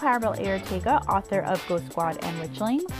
Claribel 0.00 0.34
Ortega, 0.40 0.96
author 1.10 1.40
of 1.40 1.62
Ghost 1.68 1.90
Squad 1.90 2.16
and 2.24 2.34
Witchlings. 2.40 2.90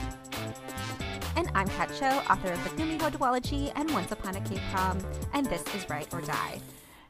And 1.34 1.50
I'm 1.54 1.66
Kat 1.68 1.90
Cho, 1.98 2.04
author 2.30 2.52
of 2.52 2.62
The 2.62 2.70
Gumiho 2.70 3.10
Duology 3.10 3.72
and 3.74 3.90
Once 3.92 4.12
Upon 4.12 4.36
a 4.36 4.40
K-Prom, 4.42 4.98
and 5.32 5.46
this 5.46 5.64
is 5.74 5.88
Write 5.88 6.12
or 6.12 6.20
Die. 6.20 6.60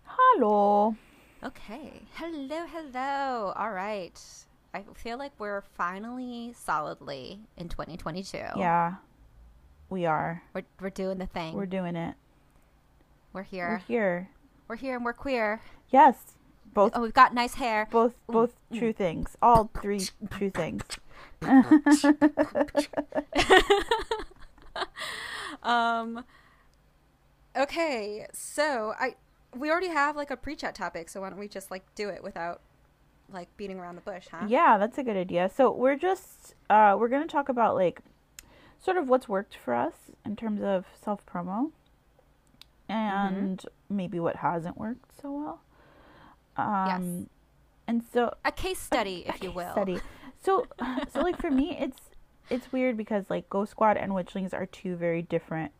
Hello. 0.05 0.95
Okay. 1.43 2.03
Hello, 2.15 2.67
hello. 2.73 3.53
All 3.57 3.73
right. 3.73 4.17
I 4.73 4.85
feel 4.95 5.19
like 5.19 5.33
we're 5.41 5.63
finally 5.77 6.55
solidly 6.57 7.41
in 7.57 7.69
2022. 7.69 8.39
Yeah, 8.57 8.95
we 9.89 10.07
are. 10.07 10.41
We're, 10.55 10.63
we're 10.81 10.91
doing 10.91 11.19
the 11.19 11.27
thing. 11.27 11.55
We're 11.55 11.67
doing 11.67 11.97
it. 11.97 12.15
We're 13.33 13.43
here. 13.43 13.69
We're 13.71 13.79
here. 13.79 14.29
We're 14.69 14.77
here 14.77 14.95
and 14.95 15.05
we're 15.05 15.15
queer. 15.15 15.61
Yes, 15.89 16.37
both. 16.75 16.93
Oh, 16.95 17.03
we've 17.03 17.15
got 17.15 17.35
nice 17.35 17.55
hair. 17.55 17.89
Both, 17.91 18.15
both 18.27 18.55
true 18.75 18.93
things. 18.93 19.37
All 19.43 19.71
three 19.81 20.01
true 20.31 20.51
things. 20.51 20.85
um. 25.63 26.25
Okay, 27.57 28.27
so 28.33 28.95
I 28.99 29.17
we 29.57 29.71
already 29.71 29.89
have 29.89 30.17
like 30.17 30.31
a 30.31 30.37
pre-chat 30.37 30.75
topic, 30.75 31.09
so 31.09 31.21
why 31.21 31.31
don't 31.31 31.39
we 31.39 31.49
just 31.49 31.71
like 31.71 31.85
do 31.95 32.09
it 32.09 32.23
without 32.23 32.61
like 33.33 33.55
beating 33.57 33.79
around 33.79 33.97
the 33.97 34.01
bush, 34.03 34.27
huh? 34.31 34.47
Yeah, 34.49 34.79
that's 34.79 34.99
a 34.99 35.03
good 35.03 35.17
idea. 35.17 35.51
So 35.55 35.71
we're 35.73 35.97
just 35.97 36.55
uh, 36.69 36.97
we're 36.99 37.09
gonna 37.09 37.27
talk 37.27 37.49
about 37.49 37.75
like 37.75 38.01
sort 38.83 38.97
of 38.97 39.09
what's 39.09 39.29
worked 39.29 39.57
for 39.57 39.75
us 39.75 39.95
in 40.25 40.37
terms 40.37 40.63
of 40.63 40.87
self 41.03 41.25
promo, 41.27 41.71
and 42.89 43.59
mm-hmm. 43.59 43.97
maybe 43.97 44.21
what 44.21 44.37
hasn't 44.37 44.79
worked 44.79 45.21
so 45.21 45.33
well. 45.33 45.61
Um, 46.61 47.19
yes. 47.19 47.29
And 47.87 48.05
so 48.13 48.35
a 48.45 48.53
case 48.53 48.79
study, 48.79 49.25
a, 49.27 49.31
if 49.31 49.41
a 49.41 49.45
you 49.45 49.51
will. 49.53 49.73
Study. 49.73 49.99
So, 50.43 50.67
so 51.13 51.21
like 51.21 51.41
for 51.41 51.51
me, 51.51 51.77
it's 51.79 52.01
it's 52.49 52.73
weird 52.73 52.97
because 52.97 53.31
like 53.31 53.49
Ghost 53.49 53.73
Squad 53.73 53.97
and 53.97 54.13
Witchlings 54.13 54.53
are 54.53 54.67
two 54.67 54.97
very 54.97 55.23
different 55.23 55.73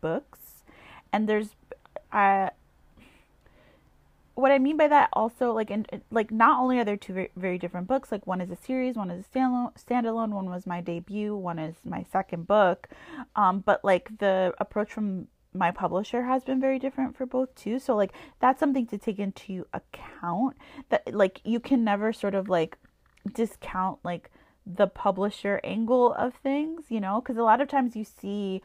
books, 0.00 0.64
and 1.12 1.28
there's, 1.28 1.50
uh, 2.12 2.48
what 4.34 4.50
I 4.50 4.58
mean 4.58 4.76
by 4.76 4.88
that 4.88 5.10
also 5.12 5.52
like 5.52 5.70
and 5.70 5.86
like 6.10 6.30
not 6.30 6.58
only 6.60 6.78
are 6.78 6.84
there 6.84 6.96
two 6.96 7.12
very, 7.12 7.30
very 7.36 7.58
different 7.58 7.86
books 7.86 8.10
like 8.10 8.26
one 8.26 8.40
is 8.40 8.50
a 8.50 8.56
series 8.56 8.96
one 8.96 9.10
is 9.10 9.24
a 9.24 9.28
standalone 9.38 9.72
standalone 9.76 10.30
one 10.30 10.48
was 10.48 10.66
my 10.66 10.80
debut 10.80 11.36
one 11.36 11.58
is 11.58 11.76
my 11.84 12.04
second 12.10 12.46
book 12.46 12.88
um 13.36 13.60
but 13.60 13.84
like 13.84 14.18
the 14.18 14.54
approach 14.58 14.90
from 14.90 15.28
my 15.54 15.70
publisher 15.70 16.22
has 16.22 16.44
been 16.44 16.60
very 16.60 16.78
different 16.78 17.16
for 17.16 17.26
both 17.26 17.54
too. 17.54 17.78
So 17.78 17.94
like 17.94 18.12
that's 18.40 18.60
something 18.60 18.86
to 18.86 18.98
take 18.98 19.18
into 19.18 19.66
account 19.72 20.56
that 20.88 21.14
like 21.14 21.40
you 21.44 21.60
can 21.60 21.84
never 21.84 22.12
sort 22.12 22.34
of 22.34 22.48
like 22.48 22.78
discount 23.34 23.98
like 24.02 24.30
the 24.66 24.86
publisher 24.86 25.60
angle 25.64 26.12
of 26.14 26.34
things 26.34 26.84
you 26.88 27.00
know? 27.00 27.20
Because 27.20 27.36
a 27.36 27.42
lot 27.42 27.60
of 27.60 27.68
times 27.68 27.96
you 27.96 28.04
see 28.04 28.62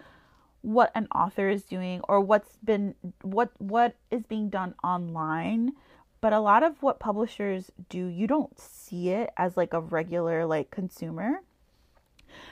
what 0.62 0.92
an 0.96 1.08
author 1.14 1.50
is 1.50 1.64
doing 1.64 2.02
or 2.10 2.20
what's 2.20 2.58
been 2.64 2.96
what 3.22 3.52
what 3.60 3.96
is 4.12 4.26
being 4.26 4.50
done 4.50 4.74
online 4.84 5.72
but 6.20 6.34
a 6.34 6.40
lot 6.40 6.64
of 6.64 6.82
what 6.82 7.00
publishers 7.00 7.72
do 7.90 8.08
you 8.08 8.28
don't 8.28 8.60
see 8.60 9.10
it 9.10 9.30
as 9.38 9.56
like 9.56 9.74
a 9.74 9.80
regular 9.80 10.46
like 10.46 10.72
consumer 10.72 11.42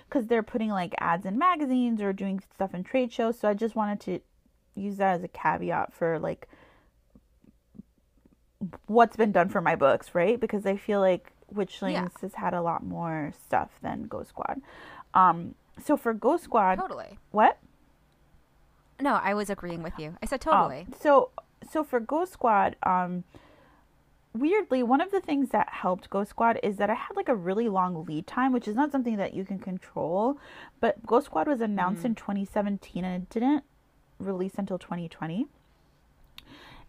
because 0.07 0.27
they're 0.27 0.43
putting 0.43 0.69
like 0.69 0.93
ads 0.99 1.25
in 1.25 1.37
magazines 1.37 2.01
or 2.01 2.13
doing 2.13 2.41
stuff 2.53 2.73
in 2.73 2.83
trade 2.83 3.11
shows 3.11 3.39
so 3.39 3.47
i 3.47 3.53
just 3.53 3.75
wanted 3.75 3.99
to 3.99 4.19
use 4.75 4.97
that 4.97 5.15
as 5.15 5.23
a 5.23 5.27
caveat 5.27 5.93
for 5.93 6.19
like 6.19 6.47
what's 8.87 9.15
been 9.15 9.31
done 9.31 9.49
for 9.49 9.61
my 9.61 9.75
books 9.75 10.13
right 10.13 10.39
because 10.39 10.65
i 10.65 10.75
feel 10.75 10.99
like 10.99 11.31
witchlings 11.53 11.93
yeah. 11.93 12.07
has 12.21 12.33
had 12.35 12.53
a 12.53 12.61
lot 12.61 12.83
more 12.83 13.33
stuff 13.45 13.71
than 13.81 14.03
ghost 14.03 14.29
squad 14.29 14.61
um 15.13 15.55
so 15.83 15.95
for 15.95 16.13
ghost 16.13 16.43
squad 16.43 16.75
totally 16.75 17.17
what 17.31 17.59
no, 18.99 19.19
I 19.21 19.33
was 19.33 19.49
agreeing 19.49 19.83
with 19.83 19.97
you. 19.99 20.17
I 20.21 20.25
said 20.25 20.41
totally. 20.41 20.87
Oh, 20.89 20.95
so 21.01 21.29
so 21.69 21.83
for 21.83 21.99
Ghost 21.99 22.33
Squad, 22.33 22.75
um 22.83 23.23
weirdly, 24.35 24.83
one 24.83 25.01
of 25.01 25.11
the 25.11 25.21
things 25.21 25.49
that 25.49 25.69
helped 25.69 26.09
Ghost 26.09 26.31
Squad 26.31 26.59
is 26.61 26.77
that 26.77 26.89
I 26.89 26.93
had 26.93 27.15
like 27.15 27.29
a 27.29 27.35
really 27.35 27.69
long 27.69 28.05
lead 28.05 28.27
time, 28.27 28.51
which 28.51 28.67
is 28.67 28.75
not 28.75 28.91
something 28.91 29.17
that 29.17 29.33
you 29.33 29.45
can 29.45 29.59
control. 29.59 30.37
But 30.79 31.05
Ghost 31.05 31.27
Squad 31.27 31.47
was 31.47 31.61
announced 31.61 32.03
mm. 32.03 32.05
in 32.05 32.15
2017 32.15 33.03
and 33.03 33.23
it 33.23 33.29
didn't 33.29 33.63
release 34.19 34.53
until 34.57 34.77
2020. 34.77 35.47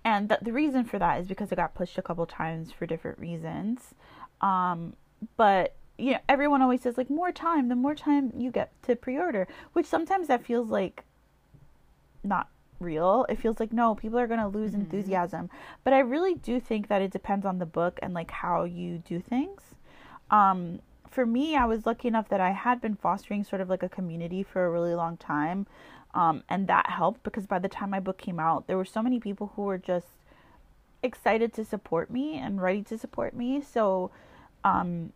And 0.05 0.29
the, 0.29 0.39
the 0.43 0.53
reason 0.53 0.85
for 0.85 0.99
that 0.99 1.21
is 1.21 1.27
because 1.27 1.51
it 1.51 1.57
got 1.57 1.75
pushed 1.75 1.99
a 1.99 2.03
couple 2.03 2.27
times 2.27 2.73
for 2.73 2.87
different 2.87 3.19
reasons. 3.19 3.95
Um, 4.41 4.95
but 5.37 5.75
you 5.99 6.13
know, 6.13 6.19
everyone 6.29 6.63
always 6.63 6.83
says 6.83 6.99
like 6.99 7.09
more 7.09 7.33
time, 7.33 7.69
the 7.69 7.75
more 7.75 7.95
time 7.95 8.33
you 8.37 8.51
get 8.51 8.71
to 8.83 8.95
pre-order, 8.97 9.49
which 9.73 9.87
sometimes 9.87 10.29
that 10.29 10.45
feels 10.45 10.69
like 10.69 11.05
not 12.23 12.49
real. 12.81 13.27
It 13.29 13.39
feels 13.39 13.61
like 13.61 13.73
no, 13.73 13.95
people 13.95 14.19
are 14.19 14.27
going 14.27 14.41
to 14.41 14.49
lose 14.49 14.73
mm-hmm. 14.73 14.83
enthusiasm. 14.83 15.51
But 15.85 15.93
I 15.93 16.01
really 16.01 16.35
do 16.35 16.61
think 16.61 16.89
that 16.89 17.03
it 17.03 17.11
depends 17.11 17.47
on 17.47 17.59
the 17.59 17.67
book 17.67 17.99
and 18.03 18.15
like 18.15 18.31
how 18.31 18.65
you 18.65 18.99
do 18.99 19.21
things. 19.21 19.63
Um 20.31 20.81
for 21.17 21.25
me, 21.25 21.57
I 21.57 21.65
was 21.65 21.87
lucky 21.87 22.09
enough 22.09 22.29
that 22.29 22.43
I 22.43 22.51
had 22.51 22.83
been 22.83 22.95
fostering 22.95 23.43
sort 23.43 23.63
of 23.63 23.71
like 23.71 23.83
a 23.83 23.89
community 23.89 24.43
for 24.43 24.67
a 24.67 24.71
really 24.71 24.95
long 24.95 25.17
time. 25.17 25.67
Um, 26.15 26.43
and 26.49 26.67
that 26.67 26.91
helped 26.91 27.23
because 27.23 27.47
by 27.47 27.59
the 27.59 27.69
time 27.69 27.91
my 27.91 28.01
book 28.01 28.19
came 28.19 28.39
out, 28.39 28.67
there 28.67 28.77
were 28.77 28.85
so 28.85 29.03
many 29.03 29.19
people 29.19 29.53
who 29.57 29.63
were 29.63 29.79
just 29.79 30.09
excited 31.03 31.53
to 31.55 31.65
support 31.65 32.11
me 32.11 32.37
and 32.39 32.61
ready 32.61 32.83
to 32.83 32.99
support 32.99 33.35
me. 33.35 33.63
So 33.63 34.11
um, 34.65 35.13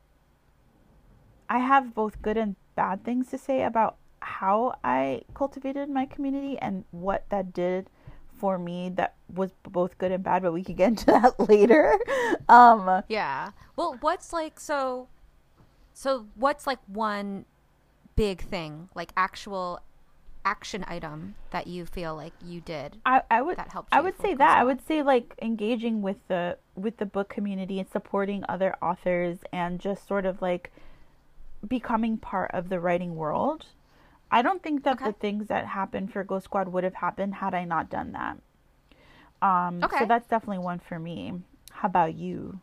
I 1.48 1.59
have 1.59 1.94
both 1.94 2.22
good 2.22 2.37
and 2.37 2.56
bad 2.77 3.04
things 3.04 3.28
to 3.28 3.38
say 3.38 3.62
about 3.62 3.97
how 4.21 4.75
I 4.85 5.23
cultivated 5.35 5.89
my 5.89 6.07
community 6.07 6.59
and 6.59 6.85
what 6.91 7.25
that 7.31 7.53
did 7.53 7.89
for 8.39 8.59
me 8.59 8.91
that 8.97 9.15
was 9.35 9.51
both 9.65 9.99
good 9.99 10.13
and 10.13 10.25
bad, 10.25 10.43
but 10.43 10.53
we 10.53 10.65
could 10.65 10.77
get 10.77 10.89
into 10.89 11.07
that 11.07 11.39
later. 11.49 11.99
Um, 12.49 13.03
yeah. 13.09 13.51
Well, 13.77 13.97
what's 14.01 14.33
like 14.33 14.59
so 14.59 15.09
so 15.93 16.27
what's 16.35 16.67
like 16.67 16.79
one 16.87 17.45
big 18.17 18.41
thing, 18.43 18.89
like 18.95 19.13
actual 19.17 19.81
action 20.45 20.85
item 20.89 21.35
that 21.51 21.67
you 21.67 21.85
feel 21.85 22.17
like 22.17 22.33
you 22.43 22.63
did 22.63 22.97
I, 23.05 23.21
I 23.31 23.43
would 23.43 23.59
that 23.59 23.69
helped 23.69 23.91
I 23.93 24.01
would 24.01 24.19
say 24.21 24.35
that. 24.35 24.59
I 24.59 24.65
would 24.65 24.81
say 24.87 25.03
like 25.03 25.35
engaging 25.43 26.01
with 26.01 26.17
the 26.29 26.57
with 26.75 26.97
the 26.97 27.05
book 27.05 27.29
community 27.29 27.79
and 27.79 27.89
supporting 27.91 28.43
other 28.49 28.75
authors 28.81 29.39
and 29.53 29.79
just 29.79 30.09
sort 30.09 30.25
of 30.25 30.41
like 30.41 30.73
becoming 31.67 32.17
part 32.17 32.51
of 32.53 32.71
the 32.71 32.81
writing 32.81 33.17
world 33.17 33.67
I 34.31 34.43
don't 34.43 34.63
think 34.63 34.85
that 34.85 34.97
okay. 34.97 35.07
the 35.07 35.13
things 35.13 35.49
that 35.49 35.67
happened 35.67 36.13
for 36.13 36.23
Ghost 36.25 36.45
Squad 36.45 36.69
would 36.69 36.85
have 36.85 36.95
happened 36.95 37.35
had 37.35 37.55
I 37.55 37.65
not 37.65 37.91
done 37.91 38.13
that. 38.13 38.39
Um, 39.43 39.83
okay. 39.83 40.01
So 40.01 40.07
that's 40.07 40.29
definitely 40.29 40.59
one 40.59 40.79
for 40.79 40.99
me. 40.99 41.35
How 41.73 41.89
about 41.89 42.15
you? 42.15 42.61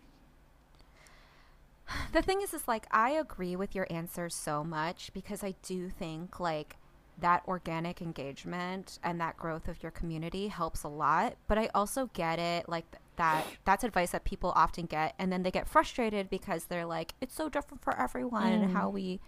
The 2.11 2.21
thing 2.21 2.41
is, 2.41 2.53
is 2.53 2.67
like 2.67 2.85
I 2.91 3.11
agree 3.11 3.55
with 3.55 3.73
your 3.73 3.87
answer 3.89 4.29
so 4.29 4.63
much 4.63 5.11
because 5.13 5.43
I 5.43 5.55
do 5.61 5.89
think 5.89 6.39
like 6.39 6.75
that 7.19 7.43
organic 7.47 8.01
engagement 8.01 8.99
and 9.03 9.19
that 9.19 9.37
growth 9.37 9.67
of 9.67 9.81
your 9.81 9.91
community 9.91 10.49
helps 10.49 10.83
a 10.83 10.87
lot. 10.87 11.35
But 11.47 11.57
I 11.57 11.69
also 11.73 12.09
get 12.13 12.39
it, 12.39 12.69
like 12.69 12.85
that 13.15 13.45
that's 13.65 13.83
advice 13.83 14.11
that 14.11 14.23
people 14.23 14.51
often 14.55 14.85
get, 14.85 15.15
and 15.17 15.31
then 15.31 15.43
they 15.43 15.51
get 15.51 15.67
frustrated 15.67 16.29
because 16.29 16.65
they're 16.65 16.85
like, 16.85 17.13
it's 17.21 17.35
so 17.35 17.49
different 17.49 17.81
for 17.83 17.97
everyone 17.99 18.51
mm. 18.51 18.63
and 18.63 18.73
how 18.73 18.89
we 18.89 19.19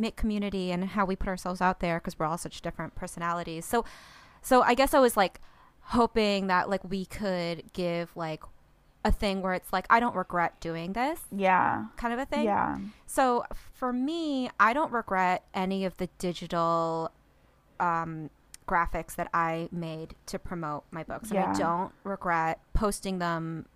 make 0.00 0.16
community 0.16 0.70
and 0.70 0.84
how 0.84 1.04
we 1.04 1.16
put 1.16 1.28
ourselves 1.28 1.60
out 1.60 1.80
there 1.80 1.98
because 1.98 2.18
we're 2.18 2.26
all 2.26 2.38
such 2.38 2.60
different 2.60 2.94
personalities. 2.94 3.64
So, 3.64 3.84
so 4.42 4.62
I 4.62 4.74
guess 4.74 4.94
I 4.94 4.98
was 4.98 5.16
like 5.16 5.40
hoping 5.80 6.46
that 6.46 6.68
like 6.70 6.88
we 6.88 7.04
could 7.04 7.64
give 7.72 8.10
like 8.16 8.42
a 9.04 9.10
thing 9.12 9.42
where 9.42 9.54
it's 9.54 9.72
like 9.72 9.86
I 9.90 10.00
don't 10.00 10.14
regret 10.14 10.60
doing 10.60 10.92
this. 10.92 11.20
Yeah. 11.34 11.86
Kind 11.96 12.12
of 12.12 12.20
a 12.20 12.26
thing. 12.26 12.44
Yeah. 12.44 12.78
So 13.06 13.44
for 13.72 13.92
me, 13.92 14.50
I 14.58 14.72
don't 14.72 14.92
regret 14.92 15.44
any 15.54 15.84
of 15.84 15.96
the 15.96 16.08
digital 16.18 17.10
um, 17.78 18.30
graphics 18.68 19.16
that 19.16 19.28
I 19.32 19.68
made 19.72 20.14
to 20.26 20.38
promote 20.38 20.84
my 20.90 21.02
books. 21.02 21.30
And 21.30 21.38
yeah. 21.38 21.50
I 21.50 21.58
don't 21.58 21.92
regret 22.04 22.60
posting 22.74 23.18
them 23.18 23.66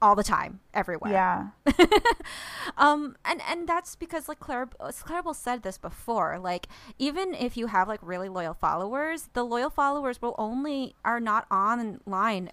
all 0.00 0.14
the 0.14 0.22
time, 0.22 0.60
everywhere. 0.74 1.12
Yeah. 1.12 1.48
um, 2.76 3.16
and 3.24 3.40
and 3.48 3.68
that's 3.68 3.96
because 3.96 4.28
like 4.28 4.40
Claire, 4.40 4.66
Claribel 4.66 5.34
said 5.34 5.62
this 5.62 5.78
before. 5.78 6.38
Like 6.38 6.68
even 6.98 7.34
if 7.34 7.56
you 7.56 7.68
have 7.68 7.88
like 7.88 8.00
really 8.02 8.28
loyal 8.28 8.54
followers, 8.54 9.28
the 9.32 9.44
loyal 9.44 9.70
followers 9.70 10.20
will 10.20 10.34
only 10.38 10.94
are 11.04 11.20
not 11.20 11.46
online 11.50 12.50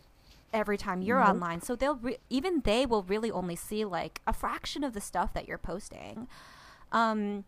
every 0.53 0.77
time 0.77 1.01
you're 1.01 1.19
nope. 1.19 1.29
online. 1.29 1.61
So 1.61 1.75
they'll 1.75 1.95
re- 1.95 2.17
even 2.29 2.61
they 2.61 2.85
will 2.85 3.03
really 3.03 3.31
only 3.31 3.55
see 3.55 3.83
like 3.83 4.21
a 4.25 4.33
fraction 4.33 4.83
of 4.83 4.93
the 4.93 5.01
stuff 5.01 5.33
that 5.33 5.47
you're 5.47 5.57
posting. 5.57 6.27
Um, 6.91 7.43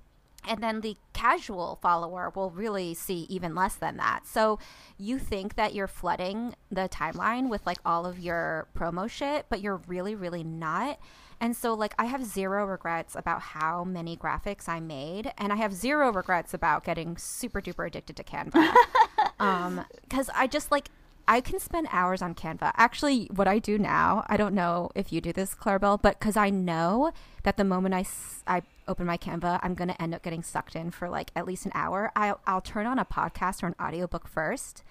and 0.47 0.61
then 0.61 0.81
the 0.81 0.97
casual 1.13 1.79
follower 1.81 2.31
will 2.35 2.49
really 2.49 2.93
see 2.93 3.25
even 3.29 3.55
less 3.55 3.75
than 3.75 3.97
that. 3.97 4.27
So 4.27 4.59
you 4.97 5.19
think 5.19 5.55
that 5.55 5.73
you're 5.73 5.87
flooding 5.87 6.55
the 6.71 6.89
timeline 6.89 7.49
with 7.49 7.65
like 7.65 7.79
all 7.85 8.05
of 8.05 8.19
your 8.19 8.67
promo 8.75 9.09
shit, 9.09 9.45
but 9.49 9.61
you're 9.61 9.81
really, 9.87 10.15
really 10.15 10.43
not. 10.43 10.99
And 11.41 11.55
so, 11.55 11.73
like, 11.73 11.93
I 11.99 12.05
have 12.05 12.23
zero 12.23 12.65
regrets 12.65 13.15
about 13.15 13.41
how 13.41 13.83
many 13.83 14.15
graphics 14.15 14.69
I 14.69 14.79
made, 14.79 15.33
and 15.37 15.51
I 15.51 15.57
have 15.57 15.73
zero 15.73 16.11
regrets 16.11 16.53
about 16.53 16.85
getting 16.85 17.17
super 17.17 17.61
duper 17.61 17.87
addicted 17.87 18.15
to 18.15 18.23
Canva. 18.23 18.73
um, 19.39 19.85
because 20.01 20.29
I 20.33 20.47
just 20.47 20.71
like 20.71 20.89
I 21.27 21.41
can 21.41 21.59
spend 21.59 21.87
hours 21.91 22.21
on 22.21 22.35
Canva. 22.35 22.71
Actually, 22.75 23.25
what 23.33 23.47
I 23.47 23.57
do 23.59 23.77
now, 23.79 24.23
I 24.27 24.37
don't 24.37 24.53
know 24.53 24.91
if 24.95 25.11
you 25.11 25.21
do 25.21 25.33
this, 25.33 25.55
Claribel, 25.55 25.99
but 26.01 26.19
because 26.19 26.37
I 26.37 26.49
know 26.51 27.11
that 27.43 27.57
the 27.57 27.63
moment 27.63 27.95
I, 27.95 28.01
s- 28.01 28.43
I 28.45 28.61
open 28.87 29.07
my 29.07 29.17
Canva, 29.17 29.59
I'm 29.63 29.73
going 29.73 29.87
to 29.87 29.99
end 30.01 30.13
up 30.13 30.21
getting 30.21 30.43
sucked 30.43 30.75
in 30.75 30.91
for 30.91 31.09
like 31.09 31.31
at 31.35 31.45
least 31.47 31.65
an 31.65 31.71
hour. 31.73 32.11
I'll, 32.15 32.39
I'll 32.45 32.61
turn 32.61 32.85
on 32.85 32.99
a 32.99 33.05
podcast 33.05 33.63
or 33.63 33.67
an 33.67 33.75
audiobook 33.81 34.27
first. 34.27 34.83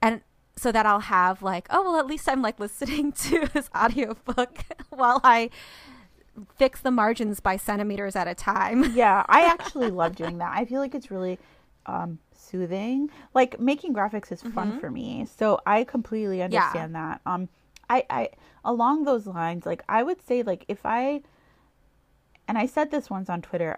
And 0.00 0.20
so 0.56 0.70
that 0.70 0.86
I'll 0.86 1.00
have 1.00 1.42
like, 1.42 1.66
oh, 1.70 1.82
well, 1.82 1.96
at 1.98 2.06
least 2.06 2.28
I'm 2.28 2.40
like 2.42 2.60
listening 2.60 3.10
to 3.24 3.48
this 3.52 3.68
audiobook 3.76 4.58
while 4.90 5.20
I 5.24 5.50
fix 6.56 6.80
the 6.80 6.90
margins 6.90 7.40
by 7.40 7.56
centimeters 7.56 8.16
at 8.16 8.28
a 8.28 8.34
time. 8.34 8.92
Yeah, 8.94 9.24
I 9.28 9.42
actually 9.46 9.90
love 9.90 10.14
doing 10.16 10.38
that. 10.38 10.52
I 10.56 10.64
feel 10.64 10.80
like 10.80 10.94
it's 10.94 11.10
really 11.10 11.38
um, 11.86 12.18
soothing. 12.44 13.10
Like 13.32 13.58
making 13.58 13.94
graphics 13.94 14.30
is 14.32 14.42
fun 14.42 14.72
Mhm. 14.72 14.80
for 14.80 14.90
me, 14.90 15.26
so 15.26 15.60
I 15.66 15.84
completely 15.84 16.42
understand 16.42 16.94
that. 16.94 17.20
Um, 17.26 17.48
I, 17.90 18.04
I 18.10 18.28
along 18.64 19.04
those 19.04 19.26
lines, 19.26 19.66
like 19.66 19.82
I 19.88 20.02
would 20.02 20.20
say, 20.22 20.42
like 20.42 20.64
if 20.68 20.84
I, 20.84 21.22
and 22.48 22.56
I 22.58 22.66
said 22.66 22.90
this 22.90 23.10
once 23.10 23.28
on 23.28 23.42
Twitter, 23.42 23.76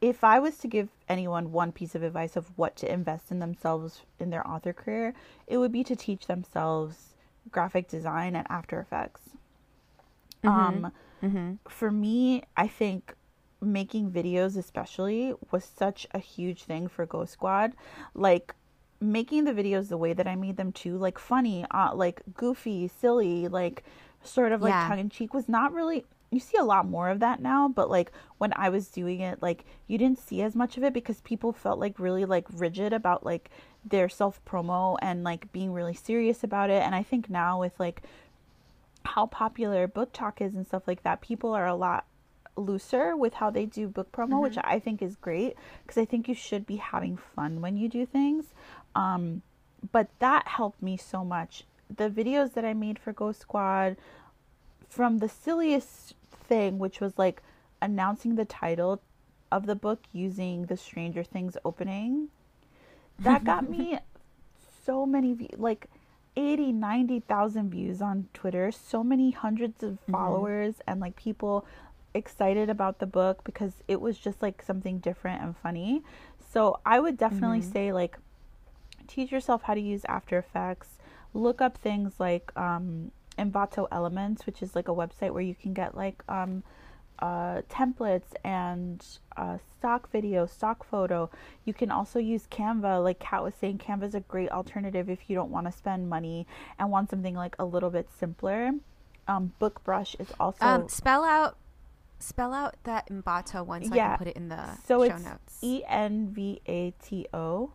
if 0.00 0.24
I 0.24 0.38
was 0.38 0.58
to 0.58 0.68
give 0.68 0.88
anyone 1.08 1.52
one 1.52 1.72
piece 1.72 1.94
of 1.94 2.02
advice 2.02 2.36
of 2.36 2.50
what 2.56 2.76
to 2.76 2.92
invest 2.92 3.30
in 3.30 3.38
themselves 3.38 4.02
in 4.18 4.30
their 4.30 4.46
author 4.46 4.72
career, 4.72 5.14
it 5.46 5.58
would 5.58 5.72
be 5.72 5.84
to 5.84 5.94
teach 5.96 6.26
themselves 6.26 7.14
graphic 7.50 7.88
design 7.88 8.34
and 8.36 8.46
After 8.50 8.80
Effects. 8.80 9.30
Um, 10.44 10.92
Mm-hmm. 11.22 11.54
for 11.68 11.90
me, 11.90 12.42
I 12.56 12.66
think 12.68 13.14
making 13.60 14.10
videos, 14.10 14.56
especially, 14.56 15.34
was 15.50 15.64
such 15.64 16.06
a 16.12 16.18
huge 16.18 16.64
thing 16.64 16.88
for 16.88 17.06
Ghost 17.06 17.32
Squad. 17.32 17.74
Like, 18.14 18.54
making 19.00 19.44
the 19.44 19.52
videos 19.52 19.88
the 19.88 19.96
way 19.96 20.12
that 20.12 20.26
I 20.26 20.34
made 20.36 20.56
them 20.56 20.72
too, 20.72 20.96
like 20.96 21.18
funny, 21.18 21.64
uh, 21.70 21.94
like 21.94 22.20
goofy, 22.34 22.88
silly, 22.88 23.46
like 23.48 23.84
sort 24.22 24.52
of 24.52 24.60
like 24.62 24.72
Yeah. 24.72 24.88
tongue 24.88 24.98
in 24.98 25.08
cheek, 25.10 25.32
was 25.34 25.48
not 25.48 25.72
really. 25.72 26.04
You 26.30 26.40
see 26.40 26.58
a 26.58 26.64
lot 26.64 26.86
more 26.86 27.08
of 27.08 27.20
that 27.20 27.40
now, 27.40 27.68
but 27.68 27.88
like 27.88 28.12
when 28.36 28.52
I 28.54 28.68
was 28.68 28.88
doing 28.88 29.20
it, 29.20 29.40
like 29.40 29.64
you 29.86 29.96
didn't 29.96 30.18
see 30.18 30.42
as 30.42 30.54
much 30.54 30.76
of 30.76 30.84
it 30.84 30.92
because 30.92 31.20
people 31.22 31.52
felt 31.52 31.78
like 31.78 31.98
really 31.98 32.24
like 32.26 32.44
rigid 32.52 32.92
about 32.92 33.24
like 33.24 33.48
their 33.84 34.08
self 34.10 34.44
promo 34.44 34.96
and 35.00 35.24
like 35.24 35.50
being 35.52 35.72
really 35.72 35.94
serious 35.94 36.44
about 36.44 36.68
it. 36.68 36.82
And 36.82 36.94
I 36.94 37.02
think 37.02 37.30
now 37.30 37.58
with 37.60 37.78
like 37.80 38.02
how 39.04 39.26
popular 39.26 39.88
BookTok 39.88 40.40
is 40.40 40.54
and 40.54 40.66
stuff 40.66 40.86
like 40.86 41.02
that, 41.04 41.20
people 41.22 41.54
are 41.54 41.66
a 41.66 41.74
lot 41.74 42.04
looser 42.58 43.16
with 43.16 43.34
how 43.34 43.50
they 43.50 43.66
do 43.66 43.88
book 43.88 44.12
promo, 44.12 44.40
which 44.40 44.58
I 44.62 44.78
think 44.78 45.02
is 45.02 45.16
great 45.16 45.56
because 45.82 46.00
I 46.00 46.04
think 46.04 46.28
you 46.28 46.34
should 46.34 46.66
be 46.66 46.76
having 46.76 47.16
fun 47.16 47.60
when 47.60 47.76
you 47.76 47.88
do 47.88 48.04
things. 48.06 48.46
Um, 48.94 49.42
but 49.92 50.08
that 50.18 50.48
helped 50.48 50.82
me 50.82 50.96
so 50.96 51.24
much. 51.24 51.64
The 51.94 52.10
videos 52.10 52.54
that 52.54 52.64
I 52.64 52.74
made 52.74 52.98
for 52.98 53.12
Ghost 53.12 53.40
Squad, 53.40 53.96
from 54.88 55.18
the 55.18 55.28
silliest 55.28 56.14
thing, 56.30 56.78
which 56.78 57.00
was 57.00 57.16
like 57.16 57.42
announcing 57.80 58.34
the 58.34 58.44
title 58.44 59.00
of 59.50 59.66
the 59.66 59.74
book 59.74 60.00
using 60.12 60.66
the 60.66 60.76
Stranger 60.76 61.22
Things 61.22 61.56
opening, 61.64 62.28
that 63.18 63.44
got 63.44 63.68
me 63.68 63.98
so 64.84 65.06
many 65.06 65.32
views, 65.34 65.50
like 65.56 65.86
80, 66.36 66.72
90,000 66.72 67.70
views 67.70 68.00
on 68.00 68.28
Twitter, 68.32 68.70
so 68.70 69.02
many 69.02 69.32
hundreds 69.32 69.82
of 69.82 69.98
followers, 70.10 70.76
and 70.86 71.00
like 71.00 71.16
people 71.16 71.66
excited 72.14 72.70
about 72.70 72.98
the 72.98 73.06
book 73.06 73.42
because 73.44 73.82
it 73.86 74.00
was 74.00 74.18
just 74.18 74.42
like 74.42 74.62
something 74.62 74.98
different 74.98 75.42
and 75.42 75.56
funny. 75.56 76.02
So 76.50 76.80
I 76.86 76.98
would 76.98 77.18
definitely 77.18 77.60
say, 77.60 77.92
like, 77.92 78.18
teach 79.06 79.30
yourself 79.30 79.62
how 79.62 79.74
to 79.74 79.80
use 79.80 80.02
After 80.06 80.38
Effects. 80.38 80.98
Look 81.34 81.60
up 81.60 81.76
things 81.76 82.14
like 82.18 82.50
um, 82.56 83.10
Envato 83.38 83.86
Elements, 83.92 84.46
which 84.46 84.62
is 84.62 84.74
like 84.74 84.88
a 84.88 84.94
website 84.94 85.32
where 85.32 85.42
you 85.42 85.54
can 85.54 85.74
get 85.74 85.94
like 85.94 86.22
um, 86.28 86.62
uh, 87.18 87.62
templates 87.68 88.32
and 88.44 89.04
uh, 89.36 89.58
stock 89.78 90.10
video, 90.10 90.46
stock 90.46 90.84
photo. 90.84 91.30
You 91.64 91.74
can 91.74 91.90
also 91.90 92.18
use 92.18 92.46
Canva. 92.50 93.04
Like 93.04 93.18
Kat 93.18 93.42
was 93.42 93.54
saying, 93.54 93.78
Canva 93.78 94.04
is 94.04 94.14
a 94.14 94.20
great 94.20 94.50
alternative 94.50 95.10
if 95.10 95.28
you 95.28 95.36
don't 95.36 95.50
want 95.50 95.66
to 95.66 95.72
spend 95.72 96.08
money 96.08 96.46
and 96.78 96.90
want 96.90 97.10
something 97.10 97.34
like 97.34 97.56
a 97.58 97.64
little 97.64 97.90
bit 97.90 98.08
simpler. 98.18 98.72
Um, 99.26 99.52
BookBrush 99.60 100.18
is 100.18 100.32
also 100.40 100.64
Um, 100.64 100.88
spell 100.88 101.24
out 101.24 101.56
spell 102.18 102.52
out 102.52 102.74
that 102.84 103.08
Envato 103.08 103.64
one 103.64 103.84
so 103.84 103.92
I 103.94 103.98
can 103.98 104.18
put 104.18 104.26
it 104.28 104.36
in 104.36 104.48
the 104.48 104.76
so 104.86 104.98
show 104.98 105.14
it's 105.14 105.24
notes. 105.24 105.58
E 105.62 105.82
N 105.88 106.28
V 106.28 106.60
A 106.66 106.90
T 107.02 107.26
O, 107.32 107.70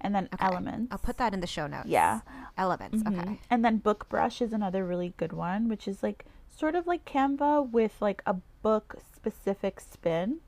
and 0.00 0.14
then 0.14 0.28
Okay. 0.34 0.46
Elements. 0.46 0.88
I'll 0.90 0.98
put 0.98 1.18
that 1.18 1.34
in 1.34 1.40
the 1.40 1.46
show 1.46 1.66
notes. 1.66 1.88
Yeah. 1.88 2.20
Elements. 2.56 3.02
Mhm. 3.02 3.18
Okay. 3.20 3.40
And 3.50 3.64
then 3.64 3.80
BookBrush 3.80 4.40
is 4.42 4.52
another 4.52 4.84
really 4.84 5.12
good 5.16 5.32
one, 5.32 5.68
which 5.68 5.86
is 5.86 6.02
like 6.02 6.24
sort 6.48 6.74
of 6.74 6.86
like 6.86 7.04
Canva 7.04 7.70
with 7.70 8.00
like 8.00 8.22
a 8.26 8.36
book 8.62 8.96
specific 9.14 9.80
spin. 9.80 10.38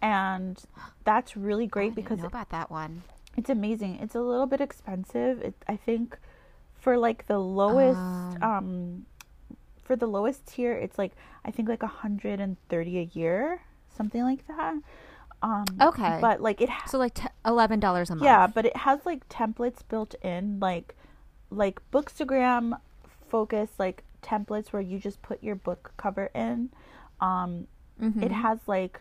And 0.00 0.62
that's 1.04 1.36
really 1.36 1.64
Oh, 1.66 1.68
great 1.68 1.94
didn't 1.94 2.04
because 2.08 2.18
know 2.20 2.26
about 2.26 2.50
that 2.50 2.70
one. 2.70 3.02
it's 3.36 3.48
amazing. 3.50 3.96
It's 4.00 4.14
a 4.14 4.20
little 4.20 4.46
bit 4.46 4.60
expensive. 4.60 5.40
It, 5.40 5.54
I 5.68 5.76
think 5.76 6.18
for 6.74 6.98
like 6.98 7.26
the 7.28 7.38
lowest 7.38 7.98
Um. 7.98 8.42
um 8.42 9.06
for 9.82 9.96
the 9.96 10.06
lowest 10.06 10.46
tier 10.46 10.72
it's 10.72 10.98
like 10.98 11.12
I 11.44 11.50
think 11.50 11.68
like 11.68 11.82
130 11.82 12.98
a 12.98 13.02
year, 13.12 13.60
something 13.96 14.22
like 14.22 14.46
that. 14.46 14.74
Um 15.42 15.64
Okay. 15.80 16.18
But 16.20 16.40
like 16.40 16.60
it 16.60 16.68
ha- 16.68 16.86
So 16.86 16.98
like 16.98 17.14
t- 17.14 17.28
eleven 17.44 17.80
dollars 17.80 18.10
a 18.10 18.14
month. 18.14 18.24
yeah, 18.24 18.46
but 18.46 18.64
it 18.66 18.76
has 18.76 19.00
like 19.04 19.28
templates 19.28 19.80
built 19.88 20.14
in, 20.22 20.60
like 20.60 20.94
like 21.50 21.80
Bookstagram 21.92 22.78
focus 23.28 23.70
like 23.78 24.04
templates 24.22 24.68
where 24.72 24.82
you 24.82 24.98
just 24.98 25.20
put 25.22 25.42
your 25.42 25.56
book 25.56 25.92
cover 25.96 26.30
in. 26.34 26.70
Um, 27.20 27.66
Mhm. 28.00 28.22
It 28.22 28.32
has 28.32 28.58
like 28.66 29.00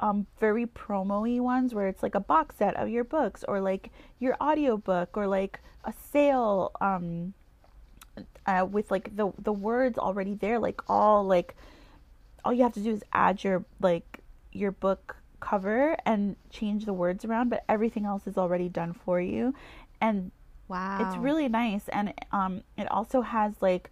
um 0.00 0.26
very 0.38 0.64
promo-y 0.66 1.40
ones 1.40 1.74
where 1.74 1.88
it's 1.88 2.02
like 2.04 2.14
a 2.14 2.20
box 2.20 2.56
set 2.56 2.76
of 2.76 2.88
your 2.88 3.02
books 3.04 3.42
or 3.48 3.60
like 3.60 3.90
your 4.20 4.36
audiobook 4.40 5.16
or 5.16 5.26
like 5.26 5.60
a 5.84 5.92
sale 5.92 6.70
um 6.80 7.34
uh, 8.48 8.64
with 8.64 8.90
like 8.90 9.14
the 9.14 9.30
the 9.38 9.52
words 9.52 9.98
already 9.98 10.34
there 10.34 10.58
like 10.58 10.80
all 10.88 11.22
like 11.24 11.54
all 12.44 12.52
you 12.52 12.62
have 12.62 12.72
to 12.72 12.80
do 12.80 12.90
is 12.90 13.04
add 13.12 13.44
your 13.44 13.64
like 13.80 14.20
your 14.52 14.72
book 14.72 15.16
cover 15.38 15.96
and 16.06 16.34
change 16.50 16.86
the 16.86 16.92
words 16.94 17.24
around 17.24 17.50
but 17.50 17.62
everything 17.68 18.06
else 18.06 18.26
is 18.26 18.38
already 18.38 18.68
done 18.68 18.92
for 18.92 19.20
you. 19.20 19.54
And 20.00 20.30
wow. 20.66 20.96
it's 20.98 21.16
really 21.18 21.48
nice. 21.48 21.88
And 21.88 22.14
um 22.32 22.62
it 22.78 22.90
also 22.90 23.20
has 23.20 23.52
like 23.60 23.90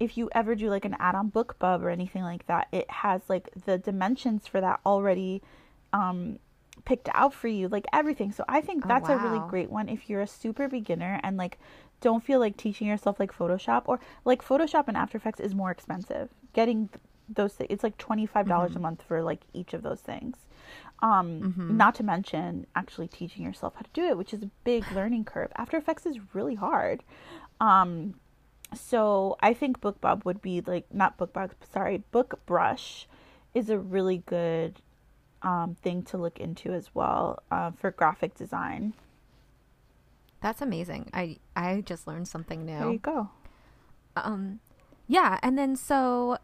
if 0.00 0.18
you 0.18 0.28
ever 0.32 0.56
do 0.56 0.68
like 0.68 0.84
an 0.84 0.96
add-on 0.98 1.30
bookbub 1.30 1.80
or 1.80 1.88
anything 1.88 2.24
like 2.24 2.46
that 2.48 2.66
it 2.72 2.90
has 2.90 3.22
like 3.28 3.48
the 3.64 3.78
dimensions 3.78 4.48
for 4.48 4.60
that 4.60 4.80
already 4.84 5.40
um 5.92 6.40
picked 6.84 7.08
out 7.14 7.32
for 7.32 7.46
you 7.46 7.68
like 7.68 7.84
everything. 7.92 8.32
So 8.32 8.44
i 8.48 8.60
think 8.60 8.84
Oh, 8.84 8.88
that's 8.88 9.08
a 9.08 9.16
really 9.16 9.42
great 9.48 9.70
one 9.70 9.88
if 9.88 10.10
you're 10.10 10.20
a 10.22 10.26
super 10.26 10.68
beginner 10.68 11.20
and 11.22 11.36
like 11.36 11.58
don't 12.06 12.22
feel 12.28 12.40
like 12.44 12.56
teaching 12.64 12.86
yourself 12.92 13.14
like 13.22 13.32
photoshop 13.40 13.82
or 13.90 13.96
like 14.30 14.40
photoshop 14.50 14.84
and 14.88 14.96
after 15.02 15.16
effects 15.18 15.40
is 15.40 15.54
more 15.62 15.70
expensive. 15.76 16.28
Getting 16.52 16.80
th- 16.88 17.00
those 17.38 17.52
thi- 17.56 17.66
it's 17.74 17.82
like 17.88 17.96
$25 17.98 18.46
Mm-hmm. 18.46 18.76
a 18.76 18.80
month 18.86 19.00
for 19.08 19.18
like 19.30 19.42
each 19.60 19.72
of 19.76 19.82
those 19.82 20.00
things. 20.12 20.36
Um 21.08 21.26
not 21.78 21.94
to 21.98 22.02
mention 22.14 22.66
actually 22.80 23.08
teaching 23.08 23.42
yourself 23.48 23.72
how 23.76 23.82
to 23.88 23.94
do 24.00 24.04
it 24.10 24.16
which 24.20 24.32
is 24.36 24.42
a 24.42 24.50
big 24.70 24.82
learning 24.98 25.24
curve. 25.32 25.50
After 25.62 25.76
effects 25.78 26.04
is 26.06 26.18
really 26.34 26.56
hard. 26.68 26.98
Um 27.60 28.14
so 28.90 29.36
i 29.48 29.52
think 29.60 29.80
bookbub 29.80 30.24
would 30.24 30.40
be 30.42 30.60
like 30.72 30.86
not 30.92 31.16
bookbub 31.18 31.50
sorry 31.74 31.98
book 32.10 32.30
brush 32.44 33.06
is 33.54 33.70
a 33.70 33.78
really 33.78 34.18
good 34.26 34.72
um, 35.42 35.76
thing 35.84 36.02
to 36.10 36.16
look 36.24 36.40
into 36.40 36.72
as 36.80 36.86
well 36.94 37.40
uh, 37.52 37.70
for 37.80 37.90
graphic 37.92 38.34
design 38.34 38.94
That's 40.44 40.60
amazing. 40.60 41.08
I 41.14 41.38
I 41.56 41.80
just 41.80 42.06
learned 42.06 42.28
something 42.28 42.66
new. 42.66 42.78
there 42.78 42.92
you 42.92 42.98
go 42.98 43.30
um 44.16 44.60
yeah 45.08 45.38
and 45.42 45.56
then 45.58 45.74
so 45.74 46.36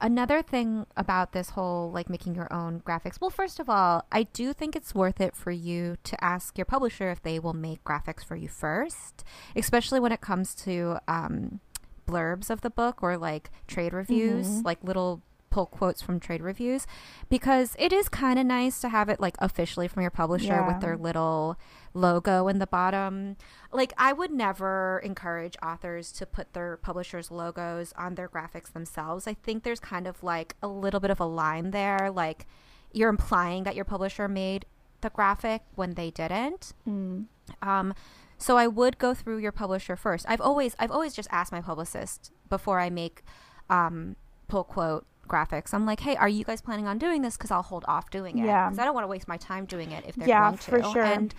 another 0.00 0.42
thing 0.42 0.86
about 0.96 1.32
this 1.32 1.50
whole 1.50 1.90
like 1.92 2.08
making 2.10 2.34
your 2.34 2.50
own 2.52 2.80
graphics 2.80 3.20
well 3.20 3.30
first 3.30 3.60
of 3.60 3.68
all 3.70 4.04
i 4.10 4.24
do 4.40 4.52
think 4.52 4.74
it's 4.74 4.92
worth 4.94 5.20
it 5.20 5.36
for 5.36 5.52
you 5.52 5.96
to 6.02 6.14
ask 6.24 6.58
your 6.58 6.64
publisher 6.64 7.10
if 7.10 7.22
they 7.22 7.38
will 7.38 7.52
make 7.54 7.84
graphics 7.84 8.24
for 8.24 8.34
you 8.34 8.48
first 8.48 9.22
especially 9.54 10.00
when 10.00 10.10
it 10.10 10.20
comes 10.20 10.54
to 10.54 10.96
um 11.06 11.60
blurbs 12.08 12.50
of 12.50 12.60
the 12.62 12.70
book 12.70 12.96
or 13.02 13.16
like 13.16 13.50
trade 13.68 13.92
reviews 13.92 14.48
Mhm. 14.48 14.64
like 14.64 14.82
little 14.82 15.22
pull 15.54 15.66
quotes 15.66 16.02
from 16.02 16.18
trade 16.18 16.42
reviews 16.42 16.84
because 17.28 17.76
it 17.78 17.92
is 17.92 18.08
kind 18.08 18.40
of 18.40 18.44
nice 18.44 18.80
to 18.80 18.88
have 18.88 19.08
it 19.08 19.20
like 19.20 19.36
officially 19.38 19.86
from 19.86 20.02
your 20.02 20.10
publisher 20.10 20.46
Yeah. 20.46 20.66
with 20.66 20.80
their 20.80 20.96
little 20.96 21.56
logo 21.94 22.48
in 22.48 22.58
the 22.58 22.66
bottom. 22.66 23.36
Like 23.70 23.92
I 23.96 24.12
would 24.12 24.32
never 24.32 25.00
encourage 25.04 25.56
authors 25.62 26.10
to 26.18 26.26
put 26.26 26.54
their 26.54 26.76
publisher's 26.76 27.30
logos 27.30 27.92
on 27.96 28.16
their 28.16 28.28
graphics 28.28 28.72
themselves. 28.72 29.28
I 29.28 29.34
think 29.34 29.62
there's 29.62 29.78
kind 29.78 30.08
of 30.08 30.24
like 30.24 30.56
a 30.60 30.66
little 30.66 30.98
bit 30.98 31.12
of 31.12 31.20
a 31.20 31.24
line 31.24 31.70
there 31.70 32.10
like 32.10 32.46
you're 32.92 33.10
implying 33.10 33.62
that 33.62 33.76
your 33.76 33.84
publisher 33.84 34.26
made 34.26 34.66
the 35.02 35.10
graphic 35.10 35.62
when 35.76 35.94
they 35.94 36.10
didn't. 36.10 36.72
Mm. 36.88 37.26
Um, 37.62 37.94
so 38.38 38.56
I 38.56 38.66
would 38.66 38.98
go 38.98 39.14
through 39.14 39.38
your 39.38 39.52
publisher 39.52 39.94
first. 39.94 40.26
I've 40.28 40.40
always 40.40 40.74
I've 40.80 40.90
always 40.90 41.14
just 41.14 41.28
asked 41.30 41.52
my 41.52 41.60
publicist 41.60 42.32
before 42.50 42.80
I 42.80 42.90
make 42.90 43.22
um, 43.70 44.16
pull 44.48 44.64
quote 44.64 45.06
graphics. 45.28 45.74
I'm 45.74 45.86
like, 45.86 46.00
hey, 46.00 46.16
are 46.16 46.28
you 46.28 46.44
guys 46.44 46.60
planning 46.60 46.86
on 46.86 46.98
doing 46.98 47.22
this? 47.22 47.36
Because 47.36 47.50
I'll 47.50 47.62
hold 47.62 47.84
off 47.86 48.10
doing 48.10 48.38
it. 48.38 48.46
Yeah. 48.46 48.68
Because 48.68 48.78
I 48.78 48.84
don't 48.84 48.94
want 48.94 49.04
to 49.04 49.08
waste 49.08 49.28
my 49.28 49.36
time 49.36 49.64
doing 49.64 49.90
it 49.92 50.04
if 50.06 50.14
they're 50.16 50.28
Yeah, 50.28 50.50
going 50.50 50.58
to. 50.58 50.76
Yeah, 50.76 50.82
for 50.82 50.92
sure. 50.92 51.02
And 51.02 51.34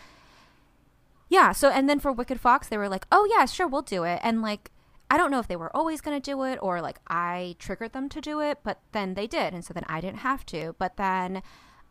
yeah, 1.29 1.51
so 1.51 1.69
and 1.69 1.89
then 1.89 1.99
for 1.99 2.11
Wicked 2.11 2.39
Fox, 2.39 2.67
they 2.67 2.77
were 2.77 2.89
like, 2.89 3.05
oh 3.11 3.27
yeah, 3.29 3.45
sure, 3.45 3.67
we'll 3.67 3.81
do 3.81 4.03
it. 4.03 4.19
And 4.23 4.41
like, 4.41 4.71
I 5.09 5.17
don't 5.17 5.31
know 5.31 5.39
if 5.39 5.47
they 5.47 5.55
were 5.55 5.75
always 5.75 6.01
going 6.01 6.19
to 6.19 6.31
do 6.31 6.43
it 6.43 6.59
or 6.61 6.81
like 6.81 6.99
I 7.07 7.55
triggered 7.59 7.93
them 7.93 8.09
to 8.09 8.21
do 8.21 8.41
it, 8.41 8.59
but 8.63 8.79
then 8.91 9.13
they 9.13 9.27
did, 9.27 9.53
and 9.53 9.63
so 9.63 9.73
then 9.73 9.85
I 9.87 10.01
didn't 10.01 10.19
have 10.19 10.45
to. 10.47 10.75
But 10.77 10.97
then 10.97 11.41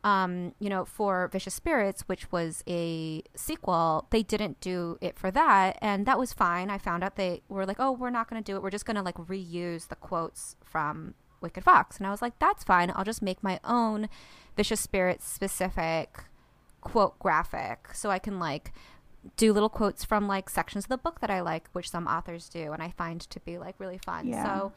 um, 0.05 0.53
you 0.61 0.69
know, 0.69 0.85
for 0.85 1.29
Vicious 1.33 1.55
Spirits, 1.55 2.03
which 2.03 2.31
was 2.31 2.63
a 2.69 3.23
sequel, 3.35 4.07
they 4.11 4.23
didn't 4.23 4.61
do 4.61 4.99
it 5.01 5.19
for 5.19 5.31
that, 5.31 5.79
and 5.81 6.05
that 6.05 6.19
was 6.19 6.35
fine. 6.35 6.69
I 6.69 6.77
found 6.77 7.03
out 7.03 7.17
they 7.17 7.41
were 7.49 7.65
like, 7.65 7.79
"Oh, 7.81 7.91
we're 7.93 8.11
not 8.11 8.29
going 8.29 8.41
to 8.41 8.45
do 8.45 8.55
it. 8.55 8.63
We're 8.63 8.71
just 8.71 8.85
going 8.85 8.97
to 8.97 9.03
like 9.03 9.17
reuse 9.17 9.89
the 9.89 9.97
quotes 9.97 10.57
from 10.63 11.15
Wicked 11.45 11.63
Fox," 11.63 11.99
and 11.99 12.07
I 12.07 12.11
was 12.11 12.21
like, 12.21 12.37
"That's 12.41 12.65
fine. 12.65 12.93
I'll 12.95 13.05
just 13.05 13.23
make 13.23 13.43
my 13.43 13.61
own 13.63 14.09
Vicious 14.57 14.81
Spirits 14.81 15.29
specific 15.29 16.25
quote 16.81 17.19
graphic, 17.21 17.95
so 17.95 18.11
I 18.11 18.19
can 18.19 18.39
like." 18.41 18.73
do 19.37 19.55
little 19.55 19.71
quotes 19.71 20.05
from 20.05 20.29
like 20.29 20.51
sections 20.51 20.85
of 20.85 20.89
the 20.91 20.99
book 20.99 21.21
that 21.21 21.31
I 21.31 21.41
like, 21.41 21.69
which 21.73 21.89
some 21.91 22.07
authors 22.07 22.49
do, 22.49 22.73
and 22.73 22.83
I 22.83 22.91
find 22.91 23.21
to 23.23 23.41
be 23.41 23.57
like 23.57 23.75
really 23.79 23.97
fun. 23.97 24.27
Yeah. 24.29 24.45
So, 24.45 24.73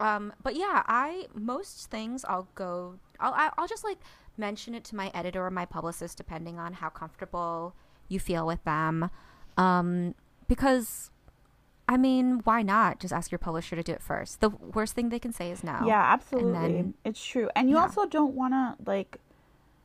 um, 0.00 0.32
but 0.42 0.56
yeah, 0.56 0.82
I 0.86 1.26
most 1.34 1.90
things 1.90 2.24
I'll 2.24 2.48
go, 2.54 2.94
I'll 3.20 3.52
I'll 3.58 3.68
just 3.68 3.84
like 3.84 3.98
mention 4.38 4.74
it 4.74 4.84
to 4.84 4.96
my 4.96 5.10
editor 5.12 5.44
or 5.44 5.50
my 5.50 5.66
publicist, 5.66 6.16
depending 6.16 6.58
on 6.58 6.72
how 6.74 6.88
comfortable 6.88 7.74
you 8.08 8.18
feel 8.18 8.46
with 8.46 8.64
them, 8.64 9.10
um, 9.56 10.14
because. 10.48 11.10
I 11.88 11.96
mean, 11.96 12.40
why 12.44 12.62
not 12.62 13.00
just 13.00 13.12
ask 13.14 13.30
your 13.32 13.38
publisher 13.38 13.74
to 13.74 13.82
do 13.82 13.92
it 13.92 14.02
first? 14.02 14.40
The 14.40 14.50
worst 14.50 14.94
thing 14.94 15.08
they 15.08 15.18
can 15.18 15.32
say 15.32 15.50
is 15.50 15.64
no. 15.64 15.84
Yeah, 15.86 16.02
absolutely. 16.02 16.52
then- 16.52 16.94
it's 17.04 17.24
true. 17.24 17.48
And 17.56 17.70
you 17.70 17.76
Yeah. 17.76 17.82
also 17.82 18.04
don't 18.06 18.34
want 18.34 18.52
to, 18.52 18.76
like, 18.84 19.18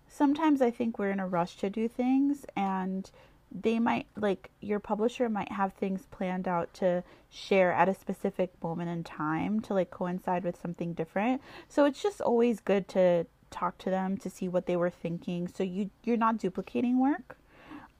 sometimes 0.07 0.61
I 0.61 0.69
think 0.69 0.99
we're 0.99 1.11
in 1.11 1.19
a 1.19 1.27
rush 1.27 1.55
to 1.57 1.69
do 1.69 1.87
things, 1.87 2.45
and 2.55 3.09
they 3.51 3.79
might, 3.79 4.07
like, 4.17 4.51
your 4.59 4.79
publisher 4.79 5.29
might 5.29 5.51
have 5.51 5.73
things 5.73 6.05
planned 6.07 6.47
out 6.47 6.73
to 6.75 7.03
share 7.29 7.71
at 7.71 7.87
a 7.87 7.93
specific 7.93 8.51
moment 8.61 8.89
in 8.89 9.03
time 9.03 9.59
to, 9.61 9.73
like, 9.73 9.89
coincide 9.91 10.43
with 10.43 10.59
something 10.59 10.93
different. 10.93 11.41
So 11.69 11.85
it's 11.85 12.01
just 12.01 12.19
always 12.19 12.59
good 12.59 12.87
to 12.89 13.27
talk 13.49 13.77
to 13.77 13.89
them 13.91 14.17
to 14.17 14.29
see 14.29 14.49
what 14.49 14.65
they 14.65 14.75
were 14.75 14.89
thinking 14.89 15.47
so 15.47 15.61
you 15.61 15.91
you're 16.03 16.17
not 16.17 16.39
duplicating 16.39 16.97
work 16.99 17.37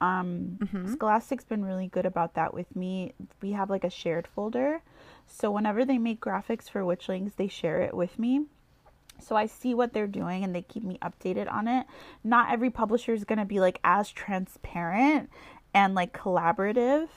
um 0.04 0.58
scholastic's 0.92 1.46
been 1.46 1.64
really 1.64 1.88
good 1.88 2.06
about 2.06 2.34
that 2.34 2.54
with 2.54 2.76
me 2.76 3.14
we 3.42 3.52
have 3.52 3.70
like 3.70 3.84
a 3.84 3.90
shared 3.90 4.28
folder 4.28 4.82
so 5.28 5.50
whenever 5.50 5.86
they 5.86 5.98
make 5.98 6.20
graphics 6.20 6.70
for 6.70 6.82
witchlings 6.82 7.36
they 7.36 7.48
share 7.48 7.82
it 7.82 7.94
with 7.94 8.20
me 8.20 8.46
so 9.20 9.36
I 9.36 9.46
see 9.46 9.74
what 9.74 9.94
they're 9.94 10.08
doing 10.08 10.44
and 10.44 10.54
they 10.54 10.62
keep 10.62 10.84
me 10.84 10.98
updated 11.02 11.52
on 11.52 11.68
it. 11.68 11.86
Not 12.24 12.52
every 12.52 12.70
publisher 12.70 13.14
is 13.14 13.24
going 13.24 13.40
to 13.40 13.46
be 13.46 13.60
like 13.60 13.80
as 13.84 14.12
transparent 14.12 15.30
and 15.74 15.96
like 15.96 16.14
collaborative. 16.18 17.08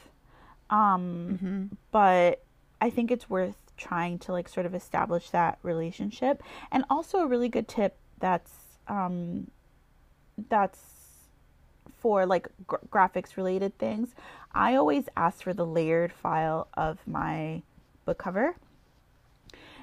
Um 0.70 1.78
but 1.90 2.44
I 2.80 2.90
think 2.90 3.10
it's 3.10 3.30
worth 3.30 3.56
trying 3.76 4.18
to 4.20 4.32
like 4.32 4.48
sort 4.48 4.66
of 4.66 4.74
establish 4.74 5.30
that 5.30 5.58
relationship. 5.62 6.42
And 6.70 6.84
also 6.90 7.18
a 7.18 7.26
really 7.26 7.48
good 7.48 7.68
tip 7.68 7.96
that's 8.18 8.52
um 8.88 9.50
that's 10.48 10.95
for 11.98 12.26
like 12.26 12.48
gr- 12.66 12.76
graphics 12.90 13.36
related 13.36 13.78
things. 13.78 14.14
I 14.52 14.74
always 14.74 15.04
ask 15.16 15.42
for 15.42 15.52
the 15.52 15.66
layered 15.66 16.12
file 16.12 16.68
of 16.74 16.98
my 17.06 17.62
book 18.04 18.18
cover. 18.18 18.56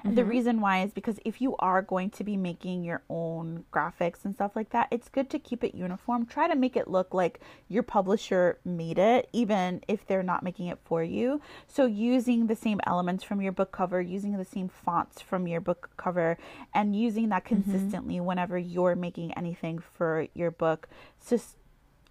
And 0.04 0.18
the 0.18 0.20
mm-hmm. 0.20 0.30
reason 0.30 0.60
why 0.60 0.82
is 0.82 0.92
because 0.92 1.18
if 1.24 1.40
you 1.40 1.56
are 1.56 1.80
going 1.80 2.10
to 2.10 2.24
be 2.24 2.36
making 2.36 2.84
your 2.84 3.02
own 3.08 3.64
graphics 3.72 4.26
and 4.26 4.34
stuff 4.34 4.54
like 4.54 4.68
that, 4.70 4.88
it's 4.90 5.08
good 5.08 5.30
to 5.30 5.38
keep 5.38 5.64
it 5.64 5.74
uniform. 5.74 6.26
Try 6.26 6.46
to 6.46 6.54
make 6.54 6.76
it 6.76 6.88
look 6.88 7.14
like 7.14 7.40
your 7.68 7.82
publisher 7.82 8.58
made 8.66 8.98
it, 8.98 9.30
even 9.32 9.82
if 9.88 10.06
they're 10.06 10.22
not 10.22 10.42
making 10.42 10.66
it 10.66 10.78
for 10.84 11.02
you. 11.02 11.40
So, 11.66 11.86
using 11.86 12.48
the 12.48 12.56
same 12.56 12.80
elements 12.86 13.24
from 13.24 13.40
your 13.40 13.52
book 13.52 13.72
cover, 13.72 13.98
using 14.02 14.36
the 14.36 14.44
same 14.44 14.68
fonts 14.68 15.22
from 15.22 15.48
your 15.48 15.62
book 15.62 15.88
cover, 15.96 16.36
and 16.74 16.94
using 16.94 17.30
that 17.30 17.46
mm-hmm. 17.46 17.62
consistently 17.62 18.20
whenever 18.20 18.58
you're 18.58 18.96
making 18.96 19.32
anything 19.32 19.78
for 19.78 20.26
your 20.34 20.50
book. 20.50 20.86
S- 21.32 21.56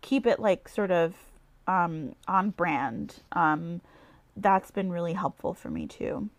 keep 0.04 0.28
it 0.28 0.40
like 0.40 0.70
sort 0.70 0.92
of 0.92 1.16
um, 1.66 2.14
on 2.28 2.52
brand. 2.52 3.24
Um, 3.32 3.82
that's 4.38 4.70
been 4.70 4.92
really 4.92 5.14
helpful 5.14 5.56
for 5.56 5.72
me 5.72 5.88
too. 5.88 6.30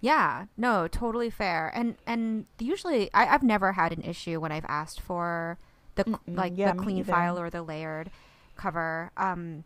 Yeah, 0.00 0.46
no, 0.56 0.86
totally 0.88 1.30
fair. 1.30 1.72
And 1.74 1.96
and 2.06 2.44
usually 2.58 3.10
I, 3.14 3.26
I've 3.26 3.42
never 3.42 3.72
had 3.72 3.92
an 3.92 4.02
issue 4.02 4.38
when 4.40 4.52
I've 4.52 4.66
asked 4.68 5.00
for 5.00 5.58
the 5.94 6.04
Mm-mm, 6.04 6.18
like 6.36 6.52
yeah, 6.56 6.72
the 6.72 6.78
clean 6.78 7.04
file 7.04 7.38
or 7.38 7.48
the 7.48 7.62
layered 7.62 8.10
cover 8.56 9.10
um, 9.16 9.64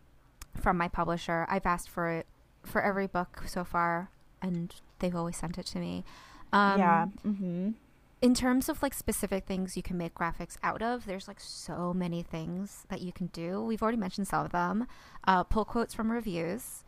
from 0.61 0.77
my 0.77 0.89
publisher. 0.89 1.47
I've 1.49 1.67
asked 1.67 1.89
for 1.89 2.09
it 2.09 2.27
for 2.63 2.83
every 2.83 3.07
book 3.07 3.45
so 3.47 3.65
far, 3.65 4.11
and 4.41 4.75
they've 5.01 5.17
always 5.17 5.37
sent 5.37 5.59
it 5.59 5.67
to 5.67 5.79
me. 5.79 6.05
Um, 6.53 6.79
yeah. 6.79 7.07
Mm-hmm. 7.27 7.71
In 8.21 8.35
terms 8.35 8.69
of 8.69 8.83
like 8.83 8.95
specific 8.95 9.47
things 9.47 9.77
you 9.77 9.83
can 9.83 9.97
make 9.97 10.15
graphics 10.15 10.57
out 10.63 10.83
of, 10.83 11.07
there's 11.07 11.29
like 11.29 11.39
so 11.41 11.93
many 11.95 12.23
things 12.23 12.85
that 12.89 13.01
you 13.01 13.13
can 13.13 13.29
do. 13.29 13.63
We've 13.63 13.83
already 13.83 13.99
mentioned 13.99 14.27
some 14.29 14.45
of 14.45 14.53
them. 14.53 14.87
Uh, 15.27 15.45
pull 15.45 15.65
quotes 15.65 15.95
from 15.95 16.11
reviews 16.11 16.83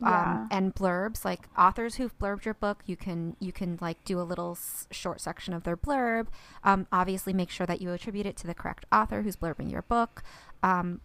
Yeah. 0.00 0.32
um, 0.42 0.48
and 0.50 0.74
blurbs 0.74 1.24
like 1.24 1.48
authors 1.56 1.94
who've 1.96 2.16
blurbed 2.18 2.44
your 2.44 2.54
book 2.54 2.82
you 2.86 2.96
can 2.96 3.36
you 3.38 3.52
can 3.52 3.78
like 3.80 4.02
do 4.04 4.20
a 4.20 4.22
little 4.22 4.52
s- 4.52 4.86
short 4.90 5.20
section 5.20 5.54
of 5.54 5.62
their 5.62 5.76
blurb 5.76 6.26
um, 6.64 6.86
obviously 6.90 7.32
make 7.32 7.50
sure 7.50 7.66
that 7.66 7.80
you 7.80 7.92
attribute 7.92 8.26
it 8.26 8.36
to 8.38 8.46
the 8.48 8.54
correct 8.54 8.84
author 8.92 9.22
who's 9.22 9.36
blurbing 9.36 9.70
your 9.70 9.82
book 9.82 10.22
um, 10.64 11.00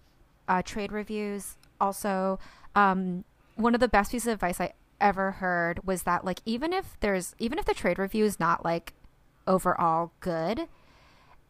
uh, 0.48 0.62
trade 0.64 0.92
reviews 0.92 1.58
also 1.80 2.40
um, 2.76 3.24
one 3.56 3.76
of 3.76 3.80
the 3.80 3.88
best 3.88 4.12
pieces 4.12 4.28
of 4.28 4.34
advice 4.34 4.60
i 4.60 4.74
ever 5.00 5.32
heard 5.34 5.86
was 5.86 6.02
that 6.04 6.26
like 6.26 6.40
even 6.46 6.74
if 6.74 6.98
there's 7.00 7.36
even 7.38 7.60
if 7.60 7.66
the 7.66 7.74
trade 7.76 8.00
review 8.00 8.26
is 8.26 8.40
not 8.40 8.66
like 8.66 8.94
overall 9.48 10.12
good 10.20 10.68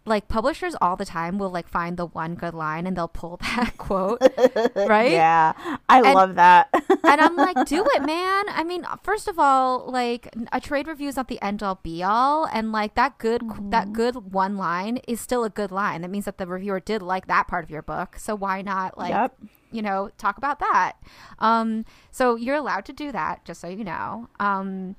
like 0.06 0.30
publishers 0.30 0.74
all 0.80 0.96
the 0.96 1.04
time 1.04 1.38
will 1.38 1.50
like 1.50 1.68
find 1.68 1.98
the 1.98 2.06
one 2.06 2.34
good 2.36 2.54
line 2.54 2.88
and 2.88 2.96
they'll 2.96 3.10
pull 3.10 3.36
that 3.42 3.78
quote 3.78 4.22
right 4.76 5.12
Yeah. 5.12 5.52
I 5.90 5.98
And- 6.02 6.14
love 6.14 6.36
that. 6.36 6.70
and 7.04 7.20
I'm 7.20 7.36
like, 7.36 7.66
do 7.66 7.84
it, 7.96 8.04
man. 8.06 8.46
I 8.48 8.64
mean, 8.64 8.86
first 9.04 9.28
of 9.28 9.38
all, 9.38 9.86
like 9.92 10.34
a 10.54 10.62
trade 10.62 10.88
review 10.88 11.10
is 11.10 11.18
not 11.18 11.28
the 11.28 11.42
end 11.42 11.62
all 11.62 11.80
be 11.84 12.04
all, 12.04 12.46
and 12.46 12.72
like 12.72 12.96
that 12.96 13.18
good 13.18 13.42
Mm-hmm. 13.42 13.70
that 13.72 13.92
good 13.92 14.32
one 14.34 14.56
line 14.56 15.00
is 15.10 15.20
still 15.20 15.44
a 15.44 15.50
good 15.50 15.72
line. 15.72 16.04
That 16.04 16.10
means 16.10 16.24
that 16.24 16.38
the 16.38 16.48
reviewer 16.48 16.80
did 16.80 17.02
like 17.02 17.28
that 17.28 17.50
part 17.50 17.66
of 17.66 17.70
your 17.70 17.82
book. 17.82 18.16
So 18.18 18.34
why 18.34 18.62
not 18.62 18.98
like 18.98 19.10
Yep. 19.10 19.38
you 19.74 19.82
know 19.82 20.10
talk 20.18 20.38
about 20.38 20.60
that? 20.60 20.94
Um, 21.40 21.84
so 22.12 22.36
you're 22.38 22.56
allowed 22.56 22.86
to 22.86 22.94
do 22.94 23.12
that, 23.12 23.44
just 23.44 23.60
so 23.60 23.68
you 23.68 23.84
know. 23.84 24.30
Um, 24.40 24.96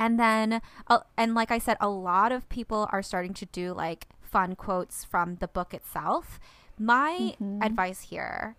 and 0.00 0.18
then 0.18 0.62
uh, 0.88 1.00
and 1.16 1.34
like 1.34 1.52
I 1.52 1.58
said, 1.58 1.76
a 1.80 1.88
lot 1.88 2.32
of 2.32 2.48
people 2.48 2.88
are 2.90 3.02
starting 3.02 3.34
to 3.34 3.46
do 3.46 3.74
like 3.74 4.06
fun 4.22 4.56
quotes 4.56 5.04
from 5.04 5.36
the 5.36 5.46
book 5.46 5.74
itself. 5.74 6.40
My 6.78 7.34
advice 7.62 8.00
here 8.08 8.56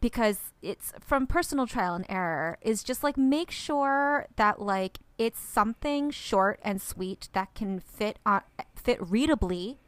because 0.00 0.52
it's 0.60 0.92
from 0.98 1.28
personal 1.28 1.68
trial 1.68 1.94
and 1.94 2.04
error 2.08 2.58
is 2.60 2.82
just 2.82 3.04
like 3.04 3.16
make 3.16 3.52
sure 3.52 4.26
that 4.34 4.60
like 4.60 4.98
it's 5.16 5.38
something 5.38 6.10
short 6.10 6.58
and 6.64 6.82
sweet 6.82 7.28
that 7.32 7.54
can 7.54 7.78
fit 7.78 8.18
on 8.26 8.42
fit 8.74 9.00
readably 9.00 9.78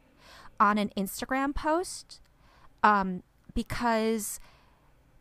on 0.57 0.77
an 0.77 0.89
Instagram 0.95 1.53
post 1.53 2.21
um 2.81 3.21
because 3.53 4.39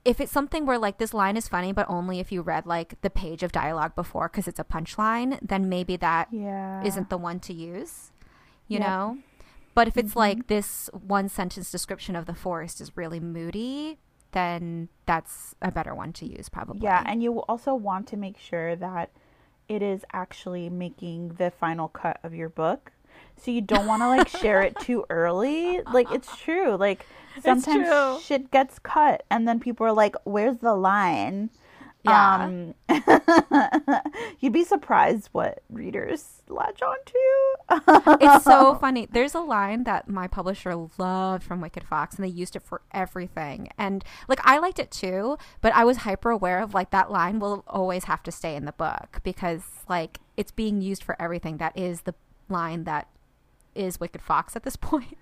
if 0.04 0.20
it's 0.20 0.32
something 0.32 0.66
where 0.66 0.78
like 0.78 0.98
this 0.98 1.14
line 1.14 1.36
is 1.36 1.48
funny 1.48 1.72
but 1.72 1.86
only 1.88 2.20
if 2.20 2.30
you 2.30 2.42
read 2.42 2.66
like 2.66 3.00
the 3.00 3.10
page 3.10 3.42
of 3.42 3.52
dialogue 3.52 3.94
before 3.94 4.28
because 4.28 4.46
it's 4.46 4.58
a 4.60 4.64
punchline 4.64 5.38
then 5.40 5.68
maybe 5.68 5.96
that 5.96 6.28
Yeah. 6.30 6.82
not 6.82 7.10
the 7.10 7.18
one 7.18 7.40
to 7.40 7.52
use 7.52 8.10
you 8.68 8.78
Yep. 8.78 8.86
know 8.88 9.18
but 9.74 9.88
if 9.88 9.96
it's 9.96 10.10
Mm-hmm. 10.10 10.18
like 10.18 10.46
this 10.48 10.90
one 10.92 11.28
sentence 11.28 11.70
description 11.70 12.14
of 12.16 12.26
the 12.26 12.34
forest 12.34 12.80
is 12.80 12.96
really 12.96 13.20
moody 13.20 13.98
then 14.32 14.88
that's 15.06 15.54
a 15.62 15.70
better 15.70 15.94
one 15.94 16.12
to 16.12 16.26
use 16.26 16.48
probably 16.48 16.82
Yeah, 16.82 17.02
and 17.06 17.22
you 17.22 17.40
also 17.42 17.74
want 17.74 18.06
to 18.08 18.16
make 18.16 18.36
sure 18.38 18.74
that 18.76 19.10
it 19.68 19.80
is 19.80 20.04
actually 20.12 20.68
making 20.68 21.34
the 21.38 21.50
final 21.50 21.88
cut 21.88 22.18
of 22.22 22.34
your 22.34 22.48
book. 22.50 22.92
So 23.40 23.50
you 23.50 23.60
don't 23.60 23.86
want 23.86 24.02
to 24.02 24.08
like 24.08 24.28
share 24.28 24.62
it 24.62 24.78
too 24.80 25.04
early. 25.10 25.80
Like 25.92 26.10
it's 26.10 26.36
true. 26.36 26.76
Like 26.76 27.06
sometimes 27.42 28.22
shit 28.22 28.50
gets 28.50 28.78
cut 28.78 29.24
and 29.30 29.46
then 29.46 29.60
people 29.60 29.86
are 29.86 29.92
like, 29.92 30.16
"Where's 30.24 30.58
the 30.58 30.74
line?" 30.74 31.50
Yeah. 32.04 32.44
Um, 32.44 32.74
you'd 34.40 34.52
be 34.52 34.64
surprised 34.64 35.30
what 35.32 35.62
readers 35.70 36.42
latch 36.48 36.82
on 36.82 36.96
to. 37.06 38.18
it's 38.20 38.44
so 38.44 38.74
funny. 38.80 39.08
There's 39.10 39.34
a 39.34 39.40
line 39.40 39.84
that 39.84 40.08
my 40.08 40.28
publisher 40.28 40.88
loved 40.98 41.42
from 41.42 41.62
Wicked 41.62 41.84
Fox, 41.84 42.16
and 42.16 42.24
they 42.24 42.28
used 42.28 42.56
it 42.56 42.62
for 42.62 42.82
everything. 42.92 43.70
And 43.78 44.04
like, 44.28 44.40
I 44.44 44.58
liked 44.58 44.78
it 44.78 44.90
too, 44.90 45.38
but 45.62 45.74
I 45.74 45.84
was 45.84 45.98
hyper 45.98 46.30
aware 46.30 46.60
of 46.60 46.74
like 46.74 46.90
that 46.90 47.10
line 47.10 47.38
will 47.38 47.64
always 47.66 48.04
have 48.04 48.22
to 48.24 48.32
stay 48.32 48.54
in 48.54 48.66
the 48.66 48.72
book 48.72 49.20
because 49.22 49.62
like 49.88 50.20
it's 50.36 50.52
being 50.52 50.82
used 50.82 51.02
for 51.02 51.20
everything. 51.20 51.56
That 51.56 51.76
is 51.76 52.02
the 52.02 52.14
line 52.50 52.84
that 52.84 53.08
is 53.74 54.00
Wicked 54.00 54.22
Fox 54.22 54.56
at 54.56 54.62
this 54.62 54.76
point. 54.90 55.18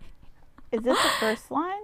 Is 0.70 0.82
this 0.82 1.00
the 1.02 1.10
first 1.20 1.50
line? 1.50 1.82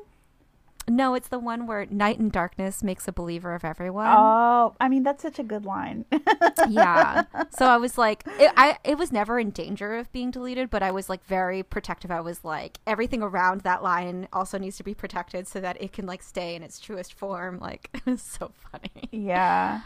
no, 0.90 1.14
it's 1.14 1.28
the 1.28 1.38
one 1.38 1.66
where 1.66 1.84
night 1.90 2.18
and 2.18 2.32
darkness 2.32 2.82
makes 2.82 3.06
a 3.06 3.12
believer 3.12 3.54
of 3.54 3.62
everyone. 3.62 4.06
Oh, 4.08 4.74
I 4.80 4.88
mean 4.88 5.02
that's 5.02 5.20
such 5.22 5.38
a 5.38 5.42
good 5.42 5.66
line. 5.66 6.06
yeah. 6.70 7.24
So 7.50 7.66
I 7.66 7.76
was 7.76 7.98
like, 7.98 8.22
it, 8.38 8.50
I 8.56 8.78
it 8.84 8.96
was 8.96 9.12
never 9.12 9.38
in 9.38 9.50
danger 9.50 9.96
of 9.96 10.10
being 10.12 10.30
deleted, 10.30 10.70
but 10.70 10.82
I 10.82 10.90
was 10.90 11.10
like 11.10 11.22
very 11.26 11.62
protective. 11.62 12.10
I 12.10 12.22
was 12.22 12.42
like, 12.42 12.78
everything 12.86 13.22
around 13.22 13.60
that 13.62 13.82
line 13.82 14.28
also 14.32 14.56
needs 14.56 14.78
to 14.78 14.82
be 14.82 14.94
protected 14.94 15.46
so 15.46 15.60
that 15.60 15.76
it 15.78 15.92
can 15.92 16.06
like 16.06 16.22
stay 16.22 16.54
in 16.54 16.62
its 16.62 16.80
truest 16.80 17.12
form. 17.12 17.58
Like, 17.58 17.90
it's 18.06 18.22
so 18.22 18.50
funny. 18.72 19.10
yeah. 19.12 19.82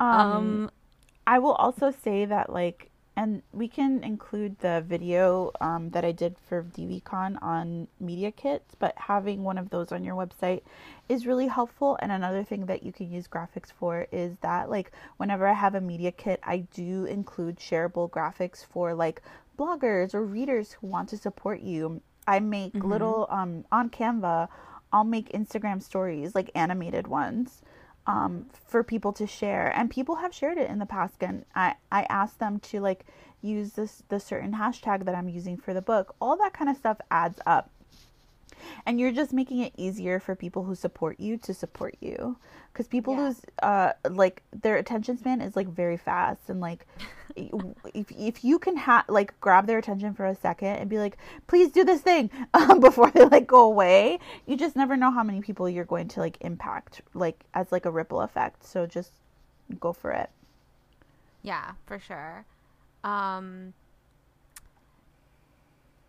Um, 0.00 0.08
Um, 0.08 0.70
I 1.26 1.38
will 1.38 1.52
also 1.52 1.90
say 1.90 2.24
that 2.24 2.50
like 2.50 2.90
and 3.16 3.42
we 3.52 3.68
can 3.68 4.02
include 4.02 4.58
the 4.58 4.84
video 4.86 5.52
um, 5.60 5.90
that 5.90 6.04
I 6.04 6.10
did 6.10 6.36
for 6.48 6.64
DVCon 6.64 7.40
on 7.40 7.86
media 8.00 8.32
kits, 8.32 8.74
but 8.76 8.94
having 8.96 9.44
one 9.44 9.56
of 9.56 9.70
those 9.70 9.92
on 9.92 10.02
your 10.02 10.16
website 10.16 10.62
is 11.08 11.26
really 11.26 11.46
helpful. 11.46 11.96
And 12.00 12.10
another 12.10 12.42
thing 12.42 12.66
that 12.66 12.82
you 12.82 12.92
can 12.92 13.10
use 13.10 13.28
graphics 13.28 13.72
for 13.72 14.08
is 14.10 14.36
that, 14.40 14.68
like, 14.68 14.90
whenever 15.16 15.46
I 15.46 15.52
have 15.52 15.76
a 15.76 15.80
media 15.80 16.10
kit, 16.10 16.40
I 16.42 16.58
do 16.74 17.04
include 17.04 17.58
shareable 17.58 18.10
graphics 18.10 18.66
for 18.66 18.94
like 18.94 19.22
bloggers 19.56 20.12
or 20.12 20.24
readers 20.24 20.72
who 20.72 20.88
want 20.88 21.08
to 21.10 21.16
support 21.16 21.60
you. 21.60 22.02
I 22.26 22.40
make 22.40 22.74
little 22.74 23.28
um, 23.30 23.64
on 23.70 23.90
Canva. 23.90 24.48
I'll 24.92 25.04
make 25.04 25.30
Instagram 25.30 25.82
stories, 25.82 26.34
like 26.34 26.50
animated 26.54 27.06
ones 27.06 27.62
um, 28.06 28.46
for 28.66 28.82
people 28.82 29.12
to 29.14 29.26
share. 29.26 29.72
And 29.74 29.90
people 29.90 30.16
have 30.16 30.34
shared 30.34 30.58
it 30.58 30.70
in 30.70 30.78
the 30.78 30.86
past. 30.86 31.22
And 31.22 31.44
I, 31.54 31.74
I 31.90 32.02
asked 32.04 32.38
them 32.38 32.60
to 32.60 32.80
like 32.80 33.04
use 33.42 33.72
this 33.72 34.02
the 34.08 34.20
certain 34.20 34.54
hashtag 34.54 35.04
that 35.04 35.14
I'm 35.14 35.28
using 35.28 35.56
for 35.56 35.74
the 35.74 35.82
book. 35.82 36.14
All 36.20 36.36
that 36.36 36.52
kind 36.52 36.70
of 36.70 36.76
stuff 36.76 36.98
adds 37.10 37.40
up. 37.46 37.70
And 38.86 38.98
you're 38.98 39.12
just 39.12 39.32
making 39.32 39.60
it 39.60 39.72
easier 39.76 40.20
for 40.20 40.34
people 40.34 40.64
who 40.64 40.74
support 40.74 41.20
you 41.20 41.36
to 41.38 41.52
support 41.52 41.96
you 42.00 42.36
because 42.74 42.88
people 42.88 43.14
Yeah. 43.14 43.20
lose 43.20 43.40
uh 43.62 43.92
like 44.10 44.42
their 44.52 44.76
attention 44.76 45.16
span 45.16 45.40
is 45.40 45.56
like 45.56 45.68
very 45.68 45.96
fast 45.96 46.50
and 46.50 46.60
like 46.60 46.86
if, 47.36 48.10
if 48.12 48.44
you 48.44 48.58
can 48.58 48.76
ha- 48.76 49.04
like 49.08 49.38
grab 49.40 49.66
their 49.66 49.78
attention 49.78 50.12
for 50.14 50.26
a 50.26 50.34
second 50.34 50.76
and 50.76 50.90
be 50.90 50.98
like 50.98 51.16
please 51.46 51.70
do 51.72 51.84
this 51.84 52.02
thing 52.02 52.30
um, 52.54 52.80
before 52.80 53.10
they 53.12 53.24
like 53.24 53.46
go 53.46 53.62
away 53.62 54.18
you 54.46 54.56
just 54.56 54.76
never 54.76 54.96
know 54.96 55.10
how 55.10 55.22
many 55.24 55.40
people 55.40 55.68
you're 55.68 55.84
going 55.86 56.08
to 56.08 56.20
like 56.20 56.36
impact 56.42 57.00
like 57.14 57.44
as 57.54 57.72
like 57.72 57.86
a 57.86 57.90
ripple 57.90 58.20
effect 58.20 58.64
so 58.66 58.86
just 58.86 59.12
go 59.80 59.92
for 59.92 60.10
it 60.12 60.28
yeah, 61.44 61.72
for 61.86 61.98
sure. 61.98 62.46
Um, 63.04 63.74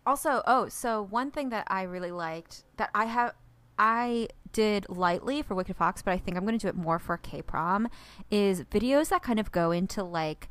also, 0.06 0.42
oh, 0.46 0.68
so 0.68 1.02
one 1.02 1.30
thing 1.30 1.50
that 1.50 1.66
I 1.68 1.82
really 1.82 2.10
liked 2.10 2.64
that 2.78 2.90
I 2.94 3.04
have, 3.04 3.34
I 3.78 4.28
did 4.52 4.86
lightly 4.88 5.42
for 5.42 5.54
Wicked 5.54 5.76
Fox, 5.76 6.02
but 6.02 6.12
I 6.12 6.18
think 6.18 6.36
I'm 6.36 6.44
going 6.44 6.58
to 6.58 6.62
do 6.62 6.68
it 6.68 6.76
more 6.76 6.98
for 6.98 7.16
K 7.16 7.42
prom, 7.42 7.88
is 8.30 8.62
videos 8.64 9.10
that 9.10 9.22
kind 9.22 9.38
of 9.38 9.52
go 9.52 9.70
into 9.70 10.02
like 10.02 10.48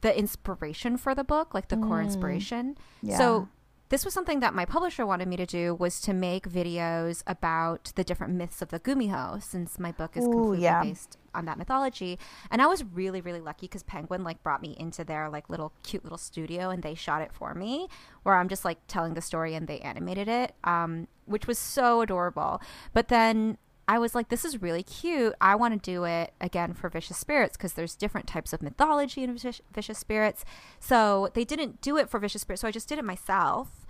the 0.00 0.16
inspiration 0.18 0.96
for 0.96 1.14
the 1.14 1.24
book, 1.24 1.54
like 1.54 1.68
the 1.68 1.76
core 1.76 2.00
mm. 2.00 2.04
inspiration. 2.04 2.76
yeah. 3.02 3.18
So 3.18 3.48
this 3.94 4.04
was 4.04 4.12
something 4.12 4.40
that 4.40 4.52
my 4.52 4.64
publisher 4.64 5.06
wanted 5.06 5.28
me 5.28 5.36
to 5.36 5.46
do 5.46 5.72
was 5.72 6.00
to 6.00 6.12
make 6.12 6.48
videos 6.48 7.22
about 7.28 7.92
the 7.94 8.02
different 8.02 8.34
myths 8.34 8.60
of 8.60 8.70
the 8.70 8.80
Gumiho, 8.80 9.40
since 9.40 9.78
my 9.78 9.92
book 9.92 10.16
is 10.16 10.24
Ooh, 10.24 10.32
completely 10.32 10.64
yeah. 10.64 10.82
based 10.82 11.16
on 11.32 11.44
that 11.44 11.58
mythology. 11.58 12.18
And 12.50 12.60
I 12.60 12.66
was 12.66 12.82
really, 12.82 13.20
really 13.20 13.40
lucky 13.40 13.68
because 13.68 13.84
Penguin 13.84 14.24
like 14.24 14.42
brought 14.42 14.62
me 14.62 14.74
into 14.80 15.04
their 15.04 15.28
like 15.28 15.48
little 15.48 15.72
cute 15.84 16.02
little 16.02 16.18
studio 16.18 16.70
and 16.70 16.82
they 16.82 16.96
shot 16.96 17.22
it 17.22 17.30
for 17.32 17.54
me, 17.54 17.86
where 18.24 18.34
I'm 18.34 18.48
just 18.48 18.64
like 18.64 18.78
telling 18.88 19.14
the 19.14 19.20
story 19.20 19.54
and 19.54 19.68
they 19.68 19.78
animated 19.78 20.26
it, 20.26 20.56
um, 20.64 21.06
which 21.26 21.46
was 21.46 21.56
so 21.56 22.00
adorable. 22.00 22.60
But 22.94 23.06
then 23.06 23.58
I 23.86 24.00
was 24.00 24.12
like, 24.12 24.28
this 24.28 24.44
is 24.44 24.60
really 24.60 24.82
cute. 24.82 25.34
I 25.40 25.54
want 25.54 25.80
to 25.80 25.90
do 25.90 26.02
it 26.02 26.32
again 26.40 26.74
for 26.74 26.88
Vicious 26.88 27.18
Spirits 27.18 27.56
because 27.56 27.74
there's 27.74 27.94
different 27.94 28.26
types 28.26 28.52
of 28.52 28.60
mythology 28.60 29.22
in 29.22 29.34
Vicious, 29.34 29.60
Vicious 29.72 29.98
Spirits. 29.98 30.44
So 30.80 31.28
they 31.34 31.44
didn't 31.44 31.80
do 31.80 31.96
it 31.96 32.10
for 32.10 32.18
Vicious 32.18 32.42
Spirits. 32.42 32.62
So 32.62 32.68
I 32.68 32.72
just 32.72 32.88
did 32.88 32.98
it 32.98 33.04
myself 33.04 33.83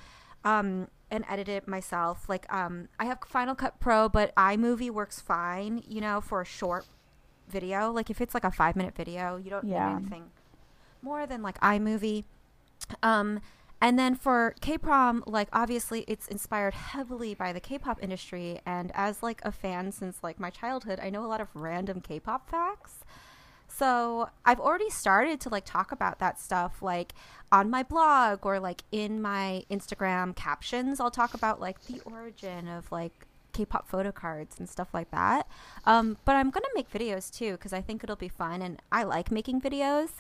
um, 0.45 0.89
and 1.11 1.25
edit 1.29 1.49
it 1.49 1.67
myself. 1.69 2.29
Like, 2.29 2.51
um, 2.53 2.89
I 2.99 3.05
have 3.07 3.19
Final 3.27 3.55
Cut 3.55 3.81
Pro, 3.81 4.09
but 4.09 4.35
iMovie 4.37 4.91
works 4.91 5.21
fine, 5.21 5.83
you 5.89 6.01
know, 6.01 6.21
for 6.21 6.41
a 6.41 6.45
short 6.45 6.87
video. 7.49 7.91
Like, 7.91 8.11
if 8.11 8.21
it's 8.21 8.35
like 8.35 8.45
a 8.45 8.51
five 8.51 8.77
minute 8.77 8.95
video, 8.97 9.37
you 9.37 9.51
don't 9.51 9.65
Yeah. 9.65 9.89
need 9.89 9.97
anything 9.97 10.31
more 11.03 11.27
than 11.27 11.43
like 11.43 11.59
iMovie. 11.61 12.25
Um, 13.03 13.41
and 13.81 13.99
then 13.99 14.15
for 14.15 14.55
K-prom, 14.63 15.23
like 15.27 15.49
obviously 15.53 16.05
it's 16.09 16.27
inspired 16.29 16.73
heavily 16.73 17.35
by 17.35 17.53
the 17.53 17.61
K-pop 17.61 18.03
industry, 18.03 18.61
and 18.65 18.91
as 18.95 19.23
like 19.23 19.41
a 19.45 19.53
fan 19.53 19.93
since 19.93 20.23
like 20.23 20.41
my 20.41 20.49
childhood, 20.51 20.99
I 21.03 21.11
know 21.11 21.25
a 21.25 21.29
lot 21.29 21.41
of 21.43 21.49
random 21.55 22.01
K-pop 22.01 22.49
facts. 22.49 23.01
So 23.77 24.29
I've 24.45 24.61
already 24.61 24.91
started 24.91 25.41
to 25.41 25.49
like 25.49 25.65
talk 25.65 25.91
about 25.91 26.21
that 26.21 26.39
stuff 26.39 26.81
like 26.81 27.13
on 27.51 27.71
my 27.71 27.83
blog 27.83 28.47
or 28.47 28.61
like 28.61 28.83
in 28.93 29.21
my 29.21 29.65
Instagram 29.69 30.37
captions. 30.37 31.01
I'll 31.01 31.11
talk 31.11 31.35
about 31.35 31.61
like 31.61 31.83
the 31.87 32.01
origin 32.05 32.69
of 32.69 32.93
like 32.93 33.27
K-pop 33.53 33.89
photo 33.89 34.13
cards 34.13 34.61
and 34.61 34.69
stuff 34.69 34.95
like 34.95 35.11
that. 35.11 35.49
Um, 35.87 36.19
but 36.25 36.37
I'm 36.37 36.51
gonna 36.51 36.67
make 36.75 36.89
videos 36.91 37.37
too 37.37 37.53
because 37.53 37.73
I 37.73 37.81
think 37.81 38.05
it'll 38.05 38.15
be 38.15 38.29
fun, 38.29 38.63
and 38.63 38.81
I 38.93 39.03
like 39.03 39.33
making 39.33 39.61
videos. 39.61 40.11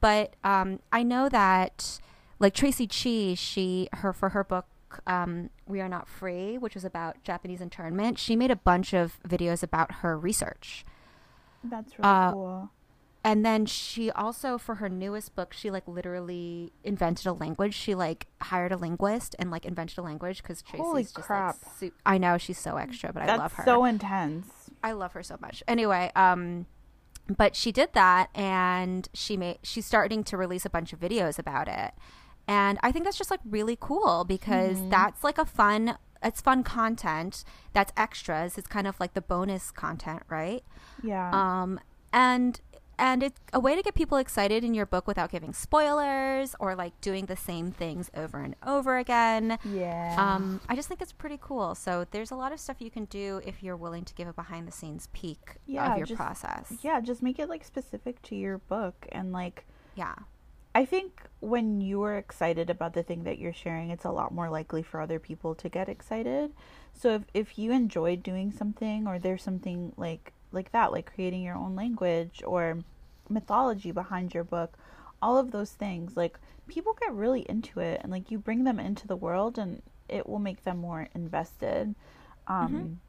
But 0.00 0.34
um, 0.42 0.80
I 0.90 1.04
know 1.04 1.28
that 1.28 2.00
like 2.40 2.54
Traci 2.54 2.88
Chee, 2.90 3.36
she 3.36 3.88
her 3.92 4.12
for 4.12 4.30
her 4.30 4.42
book 4.42 4.66
um, 5.06 5.50
"We 5.66 5.80
Are 5.80 5.88
Not 5.88 6.08
Free," 6.08 6.58
which 6.58 6.74
was 6.74 6.84
about 6.84 7.22
Japanese 7.22 7.60
internment. 7.60 8.18
She 8.18 8.34
made 8.34 8.50
a 8.50 8.56
bunch 8.56 8.92
of 8.92 9.20
videos 9.28 9.62
about 9.62 9.96
her 9.96 10.18
research. 10.18 10.84
that's 11.62 11.96
really 11.96 12.08
uh, 12.08 12.32
cool 12.32 12.70
and 13.22 13.44
then 13.44 13.66
she 13.66 14.10
also 14.10 14.56
for 14.56 14.76
her 14.76 14.88
newest 14.88 15.34
book 15.34 15.52
she 15.52 15.70
like 15.70 15.86
literally 15.86 16.72
invented 16.84 17.26
a 17.26 17.32
language. 17.32 17.74
She 17.74 17.94
like 17.94 18.26
hired 18.40 18.72
a 18.72 18.76
linguist 18.76 19.36
and 19.38 19.50
like 19.50 19.64
invented 19.66 19.98
a 19.98 20.02
language 20.02 20.42
because 20.42 20.62
Traci's 20.62 20.80
Holy 20.80 21.02
just 21.02 21.14
crap. 21.14 21.56
like 21.62 21.74
su- 21.78 21.92
i 22.06 22.16
know 22.18 22.38
she's 22.38 22.58
so 22.58 22.76
extra 22.76 23.12
but 23.12 23.22
i 23.28 23.36
love 23.36 23.52
her. 23.54 23.64
so 23.64 23.84
intense. 23.84 24.70
I 24.82 24.92
love 24.92 25.12
her 25.12 25.22
so 25.22 25.36
much. 25.40 25.62
Anyway 25.68 26.10
um 26.16 26.66
but 27.28 27.54
she 27.54 27.70
did 27.70 27.92
that 27.92 28.30
and 28.34 29.08
she 29.12 29.36
made 29.36 29.58
she's 29.62 29.86
starting 29.86 30.24
to 30.24 30.36
release 30.36 30.64
a 30.64 30.70
bunch 30.70 30.92
of 30.92 31.00
videos 31.00 31.38
about 31.38 31.68
it. 31.68 31.92
And 32.48 32.78
i 32.82 32.90
think 32.90 33.04
that's 33.04 33.18
just 33.18 33.30
like 33.30 33.40
really 33.44 33.76
cool 33.78 34.24
because 34.24 34.78
that's 34.88 35.22
like 35.22 35.38
a 35.38 35.44
fun 35.44 35.96
it's 36.22 36.40
fun 36.42 36.62
content. 36.64 37.44
That's 37.72 37.92
extras. 37.96 38.58
It's 38.58 38.66
kind 38.66 38.86
of 38.86 39.00
like 39.00 39.14
the 39.14 39.22
bonus 39.22 39.70
content 39.70 40.22
right? 40.28 40.62
Yeah. 41.02 41.30
Um, 41.32 41.80
and 42.12 42.60
and 43.00 43.22
it's 43.22 43.40
a 43.52 43.58
way 43.58 43.74
to 43.74 43.82
get 43.82 43.94
people 43.94 44.18
excited 44.18 44.62
in 44.62 44.74
your 44.74 44.86
book 44.86 45.06
without 45.08 45.30
giving 45.32 45.52
spoilers 45.52 46.54
or 46.60 46.74
like 46.76 47.00
doing 47.00 47.26
the 47.26 47.36
same 47.36 47.72
things 47.72 48.10
over 48.14 48.38
and 48.40 48.54
over 48.66 48.98
again. 48.98 49.58
yeah 49.64 50.14
Um, 50.18 50.60
I 50.68 50.76
just 50.76 50.86
think 50.88 51.00
it's 51.02 51.12
pretty 51.12 51.38
cool. 51.40 51.74
So 51.74 52.06
there's 52.10 52.30
a 52.30 52.36
lot 52.36 52.52
of 52.52 52.60
stuff 52.60 52.76
you 52.80 52.90
can 52.90 53.06
do 53.06 53.40
if 53.44 53.62
you're 53.62 53.76
willing 53.76 54.04
to 54.04 54.14
give 54.14 54.28
a 54.28 54.32
behind 54.32 54.68
the 54.68 54.72
scenes 54.72 55.08
peek 55.12 55.56
Yeah, 55.66 55.90
of 55.92 55.98
your 55.98 56.06
just- 56.06 56.16
process. 56.18 56.72
yeah 56.82 57.00
just 57.00 57.22
make 57.22 57.38
it 57.38 57.48
like 57.48 57.64
specific 57.64 58.20
to 58.22 58.36
your 58.36 58.58
book 58.58 59.06
and 59.10 59.32
like 59.32 59.66
Yeah. 59.96 60.14
I 60.72 60.84
think 60.84 61.22
when 61.40 61.80
you're 61.80 62.16
excited 62.16 62.70
about 62.70 62.92
the 62.92 63.02
thing 63.02 63.24
that 63.24 63.38
you're 63.40 63.52
sharing, 63.52 63.90
it's 63.90 64.04
a 64.04 64.10
lot 64.12 64.32
more 64.32 64.48
likely 64.48 64.84
for 64.84 65.00
other 65.00 65.18
people 65.18 65.56
to 65.56 65.68
get 65.68 65.88
excited. 65.88 66.52
So 66.92 67.14
if, 67.16 67.22
if 67.34 67.58
you 67.58 67.72
enjoy 67.72 68.14
doing 68.14 68.52
something 68.52 69.08
or 69.08 69.18
there's 69.18 69.42
something 69.42 69.92
like 69.96 70.32
like 70.52 70.72
that, 70.72 70.92
like 70.92 71.12
creating 71.14 71.42
your 71.42 71.56
own 71.56 71.76
language 71.76 72.42
or 72.46 72.78
mythology 73.28 73.92
behind 73.92 74.34
your 74.34 74.44
book, 74.44 74.76
all 75.22 75.38
of 75.38 75.50
those 75.52 75.72
things, 75.72 76.16
like 76.16 76.38
people 76.68 76.94
get 77.00 77.12
really 77.12 77.42
into 77.48 77.80
it 77.80 78.00
and 78.02 78.10
like 78.12 78.30
you 78.30 78.38
bring 78.38 78.64
them 78.64 78.78
into 78.80 79.06
the 79.06 79.16
world 79.16 79.58
and 79.58 79.82
it 80.08 80.28
will 80.28 80.38
make 80.38 80.64
them 80.64 80.78
more 80.78 81.08
invested. 81.14 81.94
Um 82.48 83.00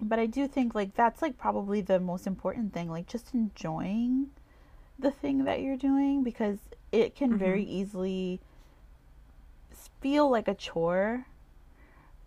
but 0.00 0.18
I 0.18 0.26
do 0.26 0.46
think 0.48 0.74
like 0.74 0.94
that's 0.94 1.22
like 1.22 1.38
probably 1.38 1.80
the 1.80 2.00
most 2.00 2.26
important 2.26 2.72
thing, 2.72 2.90
like 2.90 3.06
just 3.06 3.32
enjoying 3.34 4.28
the 4.98 5.10
thing 5.10 5.44
that 5.44 5.60
you're 5.62 5.76
doing 5.76 6.22
because 6.22 6.58
it 6.92 7.14
can 7.14 7.36
very 7.36 7.62
easily 7.64 8.40
feel 10.00 10.30
like 10.30 10.48
a 10.48 10.54
chore. 10.54 11.26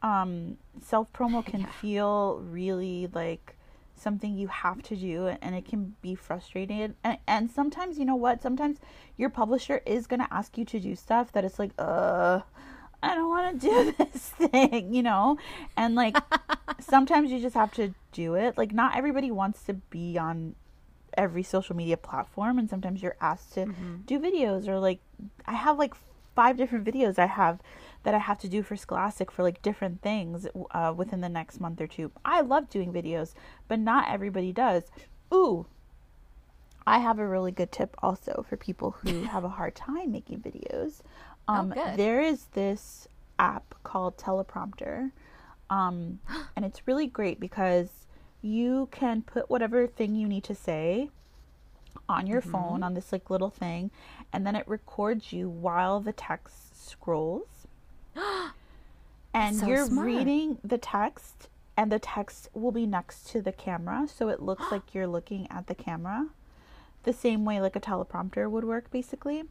Um, 0.01 0.57
self 0.81 1.11
promo 1.11 1.45
can 1.45 1.61
Yeah. 1.61 1.71
feel 1.81 2.39
really 2.39 3.07
like 3.13 3.56
something 3.99 4.35
you 4.35 4.47
have 4.47 4.81
to 4.83 4.95
do 4.95 5.27
and 5.41 5.55
it 5.55 5.65
can 5.65 5.95
be 6.01 6.15
frustrating 6.15 6.95
and, 7.03 7.17
and 7.27 7.51
sometimes 7.51 7.97
you 7.97 8.05
know 8.05 8.15
what? 8.15 8.41
Sometimes 8.41 8.79
your 9.17 9.29
publisher 9.29 9.81
is 9.85 10.07
going 10.07 10.19
to 10.19 10.33
ask 10.33 10.57
you 10.57 10.65
to 10.65 10.79
do 10.79 10.95
stuff 10.95 11.31
that 11.33 11.43
it's 11.43 11.59
like 11.59 11.71
uh 11.77 12.41
i 13.03 13.13
don't 13.13 13.29
want 13.29 13.61
to 13.61 13.67
do 13.67 13.93
this 14.05 14.29
thing 14.29 14.93
you 14.93 15.03
know? 15.03 15.37
And 15.75 15.95
like 15.95 16.17
sometimes 16.79 17.31
you 17.31 17.39
just 17.39 17.55
have 17.55 17.73
to 17.73 17.93
do 18.11 18.35
it. 18.35 18.57
Like 18.57 18.73
not 18.73 18.95
everybody 18.95 19.31
wants 19.31 19.63
to 19.63 19.73
be 19.73 20.17
on 20.17 20.55
every 21.17 21.43
social 21.43 21.75
media 21.75 21.97
platform 21.97 22.59
and 22.59 22.69
sometimes 22.69 23.01
you're 23.01 23.17
asked 23.19 23.53
to 23.55 23.65
do 24.05 24.19
videos 24.19 24.67
or 24.67 24.79
like 24.79 24.99
i 25.47 25.53
have 25.53 25.79
like 25.79 25.93
five 26.35 26.55
different 26.57 26.85
videos 26.85 27.17
i 27.17 27.25
have 27.25 27.59
that 28.03 28.13
i 28.13 28.17
have 28.17 28.37
to 28.37 28.47
do 28.47 28.63
for 28.63 28.75
scholastic 28.75 29.31
for 29.31 29.43
like 29.43 29.61
different 29.61 30.01
things 30.01 30.47
uh, 30.71 30.93
within 30.95 31.21
the 31.21 31.29
next 31.29 31.59
month 31.59 31.81
or 31.81 31.87
two. 31.87 32.11
I 32.23 32.41
love 32.41 32.69
doing 32.69 32.93
videos 32.93 33.33
but 33.67 33.79
not 33.79 34.09
everybody 34.09 34.51
does. 34.51 34.83
Ooh 35.33 35.65
i 36.87 36.99
have 36.99 37.19
a 37.19 37.27
really 37.27 37.51
good 37.51 37.71
tip 37.71 37.95
also 38.01 38.45
for 38.49 38.55
people 38.55 38.95
who 39.01 39.23
have 39.33 39.43
a 39.43 39.49
hard 39.49 39.75
time 39.75 40.11
making 40.11 40.39
videos. 40.39 41.01
Um, 41.49 41.69
good. 41.69 41.97
there 41.97 42.21
is 42.21 42.45
this 42.53 43.07
app 43.37 43.75
called 43.83 44.17
teleprompter 44.17 45.11
um, 45.69 46.19
and 46.55 46.65
it's 46.65 46.87
really 46.87 47.07
great 47.07 47.39
because 47.39 47.89
you 48.41 48.87
can 48.91 49.21
put 49.21 49.49
whatever 49.49 49.85
thing 49.85 50.15
you 50.15 50.27
need 50.27 50.43
to 50.45 50.55
say 50.55 51.09
on 52.09 52.25
your 52.25 52.39
phone 52.41 52.83
on 52.83 52.93
this 52.93 53.11
like 53.11 53.29
little 53.29 53.49
thing 53.49 53.91
and 54.31 54.47
then 54.47 54.55
it 54.55 54.65
records 54.67 55.33
you 55.33 55.49
while 55.49 55.99
the 55.99 56.13
text 56.13 56.87
scrolls 56.87 57.56
and 59.33 59.55
so 59.57 59.67
you're 59.67 59.85
smart. 59.85 60.07
reading 60.07 60.57
the 60.63 60.77
text 60.77 61.49
and 61.75 61.91
the 61.91 61.99
text 61.99 62.49
will 62.53 62.71
be 62.71 62.85
next 62.85 63.27
to 63.29 63.41
the 63.41 63.51
camera 63.51 64.07
so 64.13 64.29
it 64.29 64.41
looks 64.41 64.65
like 64.71 64.93
you're 64.93 65.07
looking 65.07 65.47
at 65.51 65.67
the 65.67 65.75
camera 65.75 66.27
the 67.03 67.13
same 67.13 67.45
way 67.45 67.61
like 67.61 67.75
a 67.75 67.79
teleprompter 67.79 68.49
would 68.49 68.63
work 68.63 68.89
basically 68.91 69.43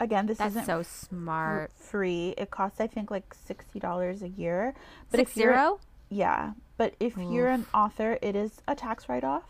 again 0.00 0.26
this 0.26 0.38
That's 0.38 0.52
isn't 0.52 0.66
so 0.66 0.82
smart. 0.82 1.70
free 1.76 2.34
it 2.36 2.50
costs 2.50 2.80
i 2.80 2.86
think 2.86 3.10
like 3.10 3.34
$60 3.48 4.22
a 4.22 4.28
year 4.28 4.74
Six 5.10 5.30
if 5.30 5.34
zero? 5.34 5.78
yeah, 6.10 6.52
but 6.76 6.94
if 7.00 7.16
you're 7.16 7.48
an 7.48 7.66
author, 7.74 8.18
it 8.22 8.36
is 8.36 8.60
a 8.68 8.74
tax 8.76 9.08
write 9.08 9.24
off. 9.24 9.44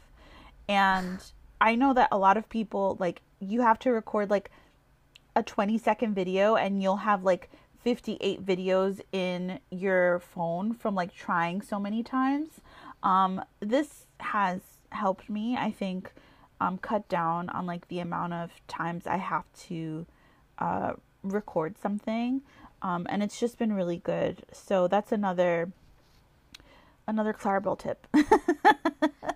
And 0.69 1.19
I 1.61 1.75
know 1.75 1.93
that 1.93 2.09
a 2.11 2.17
lot 2.17 2.37
of 2.39 2.49
people 2.49 2.97
like 2.99 3.21
you 3.41 3.61
have 3.63 3.79
to 3.81 3.91
record 3.93 4.31
like 4.31 4.51
a 5.37 5.43
20 5.43 5.77
second 5.79 6.15
video 6.15 6.55
and 6.57 6.83
you'll 6.83 6.99
have 6.99 7.23
like 7.25 7.51
58 7.85 8.45
videos 8.45 9.01
in 9.13 9.61
your 9.71 10.21
phone 10.21 10.75
from 10.75 10.95
like 10.95 11.15
trying 11.15 11.63
so 11.63 11.79
many 11.79 12.03
times. 12.03 12.49
Um 13.03 13.43
this 13.61 14.07
has 14.21 14.61
helped 14.91 15.29
me, 15.31 15.57
I 15.57 15.71
think, 15.71 16.13
um 16.61 16.79
cut 16.79 17.09
down 17.09 17.49
on 17.51 17.67
like 17.67 17.89
the 17.89 18.01
amount 18.01 18.33
of 18.33 18.51
times 18.67 19.07
I 19.07 19.19
have 19.19 19.45
to 19.69 20.07
uh 20.59 20.95
record 21.23 21.79
something. 21.79 22.43
Um 22.83 23.07
and 23.09 23.23
it's 23.23 23.39
just 23.39 23.59
been 23.59 23.73
really 23.73 23.99
good. 23.99 24.45
So 24.53 24.89
that's 24.89 25.13
another 25.13 25.71
another 27.07 27.33
Claribel 27.33 27.79
tip. 27.79 28.07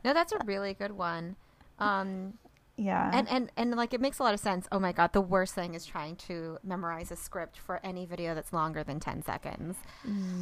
No, 0.05 0.15
that's 0.15 0.33
a 0.33 0.39
really 0.45 0.75
good 0.75 0.93
one. 0.93 1.37
Um, 1.79 2.35
yeah. 2.79 3.11
and, 3.13 3.29
and 3.29 3.53
and 3.57 3.75
like 3.75 3.93
it 3.93 4.01
makes 4.01 4.19
a 4.21 4.23
lot 4.23 4.33
of 4.33 4.41
sense. 4.41 4.67
Oh 4.73 4.79
my 4.79 4.93
god, 4.93 5.13
the 5.13 5.21
worst 5.21 5.55
thing 5.55 5.75
is 5.75 5.85
trying 5.85 6.17
to 6.17 6.59
memorize 6.63 7.11
a 7.11 7.17
script 7.17 7.59
for 7.59 7.81
any 7.83 8.07
video 8.07 8.35
that's 8.35 8.53
longer 8.53 8.85
than 8.85 9.01
ten 9.01 9.23
seconds. 9.23 9.77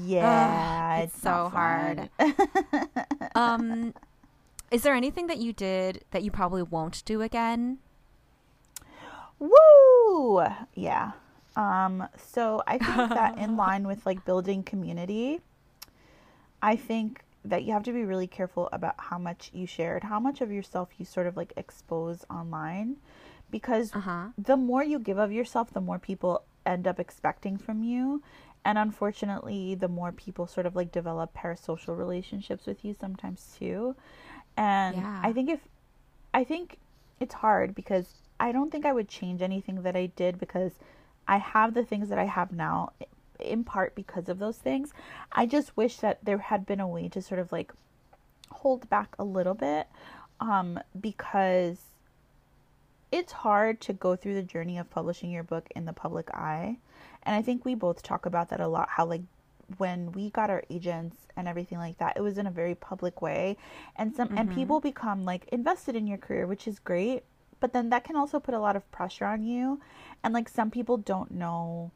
yeah, 0.04 0.98
it's 0.98 1.20
so 1.20 1.48
hard. 1.52 2.10
Um, 3.34 3.92
is 4.70 4.82
there 4.82 4.94
anything 4.94 5.26
that 5.26 5.36
you 5.38 5.52
did 5.52 6.04
that 6.10 6.22
you 6.22 6.30
probably 6.30 6.62
won't 6.62 7.04
do 7.04 7.20
again? 7.20 7.78
Woo! 9.38 10.42
Yeah. 10.74 11.12
Um, 11.54 12.08
so 12.16 12.62
I 12.66 12.78
think 12.78 13.10
that 13.10 13.38
in 13.38 13.56
line 13.58 13.86
with 13.86 14.06
like 14.06 14.24
building 14.24 14.62
community, 14.62 15.40
I 16.62 16.76
think 16.76 17.22
that 17.48 17.64
you 17.64 17.72
have 17.72 17.82
to 17.84 17.92
be 17.92 18.04
really 18.04 18.26
careful 18.26 18.68
about 18.72 18.94
how 18.98 19.18
much 19.18 19.50
you 19.54 19.66
shared, 19.66 20.04
how 20.04 20.20
much 20.20 20.40
of 20.40 20.50
yourself 20.52 20.90
you 20.98 21.04
sort 21.04 21.26
of 21.26 21.36
like 21.36 21.52
expose 21.56 22.24
online 22.30 22.96
because 23.50 23.94
Uh 23.94 24.00
huh. 24.00 24.28
the 24.38 24.56
more 24.56 24.82
you 24.82 24.98
give 24.98 25.18
of 25.18 25.32
yourself, 25.32 25.72
the 25.72 25.80
more 25.80 25.98
people 25.98 26.42
end 26.64 26.86
up 26.86 26.98
expecting 27.00 27.56
from 27.56 27.82
you. 27.82 28.22
And 28.64 28.78
unfortunately, 28.78 29.74
the 29.76 29.88
more 29.88 30.12
people 30.12 30.46
sort 30.46 30.66
of 30.66 30.74
like 30.74 30.90
develop 30.90 31.34
parasocial 31.34 31.96
relationships 31.96 32.66
with 32.66 32.84
you 32.84 32.94
sometimes 32.94 33.54
too. 33.58 33.94
And 34.56 35.04
Yeah. 35.04 35.22
I 35.22 35.32
think 35.32 35.50
if, 35.50 35.60
I 36.34 36.44
think 36.44 36.78
it's 37.20 37.34
hard 37.34 37.74
because 37.74 38.08
I 38.38 38.52
don't 38.52 38.70
think 38.70 38.84
I 38.86 38.92
would 38.92 39.08
change 39.08 39.42
anything 39.42 39.82
that 39.82 39.96
I 39.96 40.06
did 40.06 40.38
because 40.38 40.72
I 41.28 41.38
have 41.38 41.74
the 41.74 41.84
things 41.84 42.08
that 42.10 42.18
I 42.18 42.24
have 42.24 42.52
now 42.52 42.92
in 43.40 43.64
part 43.64 43.94
because 43.94 44.28
of 44.28 44.38
those 44.38 44.58
things. 44.58 44.92
I 45.32 45.46
just 45.46 45.76
wish 45.76 45.98
that 45.98 46.24
there 46.24 46.38
had 46.38 46.66
been 46.66 46.80
a 46.80 46.88
way 46.88 47.08
to 47.08 47.22
sort 47.22 47.40
of 47.40 47.52
like 47.52 47.72
hold 48.50 48.88
back 48.88 49.14
a 49.18 49.24
little 49.24 49.54
bit 49.54 49.86
um, 50.40 50.78
because 51.00 51.78
it's 53.12 53.32
hard 53.32 53.80
to 53.82 53.92
go 53.92 54.16
through 54.16 54.34
the 54.34 54.42
journey 54.42 54.78
of 54.78 54.90
publishing 54.90 55.30
your 55.30 55.42
book 55.42 55.68
in 55.74 55.84
the 55.84 55.92
public 55.92 56.30
eye. 56.34 56.78
And 57.22 57.34
I 57.34 57.42
think 57.42 57.64
we 57.64 57.74
both 57.74 58.02
talk 58.02 58.26
about 58.26 58.50
that 58.50 58.60
a 58.60 58.68
lot 58.68 58.88
how 58.88 59.06
like 59.06 59.22
when 59.78 60.12
we 60.12 60.30
got 60.30 60.50
our 60.50 60.62
agents 60.70 61.16
and 61.36 61.48
everything 61.48 61.78
like 61.78 61.98
that, 61.98 62.16
it 62.16 62.20
was 62.20 62.38
in 62.38 62.46
a 62.46 62.50
very 62.50 62.74
public 62.74 63.20
way. 63.20 63.56
And 63.96 64.14
some 64.14 64.36
and 64.36 64.52
people 64.54 64.80
become 64.80 65.24
like 65.24 65.48
invested 65.48 65.96
in 65.96 66.06
your 66.06 66.18
career, 66.18 66.46
which 66.46 66.68
is 66.68 66.78
great, 66.78 67.24
but 67.58 67.72
then 67.72 67.90
that 67.90 68.04
can 68.04 68.16
also 68.16 68.38
put 68.38 68.54
a 68.54 68.60
lot 68.60 68.76
of 68.76 68.90
pressure 68.92 69.24
on 69.24 69.42
you. 69.42 69.80
And 70.22 70.32
like 70.32 70.48
some 70.48 70.70
people 70.70 70.96
don't 70.96 71.32
know 71.32 71.90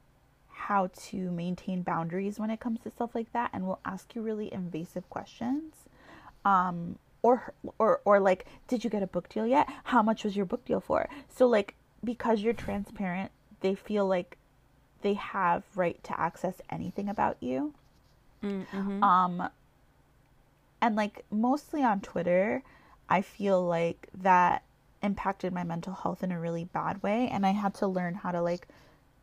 how 0.69 0.91
to 1.09 1.31
maintain 1.31 1.83
boundaries 1.83 2.39
when 2.39 2.51
it 2.51 2.61
comes 2.61 2.81
to 2.81 2.91
stuff 2.91 3.15
like 3.15 3.33
that 3.33 3.51
and 3.53 3.67
will 3.67 3.81
ask 3.85 4.15
you 4.15 4.23
really 4.23 4.53
invasive 4.53 5.09
questions. 5.11 5.75
Um 6.45 6.99
or 7.23 7.53
or 7.79 8.01
or 8.05 8.21
like 8.21 8.47
did 8.69 8.83
you 8.85 8.91
get 8.91 9.03
a 9.03 9.07
book 9.07 9.29
deal 9.29 9.47
yet? 9.47 9.69
How 9.85 10.03
much 10.03 10.25
was 10.25 10.37
your 10.37 10.47
book 10.47 10.65
deal 10.65 10.81
for? 10.81 11.09
So 11.29 11.47
like 11.47 11.75
because 12.05 12.41
you're 12.41 12.55
transparent 12.55 13.31
they 13.61 13.75
feel 13.75 14.07
like 14.07 14.39
they 15.03 15.15
have 15.15 15.65
right 15.75 16.03
to 16.05 16.19
access 16.19 16.61
anything 16.71 17.09
about 17.09 17.37
you. 17.41 17.75
Mm-hmm. 18.43 19.05
um 19.05 19.51
and 20.81 20.97
like 20.97 21.27
mostly 21.31 21.83
on 21.83 22.01
twitter 22.01 22.63
i 23.07 23.21
feel 23.21 23.63
like 23.63 24.09
that 24.15 24.63
impacted 25.03 25.53
my 25.53 25.63
mental 25.63 25.93
health 25.93 26.23
in 26.23 26.33
a 26.33 26.41
really 26.41 26.65
bad 26.65 27.03
way 27.03 27.29
and 27.31 27.45
i 27.45 27.51
had 27.51 27.75
to 27.75 27.87
learn 27.87 28.15
how 28.15 28.31
to 28.33 28.41
like 28.41 28.67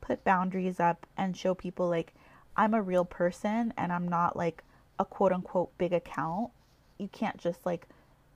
put 0.01 0.23
boundaries 0.23 0.79
up 0.79 1.05
and 1.17 1.36
show 1.36 1.53
people 1.53 1.89
like 1.89 2.13
i'm 2.55 2.73
a 2.73 2.81
real 2.81 3.05
person 3.05 3.73
and 3.77 3.91
i'm 3.91 4.07
not 4.07 4.36
like 4.36 4.63
a 4.99 5.05
quote 5.05 5.31
unquote 5.31 5.77
big 5.77 5.93
account. 5.93 6.51
You 6.97 7.07
can't 7.07 7.38
just 7.38 7.65
like 7.65 7.88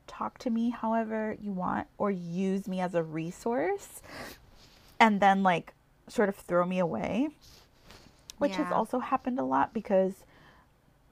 talk 0.07 0.37
to 0.39 0.49
me 0.49 0.69
however 0.69 1.37
you 1.41 1.51
want 1.51 1.87
or 1.97 2.11
use 2.11 2.67
me 2.67 2.81
as 2.81 2.95
a 2.95 3.03
resource 3.03 4.01
and 4.99 5.19
then 5.21 5.41
like 5.41 5.73
sort 6.07 6.29
of 6.29 6.35
throw 6.35 6.65
me 6.65 6.79
away 6.79 7.29
which 8.39 8.55
has 8.55 8.71
also 8.71 8.99
happened 8.99 9.39
a 9.39 9.43
lot 9.43 9.73
because 9.73 10.23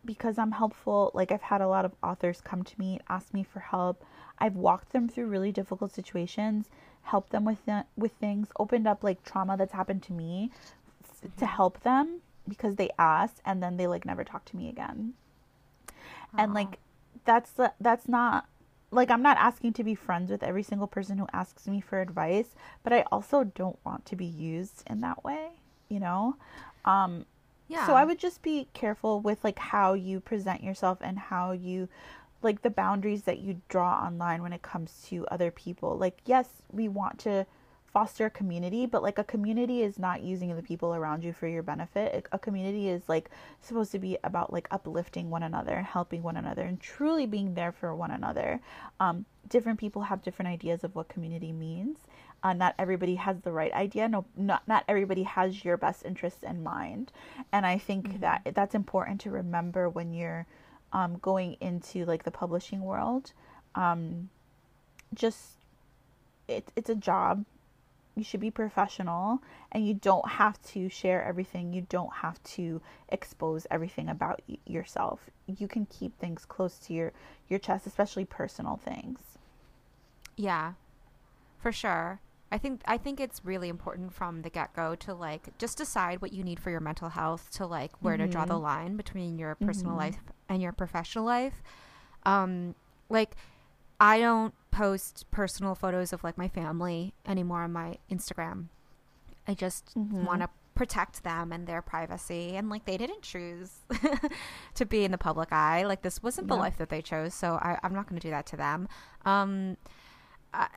because 0.06 0.38
I'm 0.38 0.54
helpful, 0.54 1.12
like 1.14 1.32
I've 1.32 1.42
had 1.42 1.62
a 1.62 1.68
lot 1.68 1.86
of 1.86 1.94
authors 2.02 2.42
come 2.42 2.64
to 2.64 2.80
me, 2.80 3.00
ask 3.10 3.34
me 3.34 3.44
for 3.44 3.60
help. 3.60 4.04
I've 4.40 4.56
walked 4.56 4.94
them 4.94 5.08
through 5.10 5.28
really 5.28 5.52
difficult 5.52 5.94
situations, 5.94 6.70
helped 7.12 7.32
them 7.32 7.46
with 7.46 7.64
th- 7.66 7.86
with 7.98 8.14
things, 8.14 8.48
opened 8.60 8.88
up 8.88 9.04
like 9.04 9.24
trauma 9.24 9.58
that's 9.58 9.74
happened 9.74 10.04
to 10.04 10.14
me 10.14 10.52
f- 11.04 11.32
to 11.38 11.46
help 11.46 11.82
them 11.84 12.22
because 12.48 12.76
they 12.76 12.90
asked 12.98 13.42
and 13.46 13.62
then 13.64 13.78
they 13.78 13.88
like 13.88 14.06
never 14.06 14.24
talk 14.24 14.46
to 14.46 14.58
me 14.58 14.70
again. 14.70 15.14
And 16.38 16.54
like 16.54 16.80
that's 17.26 17.52
the, 17.52 17.74
that's 17.80 18.08
not 18.08 18.48
like 18.92 19.12
I'm 19.12 19.22
not 19.22 19.38
asking 19.38 19.74
to 19.74 19.84
be 19.84 19.96
friends 19.96 20.32
with 20.32 20.44
every 20.44 20.64
single 20.64 20.88
person 20.88 21.18
who 21.18 21.28
asks 21.34 21.68
me 21.68 21.82
for 21.82 22.02
advice, 22.02 22.56
but 22.84 22.94
I 22.94 23.04
also 23.12 23.44
don't 23.44 23.78
want 23.86 24.06
to 24.08 24.16
be 24.16 24.26
used 24.26 24.84
in 24.88 25.02
that 25.02 25.24
way, 25.24 25.50
you 25.90 26.00
know? 26.00 26.36
Um 26.86 27.26
Yeah. 27.68 27.86
so 27.86 27.94
I 27.96 28.04
would 28.06 28.18
just 28.20 28.42
be 28.42 28.68
careful 28.74 29.22
with 29.22 29.44
like 29.44 29.60
how 29.60 29.94
you 29.94 30.20
present 30.20 30.64
yourself 30.64 30.98
and 31.02 31.20
how 31.20 31.52
you 31.52 31.88
like 32.42 32.62
the 32.62 32.70
boundaries 32.70 33.24
that 33.24 33.40
you 33.40 33.62
draw 33.70 34.06
online 34.06 34.42
when 34.42 34.54
it 34.54 34.62
comes 34.62 35.06
to 35.10 35.26
other 35.28 35.52
people. 35.52 35.98
Like 35.98 36.20
yes, 36.26 36.48
we 36.72 36.88
want 36.88 37.20
to 37.20 37.46
foster 37.92 38.28
a 38.28 38.30
community, 38.30 38.86
but 38.86 39.04
like 39.04 39.18
a 39.18 39.24
community 39.24 39.82
is 39.82 39.98
not 39.98 40.22
using 40.22 40.56
the 40.56 40.62
people 40.62 40.94
around 40.94 41.24
you 41.24 41.34
for 41.34 41.48
your 41.48 41.64
benefit. 41.64 42.28
A 42.32 42.40
community 42.40 42.88
is 42.88 43.10
like 43.10 43.30
supposed 43.62 43.92
to 43.92 44.00
be 44.00 44.18
about 44.24 44.54
like 44.54 44.68
uplifting 44.72 45.30
one 45.30 45.44
another, 45.44 45.82
helping 45.82 46.24
one 46.24 46.38
another, 46.38 46.64
and 46.64 46.80
truly 46.80 47.26
being 47.26 47.54
there 47.54 47.72
for 47.72 47.94
one 47.96 48.12
another. 48.12 48.60
Um, 49.00 49.26
different 49.48 49.80
people 49.80 50.04
have 50.04 50.22
different 50.22 50.50
ideas 50.50 50.84
of 50.84 50.96
what 50.96 51.10
community 51.10 51.52
means. 51.52 51.98
Uh, 52.42 52.54
not 52.54 52.76
everybody 52.80 53.16
has 53.16 53.42
the 53.42 53.52
right 53.52 53.74
idea. 53.74 54.08
No, 54.08 54.26
not 54.38 54.68
not 54.68 54.86
everybody 54.88 55.24
has 55.24 55.66
your 55.66 55.76
best 55.76 56.06
interests 56.06 56.44
in 56.44 56.64
mind, 56.64 57.12
and 57.52 57.66
I 57.66 57.78
think 57.78 58.08
mm-hmm. 58.08 58.20
that 58.22 58.52
that's 58.54 58.76
important 58.76 59.20
to 59.22 59.32
remember 59.32 59.90
when 59.90 60.14
you're 60.14 60.46
um, 60.94 61.18
going 61.22 61.58
into 61.62 62.06
like 62.06 62.24
the 62.24 62.32
publishing 62.32 62.82
world. 62.82 63.34
Um, 63.76 64.30
just 65.14 65.58
it, 66.48 66.72
it's 66.76 66.90
a 66.90 66.96
job 66.96 67.46
you 68.16 68.24
should 68.24 68.40
be 68.40 68.52
professional 68.52 69.42
and 69.72 69.88
you 69.88 69.94
don't 69.94 70.28
have 70.28 70.62
to 70.62 70.90
share 70.90 71.24
everything 71.24 71.74
you 71.74 71.86
don't 71.90 72.14
have 72.14 72.42
to 72.44 72.82
expose 73.10 73.66
everything 73.72 74.10
about 74.10 74.42
y- 74.48 74.58
yourself 74.66 75.30
you 75.48 75.68
can 75.68 75.86
keep 75.86 76.18
things 76.20 76.46
close 76.46 76.78
to 76.78 76.94
your 76.94 77.14
your 77.48 77.60
chest 77.60 77.88
especially 77.88 78.26
personal 78.26 78.78
things 78.78 79.20
yeah 80.36 80.74
for 81.60 81.72
sure 81.72 82.20
i 82.52 82.58
think 82.58 82.82
i 82.86 82.98
think 82.98 83.20
it's 83.20 83.46
really 83.46 83.70
important 83.70 84.12
from 84.14 84.42
the 84.42 84.50
get-go 84.50 84.96
to 84.96 85.14
like 85.14 85.58
just 85.58 85.78
decide 85.78 86.22
what 86.22 86.34
you 86.34 86.44
need 86.44 86.60
for 86.60 86.72
your 86.72 86.80
mental 86.82 87.10
health 87.10 87.50
to 87.52 87.66
like 87.66 87.92
where 88.02 88.18
mm-hmm. 88.18 88.26
to 88.26 88.32
draw 88.32 88.46
the 88.46 88.54
mm-hmm. 88.54 88.64
line 88.64 88.98
between 88.98 89.40
your 89.40 89.56
personal 89.56 89.92
mm-hmm. 89.92 90.00
life 90.00 90.18
and 90.50 90.62
your 90.62 90.74
professional 90.74 91.24
life 91.24 91.64
um 92.26 92.76
like 93.10 93.36
I 94.00 94.20
don't 94.20 94.54
post 94.72 95.26
personal 95.32 95.76
photos 95.76 96.14
of 96.14 96.24
like 96.24 96.38
my 96.38 96.48
family 96.48 97.14
anymore 97.28 97.64
on 97.64 97.74
my 97.74 97.98
Instagram. 98.10 98.68
I 99.48 99.54
just 99.54 99.98
mm-hmm. 99.98 100.26
want 100.26 100.42
to 100.42 100.50
protect 100.76 101.24
them 101.24 101.52
and 101.52 101.68
their 101.68 101.82
privacy 101.82 102.56
and 102.56 102.70
like 102.70 102.86
they 102.86 102.96
didn't 102.96 103.22
choose 103.22 103.80
to 104.76 104.86
be 104.86 105.04
in 105.04 105.12
the 105.12 105.18
public 105.18 105.52
eye 105.52 105.84
like 105.84 106.04
this 106.04 106.24
wasn't 106.24 106.48
the 106.48 106.56
life 106.56 106.78
that 106.78 106.88
they 106.88 107.02
chose 107.02 107.34
so 107.34 107.56
I, 107.56 107.78
am 107.84 107.94
not 107.94 108.08
going 108.08 108.18
to 108.18 108.26
do 108.26 108.32
that 108.32 108.46
to 108.46 108.56
them 108.56 108.88
um, 109.26 109.76
I, 110.54 110.70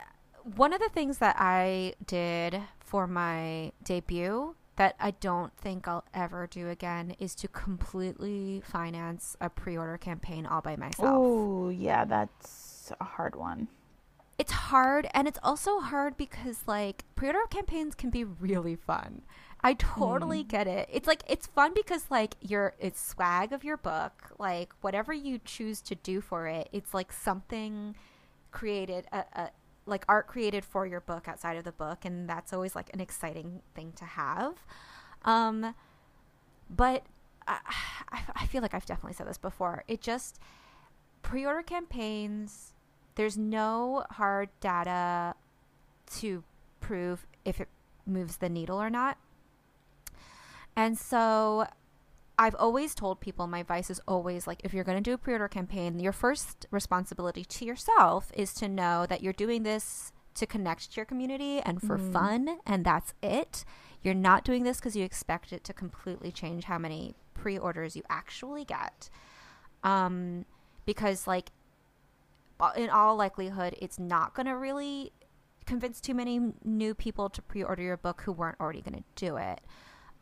one 0.57 0.73
of 0.73 0.81
the 0.81 0.89
things 0.89 1.19
that 1.19 1.37
i 1.39 1.93
did 2.05 2.59
for 2.81 3.07
my 3.07 3.71
debut 3.81 4.55
that 4.75 4.95
i 4.99 5.11
don't 5.11 5.55
think 5.57 5.87
i'll 5.87 6.05
ever 6.13 6.47
do 6.47 6.69
again 6.69 7.15
is 7.19 7.35
to 7.35 7.47
completely 7.47 8.61
finance 8.65 9.35
a 9.39 9.49
pre-order 9.49 9.97
campaign 9.97 10.45
all 10.45 10.61
by 10.61 10.75
myself 10.75 11.09
oh 11.11 11.69
yeah 11.69 12.05
that's 12.05 12.73
a 12.99 13.03
hard 13.03 13.35
one. 13.35 13.67
It's 14.37 14.51
hard, 14.51 15.07
and 15.13 15.27
it's 15.27 15.39
also 15.43 15.79
hard 15.79 16.17
because 16.17 16.63
like 16.65 17.05
pre-order 17.15 17.45
campaigns 17.49 17.95
can 17.95 18.09
be 18.09 18.23
really 18.23 18.75
fun. 18.75 19.21
I 19.61 19.75
totally 19.75 20.43
mm. 20.43 20.47
get 20.47 20.67
it. 20.67 20.89
It's 20.91 21.07
like 21.07 21.23
it's 21.27 21.47
fun 21.47 21.73
because 21.73 22.07
like 22.09 22.35
your 22.41 22.73
it's 22.79 22.99
swag 22.99 23.53
of 23.53 23.63
your 23.63 23.77
book, 23.77 24.33
like 24.39 24.73
whatever 24.81 25.13
you 25.13 25.39
choose 25.45 25.81
to 25.81 25.95
do 25.95 26.19
for 26.19 26.47
it, 26.47 26.67
it's 26.71 26.93
like 26.93 27.13
something 27.13 27.95
created 28.51 29.05
a, 29.11 29.23
a 29.33 29.49
like 29.85 30.05
art 30.07 30.27
created 30.27 30.63
for 30.63 30.85
your 30.85 31.01
book 31.01 31.27
outside 31.27 31.57
of 31.57 31.63
the 31.63 31.71
book, 31.71 32.05
and 32.05 32.29
that's 32.29 32.53
always 32.53 32.75
like 32.75 32.89
an 32.93 32.99
exciting 32.99 33.61
thing 33.75 33.93
to 33.97 34.05
have. 34.05 34.65
Um, 35.23 35.75
but 36.69 37.03
I, 37.47 37.59
I 38.35 38.45
feel 38.47 38.61
like 38.61 38.73
I've 38.73 38.85
definitely 38.85 39.13
said 39.13 39.27
this 39.27 39.37
before. 39.37 39.83
It 39.87 40.01
just 40.01 40.39
pre-order 41.21 41.61
campaigns 41.61 42.73
there's 43.15 43.37
no 43.37 44.05
hard 44.11 44.49
data 44.59 45.35
to 46.19 46.43
prove 46.79 47.27
if 47.45 47.61
it 47.61 47.67
moves 48.05 48.37
the 48.37 48.49
needle 48.49 48.81
or 48.81 48.89
not. 48.89 49.17
And 50.75 50.97
so 50.97 51.67
I've 52.43 52.55
always 52.55 52.93
told 52.93 53.21
people 53.21 53.47
my 53.47 53.59
advice 53.59 53.89
is 53.89 54.01
always 54.05 54.47
like 54.47 54.59
if 54.65 54.73
you're 54.73 54.83
going 54.83 55.01
to 55.01 55.09
do 55.09 55.13
a 55.13 55.17
pre-order 55.17 55.47
campaign, 55.47 55.97
your 55.97 56.11
first 56.11 56.65
responsibility 56.71 57.45
to 57.45 57.63
yourself 57.63 58.33
is 58.35 58.53
to 58.55 58.67
know 58.67 59.05
that 59.05 59.23
you're 59.23 59.31
doing 59.31 59.63
this 59.63 60.11
to 60.35 60.45
connect 60.45 60.91
to 60.91 60.97
your 60.97 61.05
community 61.05 61.61
and 61.61 61.81
for 61.81 61.97
mm. 61.97 62.11
fun 62.11 62.57
and 62.65 62.83
that's 62.83 63.13
it. 63.23 63.63
You're 64.01 64.13
not 64.13 64.43
doing 64.43 64.63
this 64.63 64.77
because 64.77 64.93
you 64.93 65.05
expect 65.05 65.53
it 65.53 65.63
to 65.63 65.71
completely 65.71 66.33
change 66.33 66.65
how 66.65 66.77
many 66.77 67.15
pre-orders 67.33 67.95
you 67.95 68.03
actually 68.09 68.65
get. 68.65 69.09
Um 69.81 70.45
because 70.85 71.27
like 71.27 71.49
in 72.75 72.89
all 72.89 73.15
likelihood, 73.15 73.73
it's 73.81 73.97
not 73.97 74.33
going 74.33 74.47
to 74.47 74.57
really 74.57 75.13
convince 75.65 76.01
too 76.01 76.13
many 76.13 76.51
new 76.65 76.93
people 76.93 77.29
to 77.29 77.41
pre-order 77.41 77.83
your 77.83 77.97
book 77.97 78.23
who 78.25 78.33
weren't 78.33 78.59
already 78.59 78.81
going 78.81 78.97
to 78.97 79.03
do 79.15 79.37
it. 79.37 79.61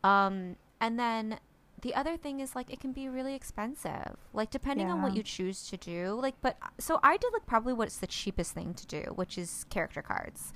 Um, 0.04 0.56
and 0.80 0.98
then 0.98 1.38
the 1.82 1.94
other 1.94 2.16
thing 2.16 2.40
is 2.40 2.54
like 2.54 2.72
it 2.72 2.80
can 2.80 2.92
be 2.92 3.08
really 3.08 3.34
expensive 3.34 4.16
like 4.32 4.50
depending 4.50 4.86
yeah. 4.86 4.92
on 4.92 5.02
what 5.02 5.14
you 5.14 5.22
choose 5.22 5.68
to 5.68 5.76
do 5.76 6.18
like 6.20 6.34
but 6.40 6.56
so 6.78 6.98
i 7.02 7.16
did 7.16 7.32
like 7.32 7.46
probably 7.46 7.72
what's 7.72 7.98
the 7.98 8.06
cheapest 8.06 8.52
thing 8.52 8.72
to 8.74 8.86
do 8.86 9.02
which 9.14 9.36
is 9.36 9.64
character 9.68 10.02
cards 10.02 10.52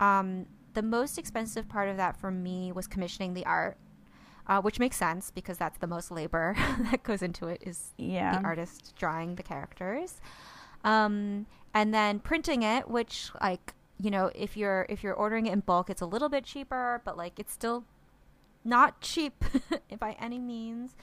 um 0.00 0.46
the 0.74 0.82
most 0.82 1.18
expensive 1.18 1.68
part 1.68 1.88
of 1.88 1.96
that 1.96 2.16
for 2.16 2.30
me 2.30 2.72
was 2.72 2.86
commissioning 2.86 3.34
the 3.34 3.46
art 3.46 3.76
uh, 4.46 4.60
which 4.60 4.78
makes 4.78 4.98
sense 4.98 5.30
because 5.30 5.56
that's 5.56 5.78
the 5.78 5.86
most 5.86 6.10
labor 6.10 6.54
that 6.90 7.02
goes 7.02 7.22
into 7.22 7.46
it 7.46 7.62
is 7.64 7.94
yeah. 7.96 8.38
the 8.38 8.44
artist 8.44 8.92
drawing 8.94 9.36
the 9.36 9.42
characters 9.42 10.20
um, 10.84 11.46
and 11.72 11.92
then 11.92 12.20
printing 12.20 12.62
it, 12.62 12.88
which 12.88 13.30
like 13.40 13.74
you 13.98 14.10
know 14.10 14.30
if 14.34 14.56
you're 14.56 14.86
if 14.88 15.02
you're 15.02 15.14
ordering 15.14 15.46
it 15.46 15.52
in 15.52 15.60
bulk, 15.60 15.90
it's 15.90 16.02
a 16.02 16.06
little 16.06 16.28
bit 16.28 16.44
cheaper, 16.44 17.00
but 17.04 17.16
like 17.16 17.38
it's 17.38 17.52
still 17.52 17.84
not 18.64 19.00
cheap 19.00 19.44
by 19.98 20.16
any 20.20 20.38
means. 20.38 20.96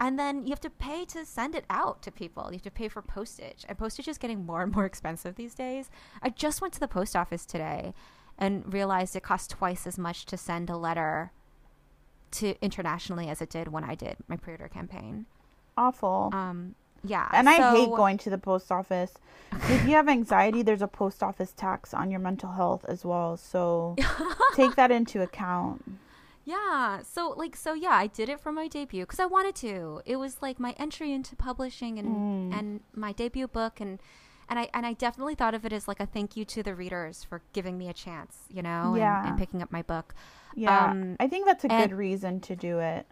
And 0.00 0.18
then 0.18 0.44
you 0.44 0.50
have 0.50 0.60
to 0.60 0.70
pay 0.70 1.04
to 1.06 1.24
send 1.24 1.56
it 1.56 1.64
out 1.68 2.02
to 2.02 2.12
people. 2.12 2.46
You 2.46 2.58
have 2.58 2.62
to 2.62 2.70
pay 2.70 2.88
for 2.88 3.02
postage, 3.02 3.64
and 3.68 3.76
postage 3.76 4.06
is 4.06 4.16
getting 4.16 4.46
more 4.46 4.62
and 4.62 4.72
more 4.72 4.84
expensive 4.84 5.34
these 5.34 5.54
days. 5.54 5.90
I 6.22 6.28
just 6.28 6.60
went 6.60 6.72
to 6.74 6.80
the 6.80 6.86
post 6.86 7.16
office 7.16 7.44
today 7.44 7.94
and 8.38 8.72
realized 8.72 9.16
it 9.16 9.24
costs 9.24 9.48
twice 9.48 9.86
as 9.86 9.98
much 9.98 10.24
to 10.26 10.36
send 10.36 10.70
a 10.70 10.76
letter 10.76 11.32
to 12.30 12.54
internationally 12.62 13.28
as 13.28 13.42
it 13.42 13.50
did 13.50 13.68
when 13.68 13.82
I 13.82 13.96
did 13.96 14.16
my 14.28 14.36
pre-order 14.36 14.68
campaign. 14.68 15.26
Awful. 15.76 16.30
Um, 16.32 16.76
yeah. 17.02 17.28
And 17.32 17.46
so... 17.48 17.52
I 17.52 17.76
hate 17.76 17.88
going 17.88 18.18
to 18.18 18.30
the 18.30 18.38
post 18.38 18.70
office. 18.70 19.14
if 19.52 19.84
you 19.84 19.92
have 19.92 20.08
anxiety, 20.08 20.62
there's 20.62 20.82
a 20.82 20.88
post 20.88 21.22
office 21.22 21.52
tax 21.52 21.92
on 21.92 22.10
your 22.10 22.20
mental 22.20 22.52
health 22.52 22.84
as 22.88 23.04
well. 23.04 23.36
So 23.36 23.96
take 24.54 24.76
that 24.76 24.90
into 24.90 25.22
account. 25.22 25.84
Yeah. 26.48 27.02
So 27.02 27.34
like 27.36 27.54
so 27.56 27.74
yeah, 27.74 27.90
I 27.90 28.06
did 28.06 28.30
it 28.30 28.40
for 28.40 28.52
my 28.52 28.68
debut 28.68 29.04
cuz 29.04 29.20
I 29.20 29.26
wanted 29.26 29.54
to. 29.56 30.00
It 30.06 30.16
was 30.16 30.40
like 30.40 30.58
my 30.58 30.74
entry 30.78 31.12
into 31.12 31.36
publishing 31.36 31.98
and 31.98 32.08
mm. 32.08 32.58
and 32.58 32.80
my 32.94 33.12
debut 33.12 33.46
book 33.46 33.80
and 33.80 34.00
and 34.48 34.58
I 34.58 34.70
and 34.72 34.86
I 34.86 34.94
definitely 34.94 35.34
thought 35.34 35.54
of 35.54 35.66
it 35.66 35.72
as 35.74 35.86
like 35.86 36.00
a 36.00 36.06
thank 36.06 36.36
you 36.36 36.46
to 36.46 36.62
the 36.62 36.74
readers 36.74 37.22
for 37.22 37.42
giving 37.52 37.76
me 37.76 37.88
a 37.88 37.92
chance, 37.92 38.46
you 38.48 38.62
know, 38.62 38.94
yeah. 38.96 39.20
and, 39.20 39.28
and 39.28 39.38
picking 39.38 39.60
up 39.62 39.70
my 39.70 39.82
book. 39.82 40.14
Yeah. 40.54 40.86
Um, 40.86 41.16
I 41.20 41.28
think 41.28 41.44
that's 41.44 41.64
a 41.64 41.70
and, 41.70 41.90
good 41.90 41.96
reason 41.96 42.40
to 42.40 42.56
do 42.56 42.78
it 42.78 43.06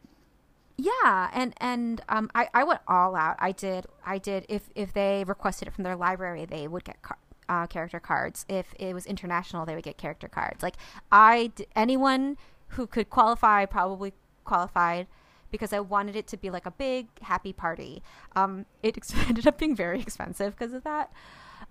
yeah 0.78 1.30
and 1.32 1.54
and 1.56 2.02
um 2.10 2.30
i 2.34 2.48
i 2.52 2.62
went 2.62 2.80
all 2.86 3.16
out 3.16 3.34
i 3.38 3.50
did 3.50 3.86
i 4.04 4.18
did 4.18 4.44
if 4.46 4.68
if 4.74 4.92
they 4.92 5.24
requested 5.26 5.66
it 5.66 5.70
from 5.70 5.84
their 5.84 5.96
library 5.96 6.44
they 6.44 6.68
would 6.68 6.84
get 6.84 7.00
car- 7.00 7.16
uh, 7.48 7.66
character 7.66 8.00
cards 8.00 8.44
if 8.46 8.74
it 8.78 8.92
was 8.92 9.06
international 9.06 9.64
they 9.64 9.74
would 9.74 9.84
get 9.84 9.96
character 9.96 10.28
cards 10.28 10.62
like 10.62 10.76
i 11.10 11.50
anyone 11.74 12.36
who 12.68 12.86
could 12.86 13.10
qualify 13.10 13.64
probably 13.64 14.12
qualified 14.44 15.06
because 15.50 15.72
i 15.72 15.80
wanted 15.80 16.16
it 16.16 16.26
to 16.26 16.36
be 16.36 16.50
like 16.50 16.66
a 16.66 16.70
big 16.70 17.06
happy 17.22 17.52
party 17.52 18.02
um 18.34 18.66
it 18.82 18.96
ended 19.28 19.46
up 19.46 19.58
being 19.58 19.74
very 19.74 20.00
expensive 20.00 20.56
because 20.56 20.72
of 20.72 20.84
that 20.84 21.12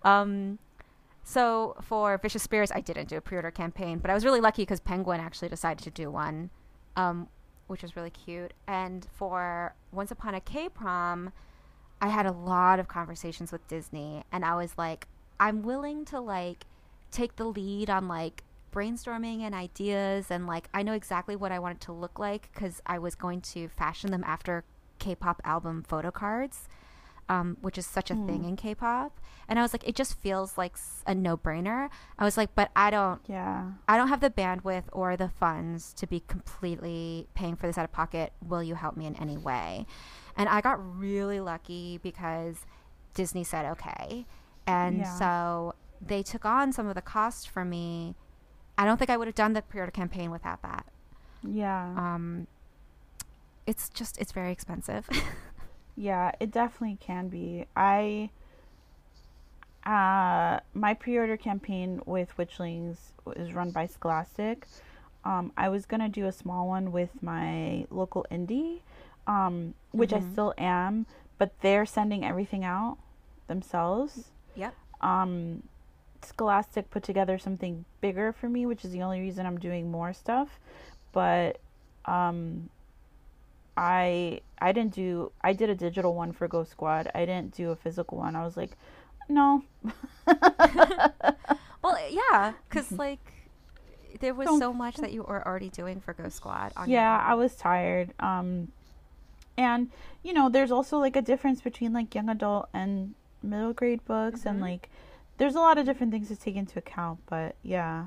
um 0.03 0.59
so 1.23 1.75
for 1.81 2.17
vicious 2.17 2.43
spirits 2.43 2.71
i 2.75 2.79
didn't 2.79 3.07
do 3.09 3.17
a 3.17 3.21
pre-order 3.21 3.51
campaign 3.51 3.99
but 3.99 4.11
i 4.11 4.13
was 4.13 4.25
really 4.25 4.41
lucky 4.41 4.61
because 4.61 4.79
penguin 4.79 5.19
actually 5.19 5.49
decided 5.49 5.83
to 5.83 5.91
do 5.91 6.09
one 6.09 6.49
um, 6.95 7.27
which 7.67 7.81
was 7.81 7.95
really 7.95 8.09
cute. 8.09 8.53
And 8.67 9.05
for 9.13 9.75
Once 9.91 10.11
Upon 10.11 10.35
a 10.35 10.41
K 10.41 10.69
prom, 10.69 11.31
I 12.01 12.09
had 12.09 12.25
a 12.25 12.31
lot 12.31 12.79
of 12.79 12.87
conversations 12.87 13.51
with 13.51 13.67
Disney, 13.67 14.23
and 14.31 14.45
I 14.45 14.55
was 14.55 14.77
like, 14.77 15.07
I'm 15.39 15.63
willing 15.63 16.05
to 16.05 16.19
like 16.19 16.65
take 17.11 17.35
the 17.35 17.45
lead 17.45 17.89
on 17.89 18.07
like 18.07 18.43
brainstorming 18.75 19.41
and 19.41 19.55
ideas, 19.55 20.29
and 20.29 20.45
like 20.45 20.69
I 20.73 20.83
know 20.83 20.93
exactly 20.93 21.35
what 21.35 21.51
I 21.51 21.59
want 21.59 21.75
it 21.77 21.81
to 21.85 21.91
look 21.93 22.19
like 22.19 22.49
because 22.53 22.81
I 22.85 22.99
was 22.99 23.15
going 23.15 23.41
to 23.41 23.69
fashion 23.69 24.11
them 24.11 24.23
after 24.25 24.63
K-pop 24.99 25.41
album 25.45 25.83
photo 25.87 26.11
cards 26.11 26.67
um, 27.27 27.57
which 27.61 27.77
is 27.77 27.85
such 27.85 28.11
a 28.11 28.13
mm. 28.13 28.27
thing 28.27 28.45
in 28.45 28.55
K-pop. 28.55 29.19
And 29.47 29.59
I 29.59 29.61
was 29.61 29.73
like, 29.73 29.87
it 29.87 29.95
just 29.95 30.15
feels 30.19 30.57
like 30.57 30.75
a 31.05 31.13
no-brainer. 31.13 31.89
I 32.17 32.23
was 32.23 32.37
like, 32.37 32.53
but 32.55 32.71
I 32.75 32.89
don't, 32.89 33.21
yeah, 33.27 33.71
I 33.87 33.97
don't 33.97 34.07
have 34.07 34.21
the 34.21 34.29
bandwidth 34.29 34.85
or 34.91 35.15
the 35.17 35.29
funds 35.29 35.93
to 35.93 36.07
be 36.07 36.21
completely 36.27 37.27
paying 37.35 37.55
for 37.55 37.67
this 37.67 37.77
out 37.77 37.85
of 37.85 37.91
pocket. 37.91 38.33
Will 38.47 38.63
you 38.63 38.75
help 38.75 38.97
me 38.97 39.05
in 39.05 39.15
any 39.15 39.37
way? 39.37 39.85
And 40.35 40.49
I 40.49 40.61
got 40.61 40.79
really 40.99 41.39
lucky 41.39 41.99
because 42.01 42.57
Disney 43.13 43.43
said 43.43 43.65
okay, 43.65 44.25
and 44.67 44.99
yeah. 44.99 45.17
so 45.17 45.75
they 46.01 46.23
took 46.23 46.43
on 46.43 46.73
some 46.73 46.87
of 46.87 46.95
the 46.95 47.01
cost 47.01 47.49
for 47.49 47.63
me 47.63 48.15
I 48.77 48.85
don't 48.85 48.97
think 48.97 49.09
I 49.09 49.17
would 49.17 49.27
have 49.27 49.35
done 49.35 49.53
the 49.53 49.61
pre-order 49.61 49.91
campaign 49.91 50.31
without 50.31 50.61
that. 50.63 50.85
Yeah. 51.43 51.93
Um, 51.95 52.47
it's 53.67 53.89
just 53.89 54.17
it's 54.17 54.31
very 54.31 54.51
expensive. 54.51 55.07
Yeah, 55.97 56.33
it 56.41 56.51
definitely 56.51 56.97
can 56.99 57.29
be. 57.29 57.67
I 57.73 58.29
uh 59.85 60.59
my 60.73 60.93
pre-order 60.93 61.37
campaign 61.37 62.01
with 62.05 62.35
Witchlings 62.37 62.97
is 63.37 63.53
run 63.53 63.71
by 63.71 63.85
Scholastic. 63.85 64.67
Um 65.23 65.53
I 65.55 65.69
was 65.69 65.85
going 65.85 66.01
to 66.01 66.09
do 66.09 66.25
a 66.25 66.31
small 66.31 66.67
one 66.67 66.91
with 66.91 67.21
my 67.21 67.85
local 67.89 68.25
indie 68.31 68.81
um 69.27 69.73
which 69.91 70.11
I 70.11 70.19
Mhm. 70.19 70.31
still 70.33 70.53
am, 70.57 71.05
but 71.37 71.53
they're 71.61 71.85
sending 71.85 72.25
everything 72.25 72.65
out 72.65 72.97
themselves. 73.47 74.31
yep. 74.55 74.73
Um 75.01 75.63
Scholastic 76.27 76.89
put 76.89 77.03
together 77.03 77.37
something 77.37 77.85
bigger 78.01 78.31
for 78.33 78.47
me, 78.49 78.65
which 78.65 78.83
is 78.85 78.91
the 78.91 79.01
only 79.01 79.19
reason 79.21 79.45
I'm 79.45 79.59
doing 79.59 79.89
more 79.91 80.13
stuff, 80.13 80.59
but 81.11 81.59
um 82.05 82.69
I 83.77 84.41
I 84.61 84.71
didn't 84.71 84.93
do 84.93 85.31
I 85.41 85.53
did 85.53 85.69
a 85.69 85.75
digital 85.75 86.13
one 86.15 86.31
for 86.31 86.47
Ghost 86.47 86.71
Squad. 86.71 87.09
I 87.13 87.25
didn't 87.25 87.53
do 87.55 87.71
a 87.71 87.75
physical 87.75 88.17
one. 88.19 88.35
I 88.35 88.43
was 88.45 88.55
like, 88.57 88.71
no. 89.29 89.63
Well, 91.81 91.99
yeah, 92.09 92.53
because 92.67 92.91
like 92.93 93.19
there 94.19 94.33
was 94.33 94.47
Don't- 94.47 94.59
so 94.59 94.73
much 94.73 94.95
that 94.97 95.11
you 95.11 95.21
were 95.23 95.45
already 95.47 95.69
doing 95.69 95.99
for 95.99 96.13
Ghost 96.13 96.37
Squad. 96.37 96.71
On 96.75 96.89
yeah, 96.89 97.21
I 97.23 97.35
was 97.35 97.55
tired. 97.55 98.11
Um 98.19 98.69
and 99.57 99.91
you 100.23 100.33
know, 100.33 100.49
there's 100.49 100.71
also 100.71 100.97
like 100.97 101.15
a 101.15 101.21
difference 101.21 101.61
between 101.61 101.93
like 101.93 102.15
young 102.15 102.29
adult 102.29 102.69
and 102.73 103.13
middle 103.43 103.73
grade 103.73 104.03
books 104.05 104.45
and 104.45 104.59
Mhm. 104.59 104.63
like 104.63 104.89
there's 105.37 105.55
a 105.55 105.59
lot 105.59 105.77
of 105.77 105.85
different 105.85 106.11
things 106.11 106.27
to 106.29 106.35
take 106.35 106.55
into 106.55 106.79
account, 106.79 107.19
but 107.27 107.55
yeah. 107.63 108.05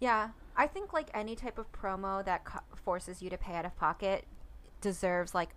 Yeah, 0.00 0.30
I 0.56 0.66
think 0.66 0.92
like 0.92 1.10
any 1.14 1.36
type 1.36 1.58
of 1.58 1.70
promo 1.72 2.24
that 2.24 2.44
co- 2.44 2.60
forces 2.74 3.22
you 3.22 3.30
to 3.30 3.38
pay 3.38 3.54
out 3.54 3.64
of 3.64 3.76
pocket 3.76 4.24
deserves 4.80 5.34
like 5.34 5.50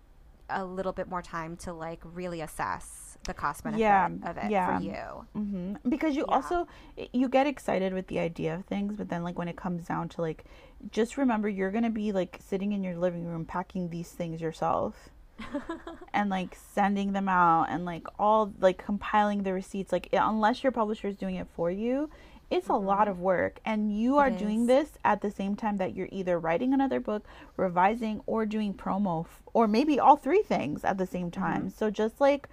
a 0.50 0.63
little 0.63 0.94
bit 0.94 1.10
more 1.10 1.24
time 1.24 1.58
to 1.58 1.74
like 1.74 2.00
really 2.04 2.41
assess 2.41 3.18
the 3.24 3.34
cost 3.34 3.63
benefit 3.63 3.80
Yeah, 3.80 4.10
of 4.24 4.38
it 4.38 4.52
yeah. 4.52 4.78
for 4.78 4.84
you. 4.84 5.26
hmm 5.34 5.74
Because 5.89 6.15
you 6.15 6.26
Yeah. 6.30 6.36
also 6.36 6.68
you 7.12 7.28
get 7.28 7.48
excited 7.48 7.94
with 7.94 8.06
the 8.08 8.20
idea 8.20 8.54
of 8.54 8.65
things, 8.65 8.96
but 8.96 9.10
then 9.10 9.24
like 9.24 9.39
when 9.39 9.48
it 9.48 9.56
comes 9.56 9.86
down 9.86 10.10
to 10.10 10.22
like, 10.22 10.46
just 10.91 11.18
remember 11.18 11.50
you're 11.50 11.72
gonna 11.72 11.89
be 11.89 12.12
like 12.12 12.38
sitting 12.48 12.74
in 12.74 12.84
your 12.84 12.96
living 12.96 13.26
room 13.26 13.46
packing 13.46 13.89
these 13.89 14.12
things 14.12 14.39
yourself, 14.39 15.10
and 16.13 16.30
like 16.30 16.56
sending 16.56 17.13
them 17.13 17.28
out 17.30 17.65
and 17.69 17.86
like 17.86 18.08
all 18.19 18.54
like 18.60 18.78
compiling 18.78 19.43
the 19.43 19.54
receipts. 19.54 19.91
Like 19.91 20.10
unless 20.13 20.63
your 20.63 20.71
publisher 20.71 21.08
is 21.08 21.17
doing 21.17 21.36
it 21.36 21.48
for 21.56 21.69
you, 21.71 22.10
it's 22.50 22.69
a 22.69 22.74
lot 22.74 23.08
of 23.08 23.19
work, 23.19 23.60
and 23.65 23.98
you 23.98 24.17
are 24.17 24.30
Mm-hmm. 24.30 24.45
Doing 24.45 24.67
this 24.67 24.98
at 25.04 25.21
the 25.21 25.32
same 25.32 25.56
time 25.56 25.78
that 25.78 25.95
you're 25.95 26.10
either 26.12 26.39
writing 26.39 26.74
another 26.74 27.00
book, 27.00 27.26
revising, 27.58 28.21
or 28.26 28.45
doing 28.45 28.74
promo, 28.74 29.26
f- 29.26 29.41
or 29.54 29.67
maybe 29.67 30.00
all 30.00 30.15
three 30.15 30.43
things 30.43 30.84
at 30.84 30.98
the 30.98 31.08
same 31.08 31.32
Mm-hmm. 31.39 31.60
time. 31.60 31.69
So 31.69 31.89
just 31.89 32.21
like 32.21 32.48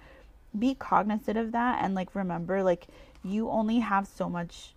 be 0.57 0.75
cognizant 0.75 1.37
of 1.37 1.51
that 1.51 1.83
and 1.83 1.95
like 1.95 2.13
remember 2.15 2.63
like 2.63 2.87
you 3.23 3.49
only 3.49 3.79
have 3.79 4.07
so 4.07 4.29
much 4.29 4.73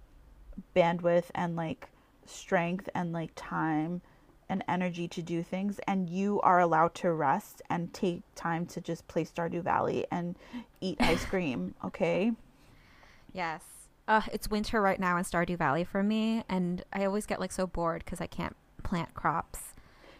bandwidth 0.74 1.26
and 1.34 1.56
like 1.56 1.88
strength 2.24 2.88
and 2.94 3.12
like 3.12 3.30
time 3.36 4.00
and 4.48 4.62
energy 4.68 5.08
to 5.08 5.22
do 5.22 5.42
things 5.42 5.80
and 5.88 6.08
you 6.08 6.40
are 6.42 6.60
allowed 6.60 6.94
to 6.94 7.12
rest 7.12 7.62
and 7.68 7.92
take 7.92 8.22
time 8.34 8.64
to 8.66 8.80
just 8.80 9.06
play 9.08 9.24
Stardew 9.24 9.62
Valley 9.62 10.06
and 10.10 10.36
eat 10.80 10.96
ice 11.00 11.24
cream, 11.32 11.74
okay? 11.84 12.32
Yes. 13.32 13.62
Uh, 14.08 14.22
it's 14.32 14.48
winter 14.48 14.80
right 14.80 15.00
now 15.00 15.16
in 15.16 15.24
Stardew 15.24 15.58
Valley 15.58 15.82
for 15.82 16.00
me, 16.02 16.44
and 16.48 16.84
I 16.92 17.04
always 17.04 17.26
get 17.26 17.40
like 17.40 17.50
so 17.50 17.66
bored 17.66 18.04
because 18.04 18.20
I 18.20 18.26
can't 18.28 18.54
plant 18.84 19.14
crops. 19.14 19.58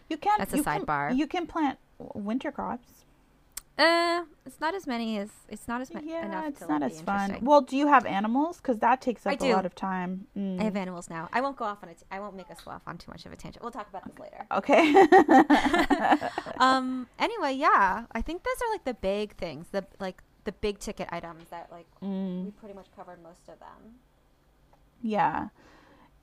You 0.09 0.17
can 0.17 0.37
That's 0.39 0.53
a 0.53 0.57
you 0.57 0.63
can- 0.63 0.85
sidebar. 0.85 1.15
you 1.17 1.25
can 1.27 1.47
plant 1.47 1.79
winter 2.13 2.51
crops. 2.51 2.89
Uh, 3.77 4.23
it's 4.45 4.59
not 4.59 4.73
as 4.73 4.87
many 4.87 5.19
as 5.19 5.29
it's 5.49 5.67
not 5.67 5.81
as 5.81 5.93
ma- 5.93 5.99
Yeah, 6.03 6.25
enough. 6.25 6.47
it's 6.47 6.67
not 6.67 6.81
as 6.81 6.99
fun. 7.01 7.37
Well, 7.41 7.61
do 7.61 7.77
you 7.77 7.87
have 7.87 8.05
animals? 8.07 8.57
Because 8.57 8.79
that 8.79 9.01
takes 9.01 9.25
up 9.27 9.39
a 9.39 9.53
lot 9.53 9.65
of 9.67 9.75
time. 9.75 10.25
Mm. 10.35 10.59
I 10.59 10.63
have 10.63 10.75
animals 10.75 11.09
now. 11.11 11.29
I 11.31 11.41
won't 11.41 11.57
go 11.57 11.65
off 11.65 11.83
on 11.83 11.89
it. 11.89 12.01
I 12.09 12.19
won't 12.19 12.35
make 12.35 12.49
us 12.49 12.59
go 12.65 12.71
off 12.71 12.81
on 12.87 12.97
too 12.97 13.11
much 13.11 13.25
of 13.27 13.31
a 13.31 13.35
tangent. 13.35 13.61
We'll 13.61 13.71
talk 13.71 13.87
about 13.89 14.03
this 14.05 14.17
later. 14.17 14.45
Okay. 14.51 14.93
um. 16.59 17.07
Anyway, 17.19 17.53
yeah. 17.53 18.05
I 18.11 18.21
think 18.21 18.43
those 18.43 18.55
are 18.67 18.71
like 18.71 18.83
the 18.85 18.93
big 18.95 19.35
things. 19.35 19.67
The 19.71 19.85
like 19.99 20.23
the 20.45 20.51
big 20.53 20.79
ticket 20.79 21.07
items 21.11 21.49
that 21.49 21.67
like 21.71 21.85
Mm. 22.01 22.45
we 22.45 22.51
pretty 22.51 22.73
much 22.73 22.87
covered 22.95 23.21
most 23.21 23.47
of 23.49 23.59
them. 23.59 23.95
Yeah. 25.01 25.49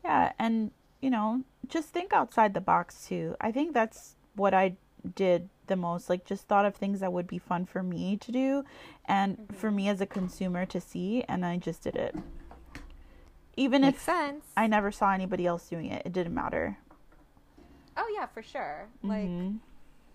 Yeah. 0.04 0.32
And, 0.38 0.70
you 1.00 1.10
know, 1.10 1.42
just 1.68 1.88
think 1.90 2.12
outside 2.12 2.54
the 2.54 2.60
box 2.60 3.06
too. 3.06 3.36
I 3.40 3.52
think 3.52 3.74
that's 3.74 4.16
what 4.34 4.54
I 4.54 4.76
did 5.14 5.48
the 5.66 5.77
most. 5.77 6.09
Like, 6.11 6.24
just 6.24 6.46
thought 6.48 6.64
of 6.66 6.74
things 6.77 7.00
that 7.00 7.12
would 7.12 7.27
be 7.27 7.38
fun 7.38 7.64
for 7.66 7.83
me 7.83 8.16
to 8.18 8.33
do 8.33 8.64
and 9.07 9.46
for 9.55 9.70
me 9.70 9.88
as 9.88 10.00
a 10.00 10.07
consumer 10.07 10.64
to 10.66 10.81
see. 10.81 11.24
And 11.29 11.44
I 11.44 11.57
just 11.57 11.83
did 11.83 11.96
it. 11.96 12.14
Even 13.57 13.83
Makes 13.83 13.98
if 13.98 14.03
sense. 14.03 14.44
I 14.57 14.66
never 14.66 14.90
saw 14.90 15.12
anybody 15.12 15.46
else 15.46 15.68
doing 15.68 15.87
it, 15.87 16.03
it 16.05 16.12
didn't 16.12 16.35
matter. 16.35 16.79
oh 17.96 18.12
yeah, 18.18 18.27
for 18.27 18.42
sure. 18.42 18.88
Like 19.03 19.29
Mhm. 19.29 19.59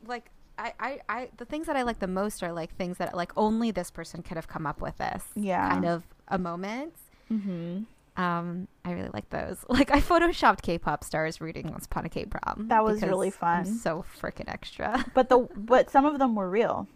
like 0.05 0.29
I, 0.57 0.73
I, 0.79 0.99
I 1.07 1.29
the 1.37 1.45
things 1.45 1.67
that 1.67 1.77
I 1.77 1.83
like 1.83 1.99
the 1.99 2.07
most 2.07 2.43
are 2.43 2.51
like 2.51 2.75
things 2.75 2.97
that 2.97 3.15
like 3.15 3.31
only 3.37 3.71
this 3.71 3.89
person 3.91 4.21
could 4.21 4.35
have 4.35 4.49
come 4.49 4.65
up 4.67 4.81
with 4.81 4.97
this 4.97 5.23
Yeah. 5.35 5.69
kind 5.69 5.85
of 5.85 6.03
a 6.27 6.37
moment. 6.37 6.93
Mhm. 7.31 7.85
Um, 8.21 8.67
I 8.83 8.91
really 8.91 9.09
like 9.13 9.29
those. 9.29 9.63
Like 9.69 9.91
I 9.91 10.01
photoshopped 10.01 10.61
K-pop 10.61 11.03
stars 11.03 11.39
reading 11.39 11.71
Once 11.71 11.85
Upon 11.85 12.05
a 12.05 12.09
K-prom. 12.09 12.67
That 12.67 12.83
was 12.83 13.01
really 13.01 13.27
I'm 13.27 13.31
fun. 13.31 13.65
so 13.65 14.03
freaking 14.21 14.49
extra. 14.49 15.05
But 15.13 15.29
the 15.29 15.47
but 15.55 15.89
some 15.89 16.05
of 16.05 16.19
them 16.19 16.35
were 16.35 16.49
real. 16.49 16.87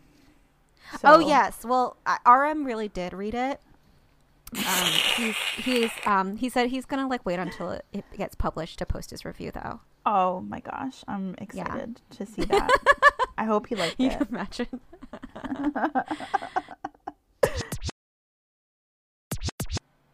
Oh 1.04 1.20
yes. 1.20 1.64
Well, 1.64 1.96
I- 2.06 2.20
RM 2.30 2.66
really 2.66 2.90
did 2.90 3.14
read 3.14 3.34
it. 3.34 3.62
Um, 4.56 4.86
he's 5.16 5.36
he's 5.58 5.92
um 6.06 6.36
he 6.38 6.50
said 6.50 6.70
he's 6.70 6.86
gonna 6.86 7.08
like 7.08 7.26
wait 7.26 7.40
until 7.40 7.72
it, 7.72 7.86
it 7.94 8.04
gets 8.18 8.36
published 8.36 8.80
to 8.80 8.86
post 8.86 9.10
his 9.12 9.24
review 9.24 9.52
though. 9.52 9.80
Oh 10.06 10.42
my 10.42 10.60
gosh, 10.60 11.04
I'm 11.08 11.36
excited 11.38 12.02
to 12.18 12.26
see 12.26 12.44
that. 12.44 12.70
I 13.38 13.46
hope 13.46 13.68
he 13.68 13.76
liked 13.76 13.96
You 13.98 14.10
it. 14.10 14.18
can 14.18 14.28
imagine. 14.30 14.80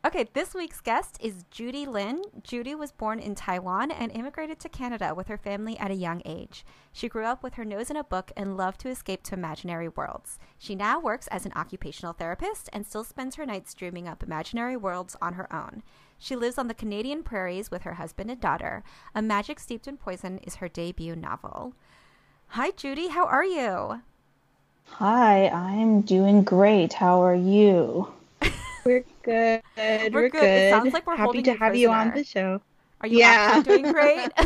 Okay, 0.10 0.28
this 0.34 0.56
week's 0.56 0.82
guest 0.82 1.20
is 1.22 1.46
Judy 1.52 1.86
Lin. 1.86 2.24
Judy 2.42 2.74
was 2.74 2.92
born 2.92 3.20
in 3.20 3.36
Taiwan 3.36 3.92
and 3.92 4.12
immigrated 4.12 4.60
to 4.62 4.68
Canada 4.68 5.14
with 5.14 5.28
her 5.28 5.38
family 5.38 5.78
at 5.78 5.92
a 5.92 5.94
young 5.94 6.24
age. 6.26 6.66
She 6.92 7.08
grew 7.08 7.26
up 7.26 7.44
with 7.44 7.54
her 7.54 7.64
nose 7.64 7.92
in 7.92 7.96
a 7.96 8.04
book 8.04 8.32
and 8.36 8.58
loved 8.58 8.80
to 8.80 8.90
escape 8.90 9.22
to 9.26 9.36
imaginary 9.36 9.88
worlds. 9.88 10.40
She 10.58 10.74
now 10.74 11.00
works 11.00 11.28
as 11.28 11.46
an 11.46 11.54
occupational 11.56 12.14
therapist 12.14 12.72
and 12.74 12.88
still 12.88 13.04
spends 13.04 13.36
her 13.36 13.46
nights 13.46 13.76
dreaming 13.76 14.08
up 14.08 14.24
imaginary 14.24 14.76
worlds 14.76 15.16
on 15.22 15.34
her 15.34 15.54
own. 15.54 15.84
She 16.18 16.36
lives 16.36 16.58
on 16.58 16.68
the 16.68 16.74
Canadian 16.74 17.22
prairies 17.22 17.70
with 17.70 17.84
her 17.84 17.94
husband 17.94 18.32
and 18.32 18.42
daughter. 18.42 18.84
A 19.14 19.22
Magic 19.22 19.60
Steeped 19.60 19.88
in 19.88 19.96
Poison 19.96 20.40
is 20.40 20.56
her 20.56 20.68
debut 20.68 21.16
novel. 21.16 21.76
Hi, 22.48 22.72
Judy. 22.72 23.10
How 23.10 23.28
are 23.28 23.46
you? 23.46 24.02
Hi, 24.86 25.50
I'm 25.50 26.02
doing 26.02 26.42
great. 26.42 26.94
How 26.94 27.22
are 27.22 27.36
you? 27.36 28.12
We're 28.90 29.06
good. 29.22 29.62
We're 30.16 30.30
good. 30.30 30.44
It 30.44 30.70
sounds 30.72 30.94
like 30.96 31.06
we're 31.06 31.16
happy 31.16 31.26
holding 31.26 31.44
to 31.44 31.52
you 31.52 31.58
have 31.60 31.76
you 31.76 31.92
on 31.92 32.12
the 32.12 32.24
show. 32.24 32.60
Are 33.02 33.08
you 33.08 33.20
Yeah. 33.20 33.58
actually 33.62 33.82
doing 33.84 33.94
great? 34.00 34.32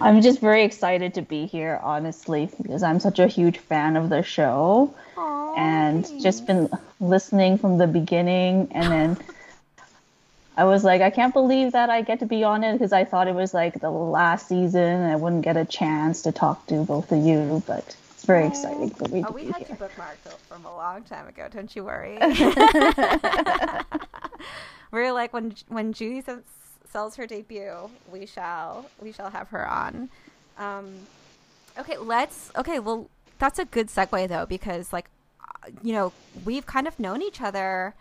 I'm 0.00 0.22
just 0.22 0.40
very 0.40 0.64
excited 0.64 1.12
to 1.14 1.22
be 1.22 1.44
here, 1.44 1.78
honestly, 1.82 2.48
because 2.62 2.82
I'm 2.82 2.98
such 2.98 3.18
a 3.18 3.26
huge 3.26 3.58
fan 3.58 3.96
of 3.96 4.08
the 4.08 4.22
show 4.22 4.94
Aw, 5.18 5.54
and 5.56 6.06
thanks. 6.06 6.22
just 6.22 6.46
been 6.46 6.70
listening 6.98 7.58
from 7.58 7.76
the 7.76 7.86
beginning. 7.86 8.68
And 8.70 8.90
then 8.90 9.18
I 10.56 10.64
was 10.64 10.82
like, 10.82 11.02
I 11.02 11.10
can't 11.10 11.34
believe 11.34 11.72
that 11.72 11.90
I 11.90 12.00
get 12.00 12.20
to 12.20 12.26
be 12.26 12.42
on 12.42 12.64
it 12.64 12.72
because 12.72 12.94
I 12.94 13.04
thought 13.04 13.28
it 13.28 13.34
was 13.34 13.52
like 13.52 13.80
the 13.80 13.90
last 13.90 14.48
season 14.48 14.82
and 14.82 15.12
I 15.12 15.16
wouldn't 15.16 15.42
get 15.42 15.58
a 15.58 15.66
chance 15.66 16.22
to 16.22 16.32
talk 16.32 16.66
to 16.68 16.84
both 16.84 17.12
of 17.12 17.22
you, 17.22 17.62
but 17.66 17.80
it's 17.80 17.96
very 18.26 18.46
exciting 18.46 18.90
for 18.90 19.08
me 19.08 19.24
Oh, 19.26 19.32
we 19.32 19.46
had 19.46 19.60
you 19.60 19.66
here. 19.66 19.76
bookmarked 19.76 20.36
from 20.48 20.64
a 20.66 20.76
long 20.76 21.02
time 21.04 21.26
ago. 21.28 21.48
Don't 21.50 21.74
you 21.74 21.84
worry. 21.84 22.18
We're 24.92 25.12
like 25.12 25.32
when 25.32 25.54
when 25.68 25.92
Judy 25.92 26.22
sells 26.88 27.16
her 27.16 27.26
debut, 27.26 27.90
we 28.10 28.26
shall 28.26 28.86
we 29.00 29.12
shall 29.12 29.30
have 29.30 29.48
her 29.48 29.68
on. 29.68 30.08
Um, 30.58 30.94
okay, 31.78 31.96
let's. 31.98 32.50
Okay, 32.56 32.78
well, 32.78 33.08
that's 33.38 33.58
a 33.58 33.64
good 33.64 33.88
segue 33.88 34.28
though 34.28 34.46
because 34.46 34.92
like, 34.92 35.06
uh, 35.42 35.70
you 35.82 35.92
know, 35.92 36.12
we've 36.44 36.66
kind 36.66 36.86
of 36.86 36.98
known 36.98 37.20
each 37.22 37.40
other, 37.40 37.94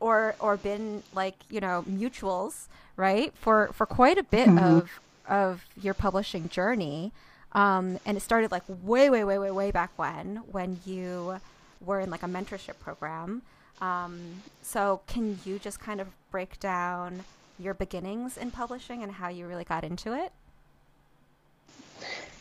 or 0.00 0.34
or 0.40 0.56
been 0.56 1.02
like 1.14 1.36
you 1.48 1.60
know 1.60 1.84
mutuals, 1.88 2.66
right? 2.96 3.32
For 3.40 3.70
for 3.72 3.86
quite 3.86 4.18
a 4.18 4.24
bit 4.24 4.48
of 4.48 4.90
of 5.28 5.64
your 5.80 5.94
publishing 5.94 6.48
journey. 6.48 7.12
Um, 7.52 7.98
and 8.04 8.16
it 8.16 8.20
started 8.20 8.50
like 8.50 8.64
way, 8.82 9.10
way, 9.10 9.24
way, 9.24 9.38
way, 9.38 9.50
way 9.50 9.70
back 9.70 9.90
when, 9.96 10.42
when 10.50 10.80
you 10.84 11.40
were 11.80 12.00
in 12.00 12.10
like 12.10 12.22
a 12.22 12.26
mentorship 12.26 12.78
program. 12.80 13.42
Um, 13.80 14.42
so, 14.62 15.00
can 15.06 15.38
you 15.44 15.58
just 15.58 15.78
kind 15.78 16.00
of 16.00 16.08
break 16.30 16.58
down 16.58 17.24
your 17.58 17.74
beginnings 17.74 18.36
in 18.36 18.50
publishing 18.50 19.02
and 19.02 19.12
how 19.12 19.28
you 19.28 19.46
really 19.46 19.64
got 19.64 19.84
into 19.84 20.12
it? 20.12 20.32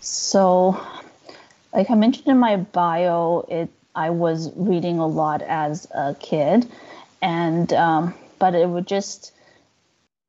So, 0.01 0.81
like 1.73 1.89
I 1.89 1.95
mentioned 1.95 2.27
in 2.27 2.39
my 2.39 2.57
bio, 2.57 3.45
it 3.49 3.69
I 3.95 4.11
was 4.11 4.51
reading 4.55 4.99
a 4.99 5.07
lot 5.07 5.41
as 5.41 5.87
a 5.93 6.15
kid, 6.19 6.67
and 7.21 7.71
um, 7.73 8.13
but 8.39 8.53
it 8.53 8.69
would 8.69 8.87
just 8.87 9.31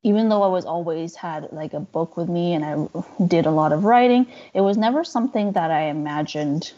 even 0.03 0.29
though 0.29 0.43
I 0.43 0.47
was 0.47 0.65
always 0.65 1.15
had 1.15 1.51
like 1.51 1.73
a 1.73 1.79
book 1.79 2.15
with 2.15 2.29
me 2.29 2.53
and 2.53 2.63
I 2.63 3.23
did 3.25 3.45
a 3.45 3.51
lot 3.51 3.73
of 3.73 3.83
writing, 3.83 4.27
it 4.53 4.61
was 4.61 4.77
never 4.77 5.03
something 5.03 5.53
that 5.53 5.71
I 5.71 5.83
imagined 5.83 6.71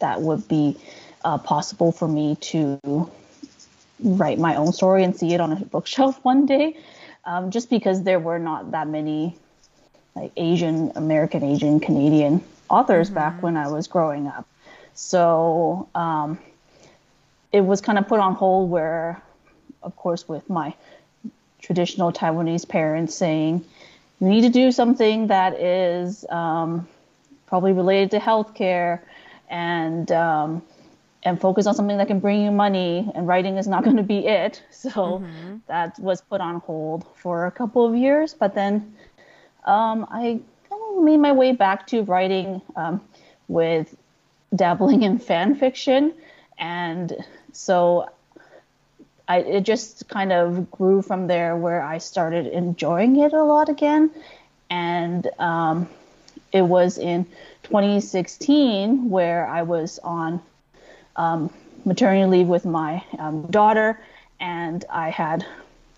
that 0.00 0.20
would 0.20 0.46
be 0.48 0.76
uh, 1.24 1.38
possible 1.38 1.92
for 1.92 2.06
me 2.06 2.36
to 2.36 3.10
write 4.00 4.38
my 4.38 4.56
own 4.56 4.72
story 4.72 5.02
and 5.02 5.16
see 5.16 5.32
it 5.32 5.40
on 5.40 5.52
a 5.52 5.56
bookshelf 5.56 6.18
one 6.22 6.46
day. 6.46 6.76
Um, 7.24 7.50
just 7.50 7.68
because 7.68 8.04
there 8.04 8.18
were 8.18 8.38
not 8.38 8.70
that 8.70 8.88
many 8.88 9.36
like 10.14 10.32
Asian 10.36 10.92
American, 10.94 11.42
Asian 11.42 11.80
Canadian 11.80 12.42
authors 12.70 13.08
mm-hmm. 13.08 13.14
back 13.16 13.42
when 13.42 13.56
I 13.56 13.68
was 13.68 13.86
growing 13.86 14.26
up. 14.26 14.46
So 14.94 15.88
um, 15.94 16.38
it 17.52 17.60
was 17.60 17.80
kind 17.80 17.98
of 17.98 18.08
put 18.08 18.20
on 18.20 18.34
hold 18.34 18.70
where, 18.70 19.22
of 19.82 19.94
course, 19.96 20.28
with 20.28 20.48
my 20.48 20.74
traditional 21.60 22.12
Taiwanese 22.12 22.68
parents 22.68 23.14
saying, 23.14 23.64
you 24.20 24.28
need 24.28 24.42
to 24.42 24.48
do 24.48 24.72
something 24.72 25.28
that 25.28 25.60
is 25.60 26.24
um, 26.28 26.88
probably 27.46 27.72
related 27.72 28.10
to 28.12 28.18
healthcare 28.18 29.00
and 29.48 30.10
um, 30.12 30.62
and 31.24 31.40
focus 31.40 31.66
on 31.66 31.74
something 31.74 31.98
that 31.98 32.06
can 32.06 32.20
bring 32.20 32.42
you 32.42 32.50
money 32.50 33.10
and 33.14 33.26
writing 33.26 33.56
is 33.56 33.66
not 33.66 33.84
going 33.84 33.96
to 33.96 34.02
be 34.02 34.26
it 34.26 34.62
so 34.70 34.90
mm-hmm. 34.90 35.56
that 35.66 35.98
was 35.98 36.20
put 36.20 36.40
on 36.40 36.60
hold 36.60 37.06
for 37.16 37.46
a 37.46 37.50
couple 37.50 37.86
of 37.86 37.94
years 37.96 38.34
but 38.34 38.54
then 38.54 38.94
um, 39.64 40.06
i 40.10 40.40
kind 40.68 40.82
of 40.96 41.02
made 41.02 41.18
my 41.18 41.32
way 41.32 41.52
back 41.52 41.86
to 41.86 42.02
writing 42.02 42.60
um, 42.76 43.00
with 43.48 43.96
dabbling 44.54 45.02
in 45.02 45.18
fan 45.18 45.54
fiction 45.54 46.12
and 46.58 47.16
so 47.52 48.08
I, 49.28 49.40
it 49.40 49.60
just 49.60 50.08
kind 50.08 50.32
of 50.32 50.70
grew 50.70 51.02
from 51.02 51.26
there 51.26 51.54
where 51.54 51.82
I 51.82 51.98
started 51.98 52.46
enjoying 52.46 53.16
it 53.16 53.34
a 53.34 53.44
lot 53.44 53.68
again. 53.68 54.10
And 54.70 55.28
um, 55.38 55.88
it 56.50 56.62
was 56.62 56.96
in 56.96 57.26
2016 57.64 59.10
where 59.10 59.46
I 59.46 59.62
was 59.62 59.98
on 60.02 60.40
um, 61.16 61.52
maternity 61.84 62.24
leave 62.24 62.46
with 62.46 62.64
my 62.64 63.04
um, 63.18 63.42
daughter, 63.48 64.00
and 64.40 64.84
I 64.88 65.10
had 65.10 65.44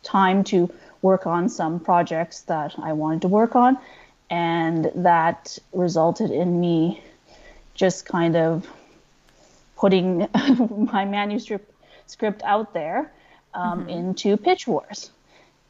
time 0.02 0.42
to 0.44 0.72
work 1.02 1.26
on 1.26 1.48
some 1.48 1.78
projects 1.78 2.42
that 2.42 2.74
I 2.78 2.94
wanted 2.94 3.22
to 3.22 3.28
work 3.28 3.54
on. 3.54 3.78
And 4.28 4.90
that 4.96 5.56
resulted 5.72 6.30
in 6.30 6.60
me 6.60 7.02
just 7.74 8.06
kind 8.06 8.36
of 8.36 8.66
putting 9.76 10.28
my 10.92 11.04
manuscript 11.04 11.72
script 12.06 12.42
out 12.42 12.74
there 12.74 13.12
um, 13.54 13.80
mm-hmm. 13.80 13.90
into 13.90 14.36
Pitch 14.36 14.66
Wars. 14.66 15.10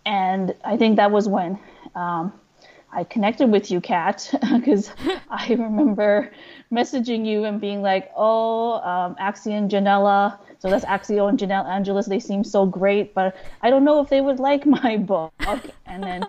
And 0.06 0.54
I 0.64 0.76
think 0.76 0.96
that 0.96 1.10
was 1.10 1.28
when 1.28 1.58
um, 1.94 2.32
I 2.92 3.04
connected 3.04 3.50
with 3.50 3.70
you, 3.70 3.80
Kat, 3.80 4.28
because 4.54 4.90
I 5.30 5.48
remember 5.48 6.30
messaging 6.72 7.26
you 7.26 7.44
and 7.44 7.60
being 7.60 7.82
like, 7.82 8.10
oh, 8.16 8.74
um, 8.80 9.14
Axie 9.16 9.52
and 9.52 9.70
Janella. 9.70 10.38
So 10.58 10.68
that's 10.68 10.84
Axio 10.84 11.28
and 11.28 11.38
Janella 11.38 11.68
Angeles. 11.68 12.06
They 12.06 12.20
seem 12.20 12.44
so 12.44 12.66
great, 12.66 13.14
but 13.14 13.36
I 13.62 13.70
don't 13.70 13.84
know 13.84 14.00
if 14.00 14.08
they 14.08 14.20
would 14.20 14.38
like 14.38 14.66
my 14.82 14.96
book. 14.96 15.32
And 15.86 16.02
then 16.02 16.26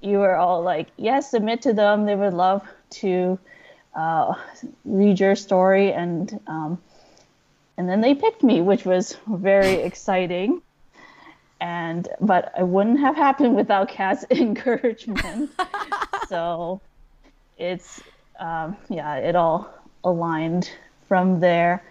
you 0.00 0.18
were 0.18 0.36
all 0.36 0.62
like, 0.62 0.88
yes, 0.96 1.30
submit 1.30 1.62
to 1.62 1.72
them. 1.72 2.06
They 2.06 2.14
would 2.14 2.34
love 2.34 2.62
to 2.90 3.38
uh, 3.94 4.34
read 4.84 5.18
your 5.18 5.34
story. 5.34 5.92
And 5.92 6.40
um, 6.46 6.78
and 7.78 7.88
then 7.88 8.00
they 8.00 8.14
picked 8.14 8.42
me, 8.42 8.62
which 8.62 8.86
was 8.86 9.16
very 9.26 9.74
exciting 9.74 10.62
and 11.60 12.08
but 12.20 12.52
it 12.58 12.66
wouldn't 12.66 13.00
have 13.00 13.16
happened 13.16 13.56
without 13.56 13.88
Kat's 13.88 14.24
encouragement. 14.30 15.50
so 16.28 16.80
it's 17.58 18.02
um, 18.38 18.76
yeah, 18.88 19.16
it 19.16 19.34
all 19.34 19.72
aligned 20.04 20.70
from 21.08 21.40
there. 21.40 21.82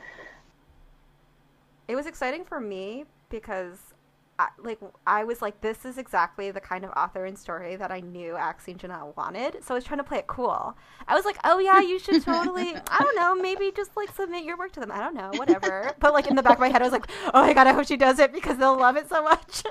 It 1.88 1.95
was 1.95 2.05
exciting 2.05 2.45
for 2.45 2.59
me 2.59 3.05
because 3.30 3.95
I, 4.38 4.50
like 4.62 4.80
I 5.08 5.24
was 5.24 5.42
like, 5.42 5.62
this 5.62 5.86
is 5.86 5.98
exactly 5.98 6.52
the 6.52 6.60
kind 6.60 6.84
of 6.84 6.92
author 6.92 7.26
and 7.26 7.38
story 7.38 7.76
that 7.78 7.92
I 7.92 8.02
knew 8.02 8.34
Axie 8.34 8.70
and 8.70 8.80
Janella 8.80 9.16
wanted. 9.16 9.64
So 9.64 9.74
I 9.74 9.78
was 9.78 9.84
trying 9.84 10.00
to 10.00 10.04
play 10.04 10.18
it 10.18 10.28
cool. 10.28 10.76
I 11.08 11.16
was 11.16 11.24
like, 11.24 11.38
oh 11.46 11.60
yeah, 11.60 11.80
you 11.80 12.00
should 12.00 12.22
totally. 12.22 12.76
I 12.88 13.00
don't 13.00 13.16
know, 13.16 13.36
maybe 13.36 13.72
just 13.76 13.96
like 13.96 14.14
submit 14.14 14.44
your 14.44 14.58
work 14.58 14.74
to 14.74 14.80
them. 14.80 14.92
I 14.92 15.00
don't 15.00 15.16
know, 15.16 15.32
whatever. 15.36 15.92
but 16.00 16.14
like 16.14 16.28
in 16.28 16.36
the 16.36 16.44
back 16.44 16.54
of 16.54 16.60
my 16.60 16.68
head, 16.68 16.82
I 16.82 16.86
was 16.86 16.92
like, 16.92 17.10
oh 17.34 17.42
my 17.42 17.54
god, 17.54 17.68
I 17.68 17.74
hope 17.74 17.88
she 17.88 17.98
does 17.98 18.20
it 18.20 18.34
because 18.34 18.58
they'll 18.58 18.78
love 18.78 18.98
it 18.98 19.08
so 19.08 19.24
much. 19.24 19.64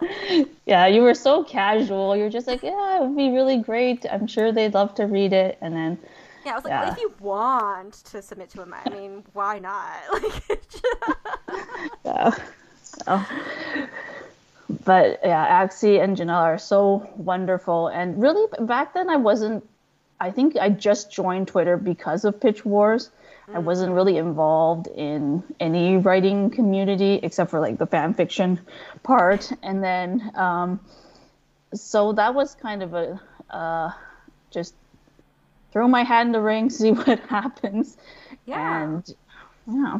yeah, 0.66 0.86
you 0.86 1.02
were 1.02 1.14
so 1.14 1.42
casual. 1.42 2.16
You're 2.16 2.30
just 2.30 2.46
like, 2.46 2.62
yeah, 2.62 2.98
it 2.98 3.02
would 3.02 3.16
be 3.16 3.30
really 3.30 3.58
great. 3.58 4.06
I'm 4.10 4.26
sure 4.26 4.52
they'd 4.52 4.74
love 4.74 4.94
to 4.96 5.04
read 5.04 5.32
it, 5.32 5.58
and 5.60 5.74
then. 5.74 5.98
Yeah, 6.44 6.52
I 6.52 6.54
was 6.56 6.64
like, 6.64 6.72
yeah. 6.72 6.82
well, 6.82 6.92
if 6.92 6.98
you 6.98 7.14
want 7.20 7.92
to 7.92 8.20
submit 8.20 8.50
to 8.50 8.58
them, 8.58 8.74
I 8.74 8.88
mean, 8.90 9.24
why 9.32 9.58
not? 9.58 9.98
Like, 10.12 10.60
yeah. 12.04 12.30
So, 12.82 13.22
but 14.84 15.20
yeah, 15.22 15.64
Axie 15.64 16.02
and 16.02 16.16
Janella 16.16 16.42
are 16.42 16.58
so 16.58 17.08
wonderful. 17.16 17.88
And 17.88 18.20
really, 18.22 18.46
back 18.60 18.94
then, 18.94 19.10
I 19.10 19.16
wasn't. 19.16 19.68
I 20.20 20.30
think 20.30 20.56
I 20.56 20.68
just 20.68 21.10
joined 21.10 21.48
Twitter 21.48 21.76
because 21.76 22.24
of 22.24 22.40
Pitch 22.40 22.64
Wars. 22.64 23.10
Mm. 23.48 23.56
I 23.56 23.58
wasn't 23.58 23.92
really 23.92 24.16
involved 24.16 24.86
in 24.86 25.42
any 25.58 25.96
writing 25.96 26.50
community 26.50 27.18
except 27.22 27.50
for 27.50 27.60
like 27.60 27.78
the 27.78 27.86
fan 27.86 28.14
fiction 28.14 28.60
part. 29.02 29.50
And 29.62 29.82
then, 29.82 30.30
um, 30.34 30.80
so 31.74 32.12
that 32.12 32.34
was 32.34 32.54
kind 32.54 32.82
of 32.82 32.94
a 32.94 33.20
uh, 33.50 33.90
just 34.52 34.74
throw 35.72 35.88
my 35.88 36.04
hat 36.04 36.26
in 36.26 36.32
the 36.32 36.40
ring, 36.40 36.70
see 36.80 36.92
what 36.92 37.18
happens. 37.20 37.96
Yeah. 38.46 38.82
And 38.82 39.14
yeah. 39.66 39.98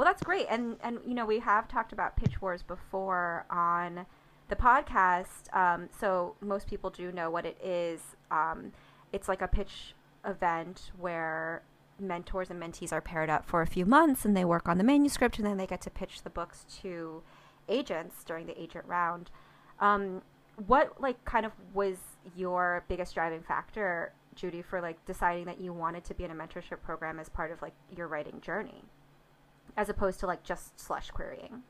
Well, 0.00 0.06
that's 0.06 0.22
great. 0.22 0.46
And 0.48 0.78
and 0.82 0.98
you 1.06 1.12
know, 1.12 1.26
we 1.26 1.40
have 1.40 1.68
talked 1.68 1.92
about 1.92 2.16
pitch 2.16 2.40
wars 2.40 2.62
before 2.62 3.44
on 3.50 4.06
the 4.48 4.56
podcast. 4.56 5.54
Um, 5.54 5.90
so 6.00 6.36
most 6.40 6.68
people 6.68 6.88
do 6.88 7.12
know 7.12 7.28
what 7.28 7.44
it 7.44 7.58
is. 7.62 8.00
Um, 8.30 8.72
it's 9.12 9.28
like 9.28 9.42
a 9.42 9.46
pitch 9.46 9.94
event 10.24 10.90
where 10.98 11.60
mentors 11.98 12.48
and 12.48 12.58
mentees 12.58 12.94
are 12.94 13.02
paired 13.02 13.28
up 13.28 13.44
for 13.44 13.60
a 13.60 13.66
few 13.66 13.84
months 13.84 14.24
and 14.24 14.34
they 14.34 14.42
work 14.42 14.70
on 14.70 14.78
the 14.78 14.84
manuscript 14.84 15.36
and 15.36 15.46
then 15.46 15.58
they 15.58 15.66
get 15.66 15.82
to 15.82 15.90
pitch 15.90 16.22
the 16.22 16.30
books 16.30 16.64
to 16.80 17.22
agents 17.68 18.24
during 18.24 18.46
the 18.46 18.58
agent 18.58 18.86
round. 18.86 19.30
Um, 19.80 20.22
what 20.66 20.98
like 20.98 21.22
kind 21.26 21.44
of 21.44 21.52
was 21.74 21.98
your 22.34 22.86
biggest 22.88 23.12
driving 23.12 23.42
factor, 23.42 24.14
Judy, 24.34 24.62
for 24.62 24.80
like 24.80 25.04
deciding 25.04 25.44
that 25.44 25.60
you 25.60 25.74
wanted 25.74 26.04
to 26.04 26.14
be 26.14 26.24
in 26.24 26.30
a 26.30 26.34
mentorship 26.34 26.80
program 26.80 27.18
as 27.18 27.28
part 27.28 27.52
of 27.52 27.60
like 27.60 27.74
your 27.94 28.08
writing 28.08 28.40
journey? 28.40 28.82
As 29.76 29.88
opposed 29.88 30.20
to 30.20 30.26
like 30.26 30.42
just 30.44 30.78
slush 30.80 31.10
querying? 31.10 31.62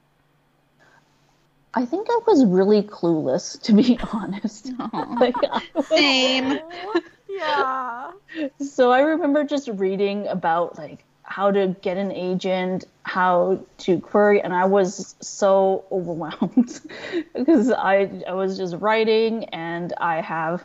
I 1.73 1.87
think 1.87 2.09
I 2.11 2.21
was 2.27 2.45
really 2.45 2.83
clueless, 2.83 3.61
to 3.63 3.73
be 3.73 3.99
honest. 4.13 4.73
like, 5.21 5.35
Same. 5.85 6.59
yeah. 7.29 8.11
So 8.61 8.91
I 8.91 9.01
remember 9.01 9.45
just 9.45 9.69
reading 9.69 10.27
about 10.27 10.77
like 10.79 11.05
how 11.23 11.53
to 11.53 11.77
get 11.81 11.97
an 11.97 12.11
agent, 12.11 12.87
how 13.05 13.61
to 13.79 14.01
query, 14.01 14.43
and 14.43 14.53
I 14.53 14.65
was 14.65 15.15
so 15.21 15.85
overwhelmed 15.93 16.81
because 17.35 17.71
I 17.71 18.11
I 18.27 18.33
was 18.33 18.59
just 18.59 18.75
writing, 18.77 19.45
and 19.51 19.93
I 19.99 20.21
have 20.23 20.65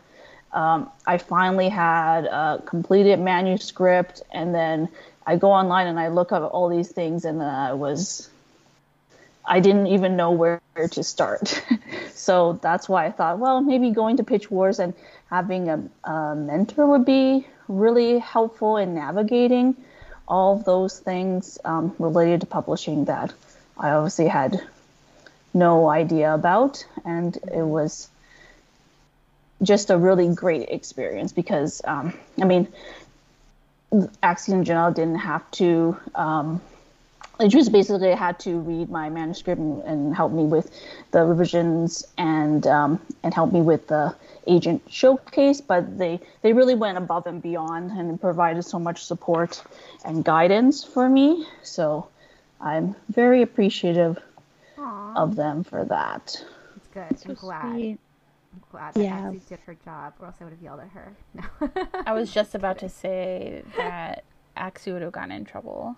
um, 0.54 0.90
I 1.06 1.20
finally 1.20 1.70
had 1.70 2.26
a 2.26 2.64
completed 2.66 3.20
manuscript, 3.20 4.24
and 4.32 4.56
then 4.56 4.90
I 5.26 5.38
go 5.38 5.52
online 5.52 5.88
and 5.88 6.00
I 6.00 6.10
look 6.10 6.32
up 6.32 6.54
all 6.54 6.70
these 6.70 6.92
things, 6.92 7.26
and 7.26 7.42
I 7.42 7.74
was, 7.74 8.30
I 9.46 9.60
didn't 9.60 9.88
even 9.88 10.16
know 10.16 10.32
where 10.32 10.62
to 10.92 11.04
start. 11.04 11.64
so 12.14 12.60
that's 12.62 12.88
why 12.88 13.06
I 13.06 13.12
thought, 13.12 13.40
well, 13.40 13.62
maybe 13.62 13.92
going 13.92 14.18
to 14.18 14.24
Pitch 14.24 14.52
Wars 14.52 14.80
and 14.80 14.94
having 15.30 15.70
a, 15.70 15.84
a 16.04 16.36
mentor 16.36 16.86
would 16.86 17.06
be 17.06 17.48
really 17.68 18.20
helpful 18.20 18.78
in 18.78 18.94
navigating 18.94 19.76
all 20.28 20.58
those 20.58 21.00
things 21.00 21.58
um, 21.66 21.96
related 22.00 22.42
to 22.42 22.48
publishing 22.48 23.06
that 23.06 23.34
I 23.78 23.92
obviously 23.92 24.28
had 24.28 24.62
no 25.54 25.90
idea 25.90 26.34
about, 26.34 26.86
and 27.04 27.36
it 27.36 27.64
was 27.64 28.10
just 29.62 29.90
a 29.90 29.98
really 29.98 30.34
great 30.34 30.70
experience 30.70 31.32
because 31.32 31.82
um, 31.86 32.14
I 32.42 32.46
mean 32.46 32.68
Axie 33.92 34.54
and 34.54 34.66
Janella 34.66 34.94
didn't 34.94 35.16
have 35.20 35.50
to 35.52 35.98
um, 36.16 36.62
they 37.40 37.48
just 37.48 37.72
basically 37.72 38.12
had 38.12 38.40
to 38.40 38.60
read 38.60 38.90
my 38.90 39.10
manuscript 39.10 39.60
and, 39.60 39.82
and 39.84 40.16
help 40.16 40.32
me 40.32 40.44
with 40.44 40.72
the 41.12 41.24
revisions 41.26 42.06
and 42.18 42.66
um, 42.68 43.00
and 43.24 43.34
help 43.34 43.52
me 43.52 43.62
with 43.62 43.88
the 43.88 44.16
agent 44.48 44.82
showcase. 44.90 45.62
But 45.62 45.98
they 45.98 46.20
they 46.42 46.54
really 46.54 46.76
went 46.76 46.98
above 46.98 47.28
and 47.28 47.42
beyond 47.42 47.92
and 47.92 48.20
provided 48.20 48.64
so 48.64 48.80
much 48.80 49.04
support 49.04 49.62
and 50.06 50.24
guidance 50.24 50.84
for 50.84 51.10
me. 51.10 51.46
So 51.64 52.08
I'm 52.62 52.96
very 53.10 53.42
appreciative 53.42 54.18
Aw, 54.78 55.14
of 55.16 55.36
them 55.36 55.64
for 55.64 55.84
that. 55.86 56.44
it's 56.78 56.88
good. 56.94 57.30
I'm 57.30 57.36
glad. 57.36 57.72
Sweet. 57.74 58.00
I'm 58.56 58.64
glad 58.72 58.94
that 58.94 59.04
Yeah. 59.04 59.20
Axie 59.32 59.48
did 59.50 59.60
her 59.66 59.76
job, 59.76 60.14
or 60.20 60.28
else 60.28 60.36
I 60.40 60.46
would 60.46 60.54
have 60.54 60.62
yelled 60.62 60.80
at 60.80 60.90
her. 60.90 61.16
No. 61.34 61.44
I 62.06 62.14
was 62.14 62.32
just 62.34 62.56
about 62.56 62.80
to 62.80 62.90
say 62.90 63.64
that 63.78 64.24
Axie 64.56 64.94
would 64.94 65.02
have 65.02 65.12
gotten 65.12 65.32
in 65.32 65.44
trouble. 65.46 65.96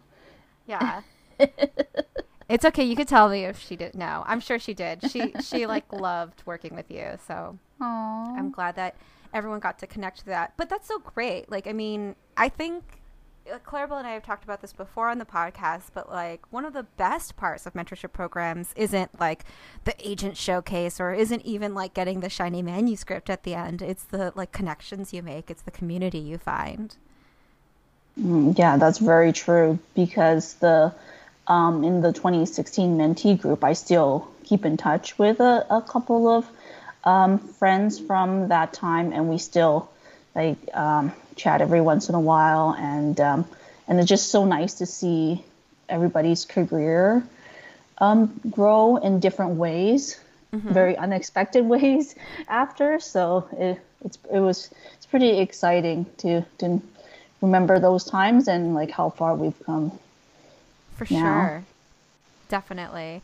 Yeah. 0.66 1.02
it's 2.50 2.66
okay. 2.66 2.84
You 2.84 2.96
could 2.96 3.08
tell 3.08 3.30
me 3.30 3.46
if 3.46 3.60
she 3.60 3.76
did. 3.76 3.94
No, 3.96 4.24
I'm 4.26 4.40
sure 4.40 4.58
she 4.60 4.74
did. 4.74 5.10
She 5.12 5.34
she 5.42 5.66
like 5.68 5.92
loved 5.94 6.42
working 6.46 6.76
with 6.76 6.90
you. 6.90 7.18
So 7.28 7.58
Aww. 7.80 8.38
I'm 8.38 8.52
glad 8.52 8.76
that 8.76 8.96
everyone 9.34 9.60
got 9.60 9.78
to 9.80 9.88
connect 9.88 10.20
to 10.20 10.26
that. 10.28 10.54
But 10.58 10.70
that's 10.70 10.88
so 10.88 11.00
great. 11.00 11.52
Like, 11.52 11.68
I 11.68 11.74
mean, 11.74 12.16
I 12.36 12.50
think 12.50 12.84
Claribel 13.66 13.98
and 13.98 14.08
I 14.08 14.12
have 14.12 14.24
talked 14.24 14.44
about 14.44 14.62
this 14.62 14.74
before 14.74 15.10
on 15.10 15.18
the 15.18 15.26
podcast, 15.26 15.90
but 15.94 16.10
like 16.10 16.42
one 16.52 16.66
of 16.66 16.74
the 16.74 16.84
best 16.84 17.36
parts 17.36 17.66
of 17.66 17.74
mentorship 17.74 18.14
programs 18.14 18.74
isn't 18.76 19.20
like 19.20 19.46
the 19.86 19.96
agent 20.00 20.38
showcase 20.38 21.00
or 21.00 21.14
isn't 21.14 21.46
even 21.46 21.74
like 21.74 21.94
getting 21.94 22.20
the 22.20 22.30
shiny 22.30 22.62
manuscript 22.62 23.30
at 23.30 23.44
the 23.44 23.56
end. 23.56 23.82
It's 23.82 24.04
the 24.04 24.32
like 24.36 24.52
connections 24.52 25.14
you 25.14 25.24
make. 25.24 25.50
It's 25.50 25.62
the 25.62 25.72
community 25.72 26.20
you 26.20 26.38
find. 26.38 26.96
Mm, 28.20 28.58
Yeah, 28.58 28.78
that's 28.78 28.98
very 29.00 29.32
true 29.34 29.80
because 29.96 30.56
the 30.56 30.94
um, 31.48 31.84
in 31.84 32.02
the 32.02 32.12
2016 32.12 32.98
mentee 32.98 33.40
group, 33.40 33.64
I 33.64 33.74
still 33.74 34.28
keep 34.44 34.66
in 34.66 34.76
touch 34.76 35.18
with 35.18 35.40
a, 35.40 35.66
a 35.70 35.82
couple 35.82 36.28
of 36.28 36.46
um, 37.06 37.38
friends 37.40 38.00
from 38.00 38.50
that 38.50 38.74
time, 38.74 39.14
and 39.14 39.30
we 39.30 39.38
still 39.38 39.90
like 40.36 40.58
um, 40.74 41.14
chat 41.38 41.62
every 41.62 41.82
once 41.82 42.10
in 42.10 42.16
a 42.16 42.20
while, 42.20 42.76
and 42.78 43.20
um, 43.20 43.46
and 43.88 44.00
it's 44.00 44.10
just 44.10 44.30
so 44.30 44.46
nice 44.46 44.76
to 44.76 44.86
see 44.86 45.44
everybody's 45.90 46.46
career 46.46 47.24
um, 48.00 48.40
grow 48.50 48.98
in 48.98 49.20
different 49.20 49.56
ways, 49.56 50.20
very 50.52 50.98
unexpected 50.98 51.66
ways 51.76 52.16
after. 52.48 53.00
So 53.00 53.48
it 53.54 53.80
it's 54.04 54.18
it 54.32 54.40
was 54.40 54.70
it's 54.96 55.06
pretty 55.06 55.40
exciting 55.40 56.06
to 56.18 56.44
to 56.60 56.82
remember 57.42 57.80
those 57.80 58.04
times 58.04 58.48
and 58.48 58.74
like 58.74 58.92
how 58.92 59.10
far 59.10 59.36
we've 59.36 59.60
come. 59.66 59.98
For 60.96 61.08
now. 61.14 61.48
sure. 61.48 61.64
Definitely. 62.50 63.22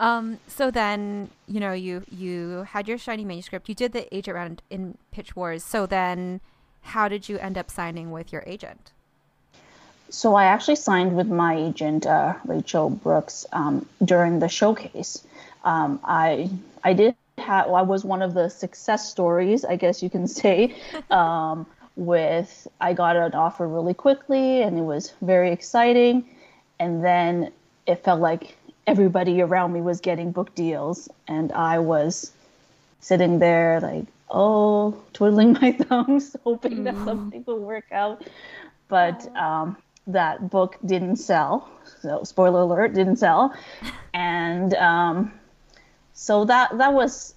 Um, 0.00 0.38
so 0.46 0.70
then, 0.70 1.30
you 1.48 1.58
know, 1.58 1.72
you 1.72 2.04
you 2.10 2.66
had 2.70 2.86
your 2.86 2.98
shiny 2.98 3.24
manuscript. 3.24 3.68
You 3.68 3.74
did 3.74 3.92
the 3.92 4.14
agent 4.14 4.34
round 4.36 4.62
in 4.70 4.96
Pitch 5.10 5.34
Wars. 5.34 5.64
So 5.64 5.86
then 5.86 6.40
how 6.82 7.08
did 7.08 7.28
you 7.28 7.38
end 7.38 7.58
up 7.58 7.70
signing 7.70 8.10
with 8.10 8.32
your 8.32 8.42
agent? 8.46 8.92
So 10.10 10.34
I 10.34 10.44
actually 10.44 10.76
signed 10.76 11.16
with 11.16 11.28
my 11.28 11.54
agent 11.54 12.06
uh, 12.06 12.34
Rachel 12.46 12.88
Brooks 12.90 13.44
um, 13.52 13.86
during 14.02 14.38
the 14.38 14.48
showcase. 14.48 15.22
Um, 15.64 16.00
I 16.02 16.50
I 16.82 16.94
did 16.94 17.14
have 17.36 17.66
I 17.68 17.82
was 17.82 18.04
one 18.04 18.22
of 18.22 18.34
the 18.34 18.48
success 18.48 19.08
stories, 19.10 19.64
I 19.64 19.76
guess 19.76 20.02
you 20.02 20.10
can 20.10 20.26
say. 20.26 20.74
Um, 21.10 21.66
with 21.96 22.68
I 22.80 22.92
got 22.92 23.16
an 23.16 23.34
offer 23.34 23.66
really 23.66 23.92
quickly, 23.92 24.62
and 24.62 24.78
it 24.78 24.82
was 24.82 25.12
very 25.20 25.50
exciting. 25.50 26.24
And 26.78 27.04
then 27.04 27.50
it 27.86 28.04
felt 28.04 28.20
like 28.20 28.56
everybody 28.86 29.42
around 29.42 29.72
me 29.72 29.80
was 29.80 30.00
getting 30.00 30.30
book 30.30 30.54
deals, 30.54 31.08
and 31.26 31.50
I 31.52 31.80
was 31.80 32.32
sitting 33.00 33.40
there 33.40 33.80
like, 33.80 34.04
oh, 34.30 35.02
twiddling 35.12 35.54
my 35.54 35.72
thumbs, 35.88 36.36
hoping 36.44 36.84
that 36.84 36.94
something 37.04 37.44
would 37.46 37.62
work 37.62 37.86
out. 37.92 38.26
But 38.88 39.34
um, 39.36 39.76
that 40.06 40.50
book 40.50 40.76
didn't 40.84 41.16
sell. 41.16 41.68
So 42.00 42.24
spoiler 42.24 42.60
alert, 42.60 42.94
didn't 42.94 43.16
sell. 43.16 43.54
And 44.14 44.74
um, 44.74 45.32
so 46.12 46.44
that 46.46 46.76
that 46.78 46.92
was 46.92 47.34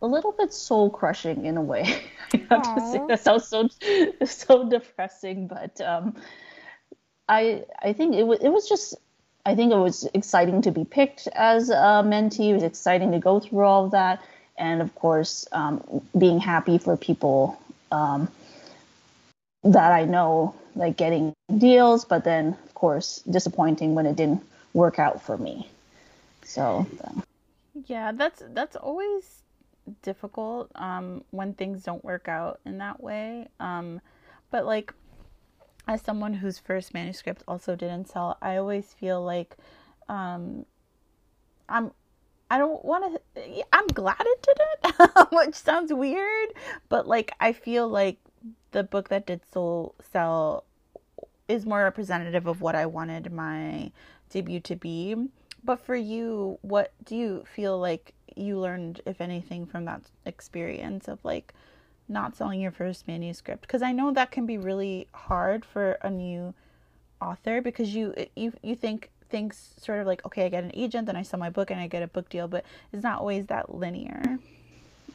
a 0.00 0.06
little 0.06 0.32
bit 0.32 0.52
soul 0.52 0.90
crushing 0.90 1.44
in 1.44 1.56
a 1.56 1.62
way. 1.62 2.02
I 2.32 2.38
have 2.50 2.74
to 2.74 2.92
say 2.92 3.00
that 3.08 3.20
sounds 3.20 3.48
so 3.48 3.68
so 4.24 4.68
depressing, 4.68 5.48
but 5.48 5.80
um, 5.80 6.16
I 7.28 7.64
I 7.82 7.92
think 7.92 8.14
it 8.14 8.24
was 8.24 8.40
it 8.40 8.50
was 8.50 8.68
just 8.68 8.94
I 9.46 9.54
think 9.54 9.72
it 9.72 9.78
was 9.78 10.08
exciting 10.14 10.62
to 10.62 10.70
be 10.70 10.84
picked 10.84 11.28
as 11.28 11.70
a 11.70 12.02
mentee. 12.04 12.50
It 12.50 12.54
was 12.54 12.62
exciting 12.62 13.12
to 13.12 13.18
go 13.18 13.40
through 13.40 13.64
all 13.64 13.86
of 13.86 13.92
that, 13.92 14.22
and 14.58 14.82
of 14.82 14.94
course, 14.94 15.46
um, 15.52 16.02
being 16.18 16.40
happy 16.40 16.78
for 16.78 16.96
people 16.96 17.60
um, 17.92 18.28
that 19.64 19.92
I 19.92 20.04
know 20.04 20.54
like 20.74 20.96
getting 20.96 21.34
deals, 21.58 22.04
but 22.04 22.24
then 22.24 22.56
of 22.64 22.74
course 22.74 23.22
disappointing 23.30 23.94
when 23.94 24.06
it 24.06 24.16
didn't 24.16 24.42
work 24.74 24.98
out 24.98 25.22
for 25.22 25.36
me. 25.36 25.68
So 26.44 26.86
uh, 27.04 27.20
Yeah, 27.86 28.12
that's 28.12 28.42
that's 28.52 28.76
always 28.76 29.42
difficult 30.02 30.70
um, 30.74 31.24
when 31.30 31.54
things 31.54 31.82
don't 31.84 32.04
work 32.04 32.28
out 32.28 32.60
in 32.64 32.78
that 32.78 33.02
way. 33.02 33.48
Um, 33.60 34.00
but 34.50 34.66
like, 34.66 34.92
as 35.86 36.02
someone 36.02 36.34
whose 36.34 36.58
first 36.58 36.94
manuscript 36.94 37.42
also 37.48 37.76
didn't 37.76 38.08
sell, 38.08 38.36
I 38.42 38.56
always 38.56 38.94
feel 38.94 39.22
like 39.22 39.56
um, 40.08 40.66
I'm. 41.68 41.92
I 42.50 42.58
don't 42.58 42.84
want 42.84 43.20
to. 43.34 43.64
I'm 43.72 43.86
glad 43.88 44.20
it 44.20 44.46
didn't, 44.46 45.28
which 45.32 45.54
sounds 45.54 45.92
weird, 45.92 46.50
but 46.88 47.06
like 47.06 47.32
I 47.40 47.52
feel 47.52 47.88
like 47.88 48.18
the 48.72 48.82
book 48.82 49.08
that 49.08 49.26
did 49.26 49.40
so 49.52 49.94
sell 50.12 50.64
is 51.48 51.66
more 51.66 51.82
representative 51.82 52.46
of 52.46 52.60
what 52.60 52.74
I 52.74 52.86
wanted 52.86 53.32
my 53.32 53.90
debut 54.30 54.60
to 54.60 54.76
be. 54.76 55.16
But 55.64 55.80
for 55.84 55.96
you, 55.96 56.58
what 56.62 56.92
do 57.04 57.16
you 57.16 57.44
feel 57.54 57.78
like 57.78 58.14
you 58.36 58.58
learned, 58.58 59.00
if 59.06 59.20
anything, 59.20 59.66
from 59.66 59.84
that 59.86 60.02
experience 60.24 61.08
of 61.08 61.24
like 61.24 61.52
not 62.08 62.36
selling 62.36 62.60
your 62.60 62.70
first 62.70 63.06
manuscript? 63.08 63.62
Because 63.62 63.82
I 63.82 63.92
know 63.92 64.12
that 64.12 64.30
can 64.30 64.46
be 64.46 64.58
really 64.58 65.08
hard 65.12 65.64
for 65.64 65.98
a 66.02 66.10
new 66.10 66.54
author 67.20 67.60
because 67.60 67.94
you 67.94 68.14
you 68.36 68.52
you 68.62 68.76
think 68.76 69.10
things 69.28 69.70
sort 69.80 70.00
of 70.00 70.06
like 70.06 70.24
okay, 70.26 70.46
I 70.46 70.48
get 70.48 70.64
an 70.64 70.72
agent, 70.74 71.06
then 71.06 71.16
I 71.16 71.22
sell 71.22 71.40
my 71.40 71.50
book 71.50 71.70
and 71.70 71.80
I 71.80 71.86
get 71.86 72.02
a 72.02 72.06
book 72.06 72.28
deal, 72.28 72.48
but 72.48 72.64
it's 72.92 73.02
not 73.02 73.20
always 73.20 73.46
that 73.46 73.74
linear. 73.74 74.38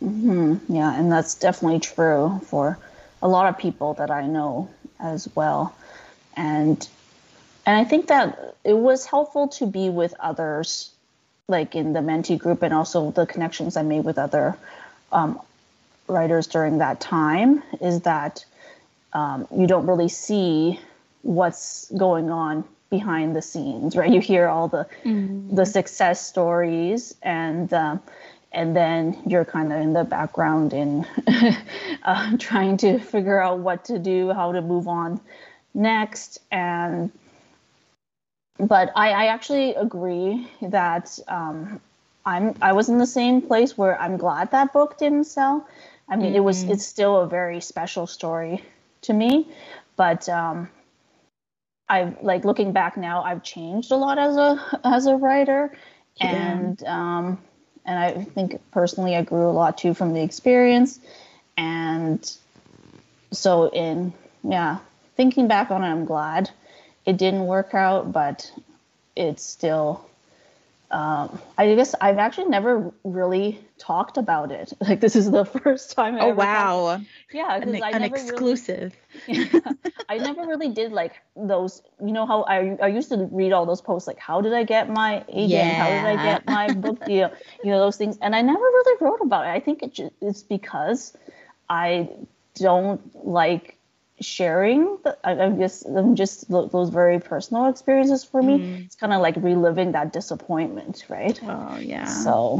yeah, 0.01 0.99
and 0.99 1.11
that's 1.11 1.35
definitely 1.35 1.79
true 1.79 2.41
for 2.45 2.77
a 3.21 3.27
lot 3.27 3.47
of 3.47 3.57
people 3.57 3.93
that 3.95 4.11
I 4.11 4.27
know 4.27 4.69
as 4.99 5.29
well. 5.35 5.75
And 6.35 6.87
and 7.65 7.77
I 7.77 7.85
think 7.85 8.07
that 8.07 8.55
it 8.63 8.77
was 8.77 9.05
helpful 9.05 9.47
to 9.49 9.65
be 9.65 9.89
with 9.89 10.13
others, 10.19 10.91
like 11.47 11.75
in 11.75 11.93
the 11.93 12.01
mentee 12.01 12.37
group, 12.37 12.61
and 12.61 12.73
also 12.73 13.11
the 13.11 13.25
connections 13.25 13.77
I 13.77 13.83
made 13.83 14.03
with 14.03 14.17
other 14.17 14.57
um, 15.11 15.39
writers 16.07 16.47
during 16.47 16.79
that 16.79 16.99
time. 16.99 17.63
Is 17.79 18.01
that 18.01 18.45
um, 19.13 19.47
you 19.55 19.67
don't 19.67 19.87
really 19.87 20.09
see 20.09 20.79
what's 21.21 21.89
going 21.91 22.29
on 22.29 22.65
behind 22.97 23.35
the 23.35 23.41
scenes, 23.41 23.95
right? 23.95 24.11
You 24.11 24.21
hear 24.21 24.47
all 24.47 24.67
the 24.67 24.85
the 25.59 25.65
success 25.65 26.25
stories, 26.25 27.15
and 27.23 27.73
um, 27.73 28.01
and 28.51 28.75
then 28.75 29.17
you're 29.25 29.45
kind 29.45 29.73
of 29.73 29.81
in 29.81 29.93
the 29.93 30.03
background 30.03 30.73
in 30.73 31.05
uh, 32.03 32.37
trying 32.37 32.77
to 32.77 32.99
figure 32.99 33.41
out 33.41 33.59
what 33.59 33.85
to 33.85 33.97
do, 33.97 34.31
how 34.31 34.51
to 34.51 34.61
move 34.61 34.87
on 34.87 35.19
next, 35.73 36.39
and 36.51 37.11
but 38.59 38.91
I, 38.95 39.09
I 39.09 39.25
actually 39.27 39.73
agree 39.75 40.47
that 40.61 41.19
um, 41.27 41.81
I'm 42.25 42.55
I 42.61 42.73
was 42.73 42.89
in 42.89 42.99
the 42.99 43.07
same 43.07 43.41
place 43.41 43.77
where 43.77 43.99
I'm 43.99 44.17
glad 44.17 44.51
that 44.51 44.71
book 44.71 44.99
didn't 44.99 45.25
sell. 45.25 45.67
I 46.07 46.15
mean, 46.15 46.35
it 46.35 46.43
was 46.43 46.63
it's 46.63 46.85
still 46.85 47.21
a 47.21 47.27
very 47.27 47.59
special 47.59 48.05
story 48.07 48.63
to 49.01 49.13
me, 49.13 49.47
but 49.97 50.29
um, 50.29 50.69
I 51.89 52.13
like 52.21 52.45
looking 52.45 52.71
back 52.71 52.97
now, 52.97 53.23
I've 53.23 53.43
changed 53.43 53.91
a 53.91 53.95
lot 53.95 54.17
as 54.17 54.37
a 54.37 54.79
as 54.83 55.05
a 55.05 55.15
writer, 55.15 55.75
and 56.19 56.81
um, 56.85 57.39
and 57.85 57.99
I 57.99 58.23
think 58.23 58.61
personally 58.71 59.15
I 59.15 59.21
grew 59.23 59.49
a 59.49 59.51
lot 59.51 59.77
too 59.77 59.93
from 59.93 60.13
the 60.13 60.21
experience, 60.21 60.99
and 61.57 62.31
so 63.31 63.69
in 63.69 64.13
yeah, 64.43 64.79
thinking 65.15 65.47
back 65.47 65.71
on 65.71 65.83
it, 65.83 65.87
I'm 65.87 66.05
glad 66.05 66.49
it 67.05 67.17
didn't 67.17 67.45
work 67.45 67.73
out, 67.73 68.11
but 68.11 68.51
it's 69.15 69.43
still 69.43 70.09
um, 70.93 71.39
I 71.57 71.73
guess 71.75 71.95
I've 71.99 72.19
actually 72.19 72.49
never 72.49 72.93
really 73.03 73.59
talked 73.79 74.17
about 74.17 74.51
it. 74.51 74.71
Like 74.87 75.01
this 75.01 75.15
is 75.15 75.29
the 75.31 75.43
first 75.63 75.91
time. 75.95 76.15
I 76.15 76.19
Oh 76.25 76.33
wow. 76.33 76.97
talked- 76.97 77.05
Yeah, 77.33 77.59
because 77.59 77.81
I 77.81 77.89
an 77.89 78.01
never 78.03 78.13
really- 78.15 78.29
exclusive. 78.29 78.93
I 80.09 80.17
never 80.19 80.41
really 80.45 80.69
did 80.69 80.91
like 80.91 81.13
those. 81.35 81.81
You 81.99 82.11
know 82.13 82.25
how 82.25 82.43
I 82.43 82.77
I 82.81 82.87
used 82.87 83.09
to 83.09 83.17
read 83.31 83.51
all 83.53 83.65
those 83.65 83.81
posts 83.81 84.07
like 84.07 84.19
how 84.19 84.39
did 84.41 84.53
I 84.53 84.63
get 84.63 84.89
my 84.89 85.23
agent? 85.29 85.49
Yeah. 85.51 85.73
How 85.83 85.89
did 85.89 86.19
I 86.19 86.23
get 86.23 86.45
my 86.47 86.67
book 86.73 87.03
deal? 87.05 87.31
You 87.63 87.71
know 87.71 87.79
those 87.79 87.97
things, 87.97 88.17
and 88.21 88.35
I 88.35 88.41
never 88.41 88.59
really 88.77 88.97
wrote 89.01 89.21
about 89.21 89.45
it. 89.47 89.49
I 89.49 89.59
think 89.59 89.81
it 89.83 89.99
it's 90.21 90.43
because 90.43 91.17
I 91.69 92.09
don't 92.55 93.01
like 93.25 93.72
sharing. 94.21 94.97
The, 95.03 95.17
I, 95.23 95.31
I'm 95.31 95.59
just 95.59 95.85
I'm 95.85 96.15
just 96.15 96.49
those 96.49 96.89
very 96.89 97.19
personal 97.19 97.69
experiences 97.69 98.23
for 98.23 98.41
me. 98.41 98.59
Mm. 98.59 98.85
It's 98.85 98.95
kind 98.95 99.13
of 99.13 99.21
like 99.21 99.35
reliving 99.37 99.91
that 99.93 100.13
disappointment, 100.13 101.05
right? 101.09 101.39
Oh 101.43 101.77
yeah. 101.79 102.05
So 102.05 102.59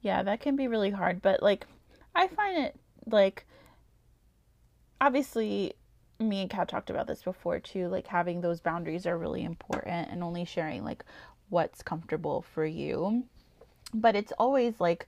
Yeah, 0.00 0.22
that 0.22 0.40
can 0.40 0.56
be 0.56 0.68
really 0.68 0.90
hard, 0.90 1.22
but 1.22 1.42
like 1.42 1.66
I 2.14 2.28
find 2.28 2.64
it 2.64 2.76
like 3.06 3.46
obviously 5.00 5.74
me 6.20 6.40
and 6.42 6.50
Kat 6.50 6.68
talked 6.68 6.90
about 6.90 7.06
this 7.06 7.22
before 7.22 7.60
too, 7.60 7.88
like 7.88 8.06
having 8.06 8.40
those 8.40 8.60
boundaries 8.60 9.06
are 9.06 9.16
really 9.16 9.44
important 9.44 10.08
and 10.10 10.22
only 10.22 10.44
sharing 10.44 10.84
like 10.84 11.04
what's 11.48 11.82
comfortable 11.82 12.42
for 12.42 12.64
you. 12.64 13.24
But 13.94 14.16
it's 14.16 14.32
always 14.38 14.80
like 14.80 15.06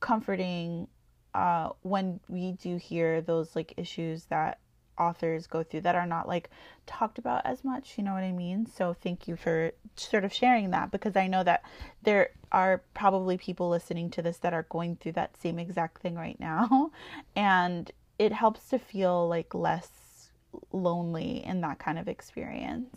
comforting 0.00 0.88
uh 1.34 1.70
when 1.82 2.18
we 2.28 2.52
do 2.52 2.76
hear 2.76 3.20
those 3.20 3.54
like 3.54 3.74
issues 3.76 4.24
that 4.24 4.58
authors 4.98 5.46
go 5.46 5.62
through 5.62 5.80
that 5.80 5.94
are 5.94 6.06
not 6.06 6.28
like 6.28 6.50
talked 6.86 7.18
about 7.18 7.44
as 7.46 7.64
much 7.64 7.94
you 7.96 8.04
know 8.04 8.12
what 8.12 8.22
i 8.22 8.32
mean? 8.32 8.66
So 8.66 8.94
thank 8.94 9.28
you 9.28 9.36
for 9.36 9.72
sort 9.96 10.24
of 10.24 10.32
sharing 10.32 10.70
that 10.70 10.90
because 10.90 11.16
i 11.16 11.26
know 11.26 11.42
that 11.44 11.62
there 12.02 12.30
are 12.52 12.82
probably 12.94 13.38
people 13.38 13.68
listening 13.68 14.10
to 14.10 14.22
this 14.22 14.38
that 14.38 14.52
are 14.54 14.66
going 14.68 14.96
through 14.96 15.12
that 15.12 15.36
same 15.36 15.58
exact 15.58 16.00
thing 16.02 16.14
right 16.16 16.38
now. 16.40 16.90
And 17.36 17.90
it 18.18 18.32
helps 18.32 18.68
to 18.70 18.78
feel 18.78 19.28
like 19.28 19.54
less 19.54 20.30
lonely 20.72 21.44
in 21.44 21.60
that 21.60 21.78
kind 21.78 21.98
of 21.98 22.08
experience. 22.08 22.96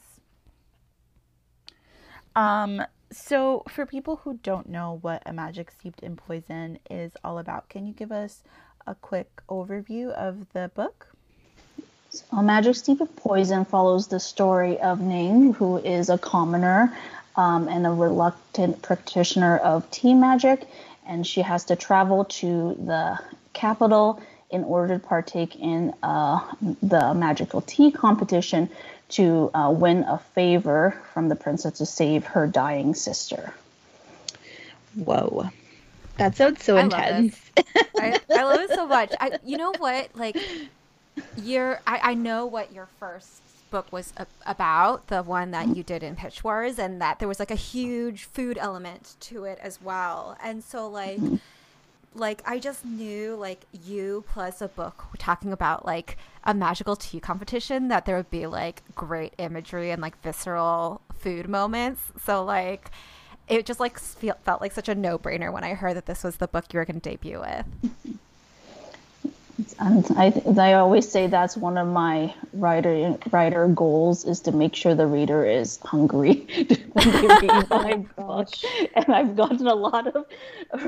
Um 2.36 2.82
so 3.12 3.64
for 3.70 3.86
people 3.86 4.18
who 4.18 4.40
don't 4.42 4.68
know 4.68 4.98
what 5.02 5.22
a 5.26 5.34
magic 5.34 5.70
steeped 5.70 6.02
in 6.02 6.16
poison 6.16 6.80
is 6.90 7.12
all 7.24 7.38
about 7.38 7.70
can 7.70 7.86
you 7.86 7.94
give 7.94 8.12
us 8.12 8.44
a 8.88 8.96
quick 8.96 9.44
overview 9.48 10.10
of 10.10 10.52
the 10.54 10.72
book 10.74 11.13
A 12.32 12.44
Magic 12.44 12.76
Steeped 12.76 13.02
in 13.02 13.08
Poison 13.08 13.66
follows 13.66 14.08
the 14.08 14.20
story 14.20 14.80
of 14.80 15.02
Ning, 15.02 15.54
who 15.54 15.78
is 15.78 16.10
a 16.10 16.18
commoner 16.18 16.96
um, 17.36 17.68
and 17.68 17.88
a 17.88 17.90
reluctant 17.90 18.82
practitioner 18.84 19.58
of 19.58 19.90
tea 19.90 20.14
magic, 20.14 20.68
and 21.08 21.26
she 21.26 21.42
has 21.42 21.66
to 21.66 21.76
travel 21.76 22.26
to 22.26 22.76
the 22.86 23.20
capital 23.54 24.22
in 24.52 24.64
order 24.64 25.00
to 25.00 25.00
partake 25.00 25.56
in 25.56 25.94
uh, 26.04 26.40
the 26.84 27.16
magical 27.16 27.62
tea 27.62 27.92
competition 27.92 28.70
to 29.10 29.50
uh, 29.56 29.72
win 29.72 30.04
a 30.04 30.20
favor 30.36 31.02
from 31.14 31.30
the 31.30 31.36
princess 31.36 31.80
to 31.80 31.86
save 31.86 32.26
her 32.26 32.46
dying 32.46 32.94
sister. 32.94 33.54
Whoa. 34.96 35.50
That 36.18 36.36
sounds 36.36 36.64
so 36.64 36.78
I 36.78 36.84
love 36.84 36.94
intense. 36.94 37.52
I, 37.98 38.20
I 38.30 38.44
love 38.44 38.60
it 38.62 38.70
so 38.70 38.88
much. 38.88 39.12
I, 39.20 39.40
you 39.44 39.58
know 39.58 39.74
what? 39.80 40.10
Like, 40.16 40.38
you're. 41.38 41.82
I, 41.86 42.12
I 42.12 42.14
know 42.14 42.46
what 42.46 42.72
your 42.72 42.88
first 43.00 43.42
book 43.72 43.92
was 43.92 44.14
a, 44.18 44.28
about, 44.46 45.08
the 45.08 45.24
one 45.24 45.52
that 45.52 45.76
you 45.76 45.84
did 45.84 46.04
in 46.04 46.16
Pitch 46.16 46.44
Wars, 46.44 46.78
and 46.78 47.02
that 47.02 47.20
there 47.20 47.28
was 47.28 47.40
like 47.40 47.52
a 47.52 47.56
huge 47.56 48.26
food 48.26 48.58
element 48.60 49.16
to 49.22 49.46
it 49.46 49.60
as 49.62 49.82
well. 49.82 50.38
And 50.44 50.64
so, 50.64 50.88
like, 50.88 51.20
like 52.14 52.42
I 52.46 52.60
just 52.60 52.86
knew 52.86 53.36
like 53.36 53.66
you 53.72 54.24
plus 54.30 54.62
a 54.62 54.68
book 54.68 55.06
talking 55.18 55.52
about 55.52 55.86
like 55.86 56.18
a 56.44 56.54
magical 56.54 56.96
tea 56.96 57.20
competition 57.20 57.88
that 57.88 58.06
there 58.06 58.16
would 58.16 58.30
be 58.32 58.46
like 58.46 58.84
great 58.96 59.34
imagery 59.38 59.92
and 59.92 60.02
like 60.02 60.22
visceral 60.22 61.02
food 61.18 61.50
moments. 61.50 62.02
So 62.24 62.44
like. 62.44 62.92
It 63.50 63.66
just 63.66 63.82
like 63.82 64.00
feel, 64.00 64.38
felt 64.46 64.62
like 64.62 64.72
such 64.72 64.88
a 64.88 64.96
no-brainer 64.96 65.52
when 65.52 65.66
I 65.66 65.74
heard 65.74 65.98
that 65.98 66.06
this 66.06 66.24
was 66.24 66.38
the 66.38 66.48
book 66.48 66.64
you 66.72 66.80
were 66.80 66.86
going 66.86 67.02
to 67.02 67.10
debut 67.10 67.42
with. 67.42 67.66
And 69.80 70.06
I, 70.18 70.34
I 70.60 70.74
always 70.74 71.08
say 71.08 71.28
that's 71.28 71.56
one 71.56 71.78
of 71.78 71.88
my 71.88 72.34
writer 72.54 73.18
writer 73.32 73.68
goals 73.68 74.26
is 74.26 74.40
to 74.42 74.52
make 74.52 74.76
sure 74.76 74.96
the 74.96 75.06
reader 75.06 75.46
is 75.46 75.78
hungry 75.84 76.48
when 76.94 77.12
they 77.12 77.48
read 77.48 77.70
my 77.70 77.96
book. 78.18 78.50
And 78.96 79.10
I've 79.14 79.36
gotten 79.36 79.68
a 79.68 79.76
lot 79.76 80.08
of 80.08 80.26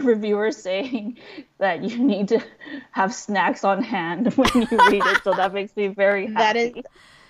reviewers 0.03 0.57
saying 0.57 1.17
that 1.59 1.83
you 1.83 1.99
need 1.99 2.29
to 2.29 2.43
have 2.91 3.13
snacks 3.13 3.63
on 3.63 3.83
hand 3.83 4.33
when 4.35 4.49
you 4.55 4.77
read 4.89 5.05
it. 5.05 5.23
So 5.23 5.33
that 5.33 5.53
makes 5.53 5.75
me 5.75 5.87
very 5.87 6.25
happy. 6.25 6.33
That 6.35 6.55
is 6.55 6.83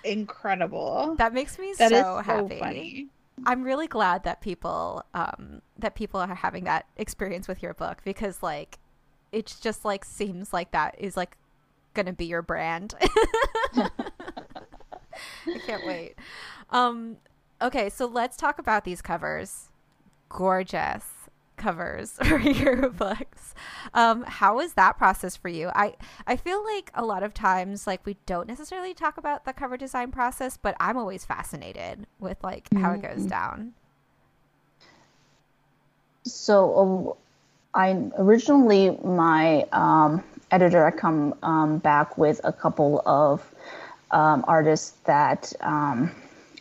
incredible. 0.04 1.16
That 1.18 1.34
makes 1.34 1.58
me 1.58 1.74
That 1.74 1.90
so 1.90 1.96
is 1.96 2.04
so 2.04 2.22
happy. 2.22 2.58
funny. 2.58 3.06
I'm 3.44 3.62
really 3.62 3.86
glad 3.88 4.24
that 4.24 4.40
people 4.40 5.04
um 5.12 5.60
that 5.78 5.94
people 5.94 6.18
are 6.20 6.34
having 6.34 6.64
that 6.64 6.86
experience 6.96 7.46
with 7.46 7.62
your 7.62 7.74
book 7.74 7.98
because 8.04 8.42
like 8.42 8.78
it's 9.36 9.60
just 9.60 9.84
like 9.84 10.02
seems 10.04 10.52
like 10.52 10.70
that 10.70 10.96
is 10.98 11.14
like 11.16 11.36
gonna 11.92 12.14
be 12.14 12.24
your 12.24 12.40
brand. 12.40 12.94
I 13.76 13.90
can't 15.66 15.86
wait. 15.86 16.14
Um 16.70 17.18
okay, 17.60 17.90
so 17.90 18.06
let's 18.06 18.36
talk 18.36 18.58
about 18.58 18.84
these 18.84 19.02
covers. 19.02 19.68
Gorgeous 20.30 21.04
covers 21.58 22.12
for 22.24 22.38
your 22.38 22.88
books. 22.88 23.54
Um, 23.92 24.22
how 24.22 24.56
was 24.56 24.72
that 24.74 24.96
process 24.96 25.36
for 25.36 25.48
you? 25.48 25.70
I 25.74 25.96
I 26.26 26.36
feel 26.36 26.64
like 26.64 26.90
a 26.94 27.04
lot 27.04 27.22
of 27.22 27.34
times 27.34 27.86
like 27.86 28.06
we 28.06 28.16
don't 28.24 28.48
necessarily 28.48 28.94
talk 28.94 29.18
about 29.18 29.44
the 29.44 29.52
cover 29.52 29.76
design 29.76 30.12
process, 30.12 30.56
but 30.56 30.76
I'm 30.80 30.96
always 30.96 31.26
fascinated 31.26 32.06
with 32.18 32.42
like 32.42 32.68
how 32.74 32.92
it 32.92 33.02
goes 33.02 33.26
down. 33.26 33.74
so 36.24 37.18
I 37.76 38.10
originally 38.16 38.90
my 39.04 39.66
um, 39.70 40.24
editor 40.50 40.86
had 40.86 40.96
come 40.96 41.34
um, 41.42 41.76
back 41.76 42.16
with 42.16 42.40
a 42.42 42.52
couple 42.52 43.02
of 43.04 43.46
um, 44.10 44.46
artists 44.48 44.92
that 45.04 45.52
um, 45.60 46.10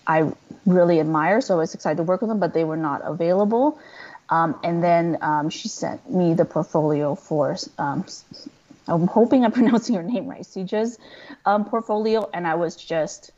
I 0.05 0.29
really 0.65 0.99
admire, 0.99 1.39
so 1.39 1.53
I 1.55 1.57
was 1.57 1.73
excited 1.73 1.97
to 1.97 2.03
work 2.03 2.21
with 2.21 2.29
them, 2.29 2.39
but 2.39 2.53
they 2.53 2.65
were 2.65 2.75
not 2.75 3.01
available. 3.05 3.79
Um, 4.29 4.59
and 4.61 4.83
then 4.83 5.17
um, 5.21 5.49
she 5.49 5.69
sent 5.69 6.11
me 6.11 6.33
the 6.33 6.45
portfolio 6.45 7.15
for. 7.15 7.55
I'm 7.77 9.07
hoping 9.07 9.45
I'm 9.45 9.51
pronouncing 9.59 9.95
her 9.95 10.03
name 10.03 10.27
right, 10.27 10.45
Sija's 10.45 10.99
portfolio, 11.45 12.29
and 12.33 12.45
I 12.45 12.55
was 12.55 12.75
just 12.75 13.31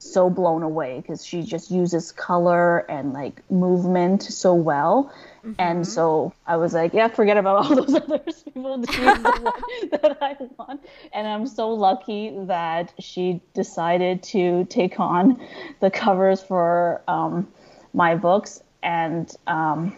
so 0.00 0.28
blown 0.28 0.62
away 0.62 1.00
because 1.00 1.24
she 1.24 1.42
just 1.42 1.70
uses 1.70 2.10
color 2.12 2.78
and 2.78 3.12
like 3.12 3.48
movement 3.48 4.22
so 4.24 4.54
well. 4.54 5.12
And 5.58 5.86
so 5.86 6.32
I 6.46 6.56
was 6.56 6.74
like, 6.74 6.92
yeah, 6.94 7.08
forget 7.08 7.36
about 7.36 7.64
all 7.64 7.74
those 7.84 7.94
other 7.94 8.18
people. 8.18 8.78
The 8.78 8.92
one 9.80 9.90
that 9.90 10.18
I 10.20 10.36
want. 10.58 10.84
And 11.12 11.26
I'm 11.26 11.46
so 11.46 11.70
lucky 11.70 12.34
that 12.46 12.92
she 12.98 13.40
decided 13.54 14.22
to 14.24 14.64
take 14.66 14.98
on 15.00 15.40
the 15.80 15.90
covers 15.90 16.42
for 16.42 17.02
um, 17.08 17.48
my 17.94 18.14
books. 18.14 18.62
And 18.82 19.34
um, 19.46 19.96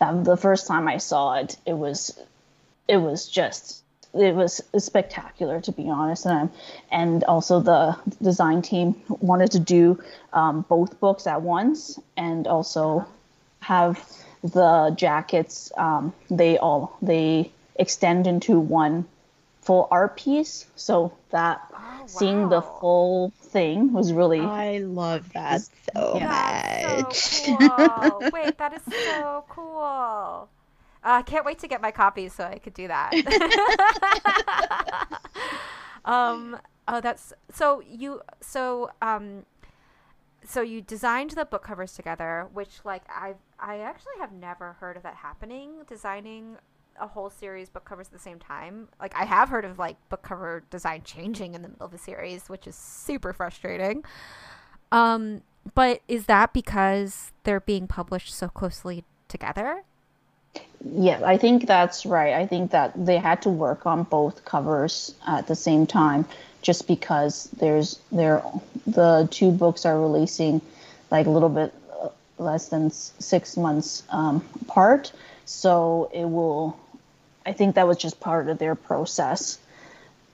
the 0.00 0.36
first 0.36 0.66
time 0.66 0.88
I 0.88 0.98
saw 0.98 1.34
it, 1.34 1.56
it 1.66 1.74
was 1.74 2.18
it 2.88 2.96
was 2.96 3.28
just 3.28 3.82
it 4.14 4.34
was 4.34 4.60
spectacular 4.76 5.60
to 5.60 5.72
be 5.72 5.88
honest 5.88 6.26
and 6.26 6.34
I'm, 6.34 6.50
and 6.90 7.24
also 7.24 7.60
the 7.60 7.96
design 8.20 8.60
team 8.60 9.00
wanted 9.08 9.52
to 9.52 9.58
do 9.58 10.02
um, 10.34 10.66
both 10.68 11.00
books 11.00 11.26
at 11.26 11.40
once 11.40 11.98
and 12.16 12.46
also 12.46 13.06
have 13.62 14.04
the 14.42 14.92
jackets 14.96 15.70
um, 15.76 16.12
they 16.30 16.58
all 16.58 16.96
they 17.00 17.50
extend 17.76 18.26
into 18.26 18.58
one 18.58 19.06
full 19.62 19.86
art 19.90 20.16
piece 20.16 20.66
so 20.74 21.12
that 21.30 21.60
seeing 22.06 22.48
the 22.48 22.60
wow. 22.60 22.78
full 22.80 23.30
thing 23.30 23.92
was 23.92 24.12
really 24.12 24.40
I 24.40 24.78
love 24.78 25.32
that 25.34 25.62
so 25.94 26.16
Yeah. 26.16 26.96
That's 26.96 27.48
much. 27.48 27.60
so 27.60 27.68
cool. 27.68 28.30
Wait, 28.32 28.58
that 28.58 28.74
is 28.74 28.82
so 28.92 29.44
cool. 29.48 30.48
Uh, 31.04 31.04
I 31.04 31.22
can't 31.22 31.44
wait 31.44 31.58
to 31.60 31.68
get 31.68 31.80
my 31.80 31.90
copies 31.90 32.34
so 32.34 32.44
I 32.44 32.58
could 32.58 32.74
do 32.74 32.88
that. 32.88 33.12
um, 36.04 36.58
oh, 36.86 37.00
that's 37.00 37.32
so 37.52 37.80
you 37.80 38.20
so 38.40 38.90
um, 39.00 39.44
so 40.44 40.60
you 40.60 40.80
designed 40.80 41.30
the 41.30 41.44
book 41.44 41.64
covers 41.64 41.94
together, 41.94 42.48
which 42.52 42.80
like 42.84 43.02
I 43.08 43.34
I 43.62 43.78
actually 43.78 44.14
have 44.18 44.32
never 44.32 44.74
heard 44.74 44.96
of 44.96 45.04
that 45.04 45.14
happening. 45.14 45.84
Designing 45.86 46.56
a 47.00 47.06
whole 47.06 47.30
series 47.30 47.70
book 47.70 47.84
covers 47.84 48.08
at 48.08 48.12
the 48.12 48.18
same 48.18 48.38
time. 48.38 48.88
Like 49.00 49.14
I 49.16 49.24
have 49.24 49.48
heard 49.48 49.64
of 49.64 49.78
like 49.78 49.96
book 50.08 50.22
cover 50.22 50.64
design 50.68 51.02
changing 51.04 51.54
in 51.54 51.62
the 51.62 51.68
middle 51.68 51.86
of 51.86 51.94
a 51.94 51.98
series, 51.98 52.48
which 52.48 52.66
is 52.66 52.74
super 52.74 53.32
frustrating. 53.32 54.04
Um, 54.90 55.42
but 55.74 56.00
is 56.08 56.26
that 56.26 56.52
because 56.52 57.32
they're 57.44 57.60
being 57.60 57.86
published 57.86 58.34
so 58.34 58.48
closely 58.48 59.04
together? 59.28 59.84
Yeah, 60.84 61.20
I 61.24 61.38
think 61.38 61.66
that's 61.66 62.04
right. 62.04 62.34
I 62.34 62.46
think 62.46 62.72
that 62.72 62.92
they 63.06 63.16
had 63.16 63.40
to 63.42 63.48
work 63.48 63.86
on 63.86 64.02
both 64.02 64.44
covers 64.44 65.14
at 65.26 65.46
the 65.46 65.54
same 65.54 65.86
time, 65.86 66.26
just 66.60 66.88
because 66.88 67.48
there's 67.58 68.00
there 68.10 68.42
the 68.86 69.28
two 69.30 69.52
books 69.52 69.86
are 69.86 69.98
releasing 69.98 70.60
like 71.10 71.26
a 71.26 71.30
little 71.30 71.48
bit 71.48 71.72
less 72.42 72.68
than 72.68 72.90
six 72.90 73.56
months 73.56 74.02
um, 74.10 74.44
apart. 74.60 75.12
So 75.44 76.10
it 76.12 76.24
will. 76.24 76.78
I 77.44 77.52
think 77.52 77.74
that 77.74 77.88
was 77.88 77.96
just 77.96 78.20
part 78.20 78.48
of 78.48 78.58
their 78.58 78.74
process, 78.74 79.58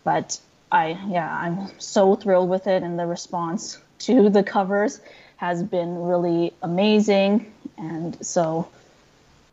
but 0.04 0.38
I 0.70 0.98
yeah 1.08 1.34
I'm 1.34 1.70
so 1.78 2.16
thrilled 2.16 2.48
with 2.48 2.66
it. 2.66 2.82
And 2.82 2.98
the 2.98 3.06
response 3.06 3.78
to 4.00 4.28
the 4.28 4.42
covers 4.42 5.00
has 5.36 5.62
been 5.62 6.02
really 6.02 6.52
amazing. 6.62 7.52
And 7.78 8.24
so 8.24 8.68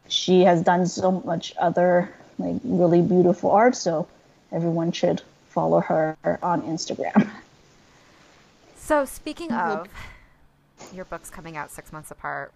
she 0.08 0.42
has 0.42 0.62
done 0.62 0.88
so 0.88 1.12
much 1.12 1.54
other 1.58 2.14
like 2.38 2.60
really 2.64 3.02
beautiful 3.02 3.52
art. 3.52 3.76
So 3.76 4.08
everyone 4.52 4.92
should 4.92 5.22
follow 5.50 5.80
her 5.80 6.18
on 6.44 6.62
instagram. 6.64 7.30
So 8.78 9.06
speaking 9.06 9.52
of 9.52 9.88
your 10.96 11.06
books 11.06 11.30
coming 11.30 11.58
out 11.58 11.72
six 11.72 11.92
months 11.92 12.12
apart. 12.12 12.54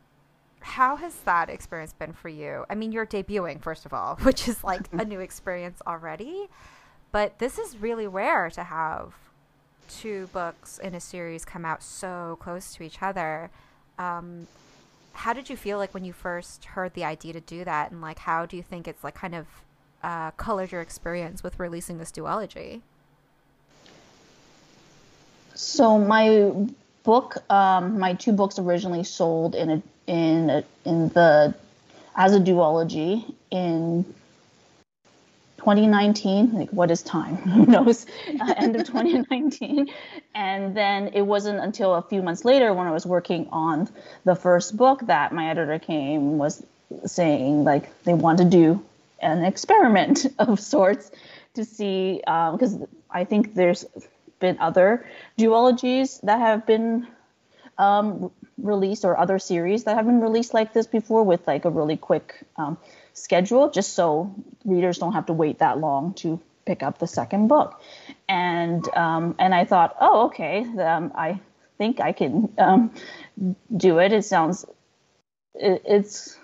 How 0.62 0.96
has 0.98 1.16
that 1.22 1.50
experience 1.50 1.94
been 1.94 2.14
for 2.14 2.30
you? 2.30 2.66
I 2.70 2.76
mean 2.76 2.92
you're 2.92 3.06
debuting 3.06 3.62
first 3.62 3.86
of 3.86 3.94
all 3.94 4.16
which 4.24 4.48
is 4.48 4.64
like 4.64 4.88
a 4.92 5.06
new 5.06 5.20
experience 5.20 5.82
already 5.88 6.48
but 7.12 7.40
this 7.40 7.58
is 7.58 7.78
really 7.78 8.08
rare 8.08 8.50
to 8.52 8.64
have 8.64 9.14
two 9.90 10.28
books 10.32 10.78
in 10.78 10.94
a 10.94 11.00
series 11.00 11.44
come 11.44 11.66
out 11.66 11.82
so 11.82 12.38
close 12.40 12.74
to 12.76 12.84
each 12.84 13.02
other. 13.02 13.50
Um, 13.98 14.48
how 15.14 15.34
did 15.34 15.50
you 15.50 15.58
feel 15.58 15.78
like 15.78 15.94
when 15.94 16.06
you 16.06 16.14
first 16.14 16.64
heard 16.66 16.94
the 16.94 17.04
idea 17.04 17.34
to 17.34 17.42
do 17.42 17.66
that? 17.66 17.92
And 17.92 18.02
like 18.02 18.20
how 18.20 18.46
do 18.46 18.56
you 18.56 18.64
think 18.64 18.88
it's 18.88 19.04
like 19.04 19.16
kind 19.16 19.36
of 19.36 19.48
uh, 20.04 20.32
colored 20.32 20.72
your 20.72 20.82
experience 20.82 21.44
with 21.44 21.60
releasing 21.60 21.98
this 21.98 22.12
duology? 22.12 22.82
So 25.56 25.98
my 25.98 26.54
book 27.10 27.38
um, 27.50 27.98
my 27.98 28.14
two 28.14 28.32
books 28.32 28.60
originally 28.60 29.04
sold 29.04 29.56
in 29.56 29.68
a 29.72 29.82
in 30.06 30.50
a, 30.52 30.64
in 30.86 31.10
the 31.10 31.56
as 32.16 32.36
a 32.36 32.40
duology 32.40 33.34
in 33.50 34.06
2019 35.58 36.54
like 36.54 36.70
what 36.70 36.92
is 36.92 37.02
time? 37.02 37.36
Who 37.56 37.66
knows? 37.66 38.06
Uh, 38.28 38.54
end 38.58 38.76
of 38.76 38.86
2019 38.86 39.88
and 40.36 40.78
then 40.78 41.08
it 41.08 41.24
wasn't 41.24 41.60
until 41.60 41.96
a 41.96 42.04
few 42.04 42.22
months 42.22 42.46
later 42.46 42.76
when 42.76 42.86
i 42.86 42.92
was 42.92 43.08
working 43.08 43.48
on 43.52 43.90
the 44.26 44.36
first 44.36 44.78
book 44.78 45.00
that 45.08 45.32
my 45.32 45.50
editor 45.50 45.80
came 45.80 46.38
was 46.38 46.64
saying 47.08 47.64
like 47.64 47.86
they 48.04 48.14
want 48.14 48.38
to 48.38 48.46
do 48.46 48.80
an 49.20 49.44
experiment 49.44 50.28
of 50.40 50.60
sorts 50.60 51.10
to 51.56 51.66
see 51.66 52.22
because 52.54 52.76
um, 52.76 52.88
i 53.10 53.24
think 53.24 53.56
there's 53.56 53.84
been 54.40 54.58
other 54.60 55.06
duologies 55.38 56.22
that 56.22 56.40
have 56.40 56.66
been 56.66 57.08
um, 57.78 58.32
released 58.58 59.06
or 59.06 59.18
other 59.18 59.40
series 59.40 59.86
that 59.86 59.96
have 59.96 60.06
been 60.06 60.22
released 60.22 60.54
like 60.54 60.74
this 60.74 60.88
before 60.88 61.24
with 61.24 61.48
like 61.48 61.66
a 61.66 61.70
really 61.70 61.98
quick 61.98 62.46
um, 62.58 62.78
schedule 63.14 63.70
just 63.70 63.94
so 63.94 64.36
readers 64.66 64.98
don't 64.98 65.14
have 65.14 65.28
to 65.28 65.34
wait 65.34 65.60
that 65.60 65.78
long 65.78 66.14
to 66.16 66.40
pick 66.66 66.84
up 66.84 67.00
the 67.00 67.08
second 67.08 67.48
book. 67.48 67.82
And 68.28 68.88
um, 68.96 69.36
and 69.40 69.56
I 69.56 69.66
thought, 69.66 69.96
oh, 70.00 70.28
okay, 70.28 70.66
um, 70.80 71.12
I 71.16 71.40
think 71.78 72.00
I 72.00 72.12
can 72.12 72.54
um, 72.58 72.92
do 73.76 74.00
it. 74.00 74.12
It 74.12 74.26
sounds 74.26 74.66
it, 75.56 75.82
it's 75.86 76.38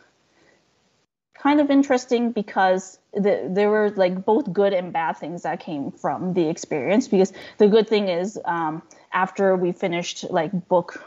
kind 1.45 1.61
of 1.61 1.69
interesting 1.69 2.31
because 2.31 2.97
the, 3.13 3.47
there 3.47 3.69
were 3.69 3.91
like 3.91 4.25
both 4.25 4.51
good 4.51 4.73
and 4.73 4.91
bad 4.91 5.15
things 5.15 5.43
that 5.43 5.59
came 5.59 5.91
from 5.91 6.33
the 6.33 6.49
experience. 6.49 7.07
Because 7.07 7.31
the 7.59 7.67
good 7.67 7.87
thing 7.87 8.09
is 8.09 8.39
um, 8.45 8.81
after 9.13 9.55
we 9.55 9.71
finished 9.71 10.25
like 10.31 10.51
book 10.67 11.05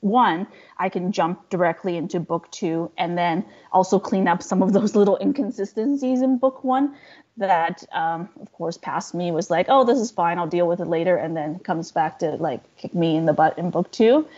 one, 0.00 0.46
I 0.76 0.90
can 0.90 1.10
jump 1.10 1.48
directly 1.48 1.96
into 1.96 2.20
book 2.20 2.50
two 2.50 2.90
and 2.98 3.16
then 3.16 3.46
also 3.72 3.98
clean 3.98 4.28
up 4.28 4.42
some 4.42 4.62
of 4.62 4.74
those 4.74 4.94
little 5.00 5.16
inconsistencies 5.22 6.20
in 6.20 6.36
book 6.36 6.62
one 6.64 6.94
that, 7.38 7.82
um, 7.90 8.28
of 8.42 8.52
course, 8.52 8.76
past 8.76 9.14
me 9.14 9.30
was 9.30 9.48
like, 9.48 9.66
oh, 9.70 9.84
this 9.84 9.98
is 9.98 10.10
fine, 10.10 10.36
I'll 10.38 10.46
deal 10.46 10.68
with 10.68 10.80
it 10.80 10.88
later, 10.88 11.16
and 11.16 11.34
then 11.34 11.60
comes 11.60 11.92
back 11.92 12.18
to 12.18 12.32
like 12.32 12.60
kick 12.76 12.94
me 12.94 13.16
in 13.16 13.24
the 13.24 13.32
butt 13.32 13.56
in 13.56 13.70
book 13.70 13.90
two. 13.90 14.28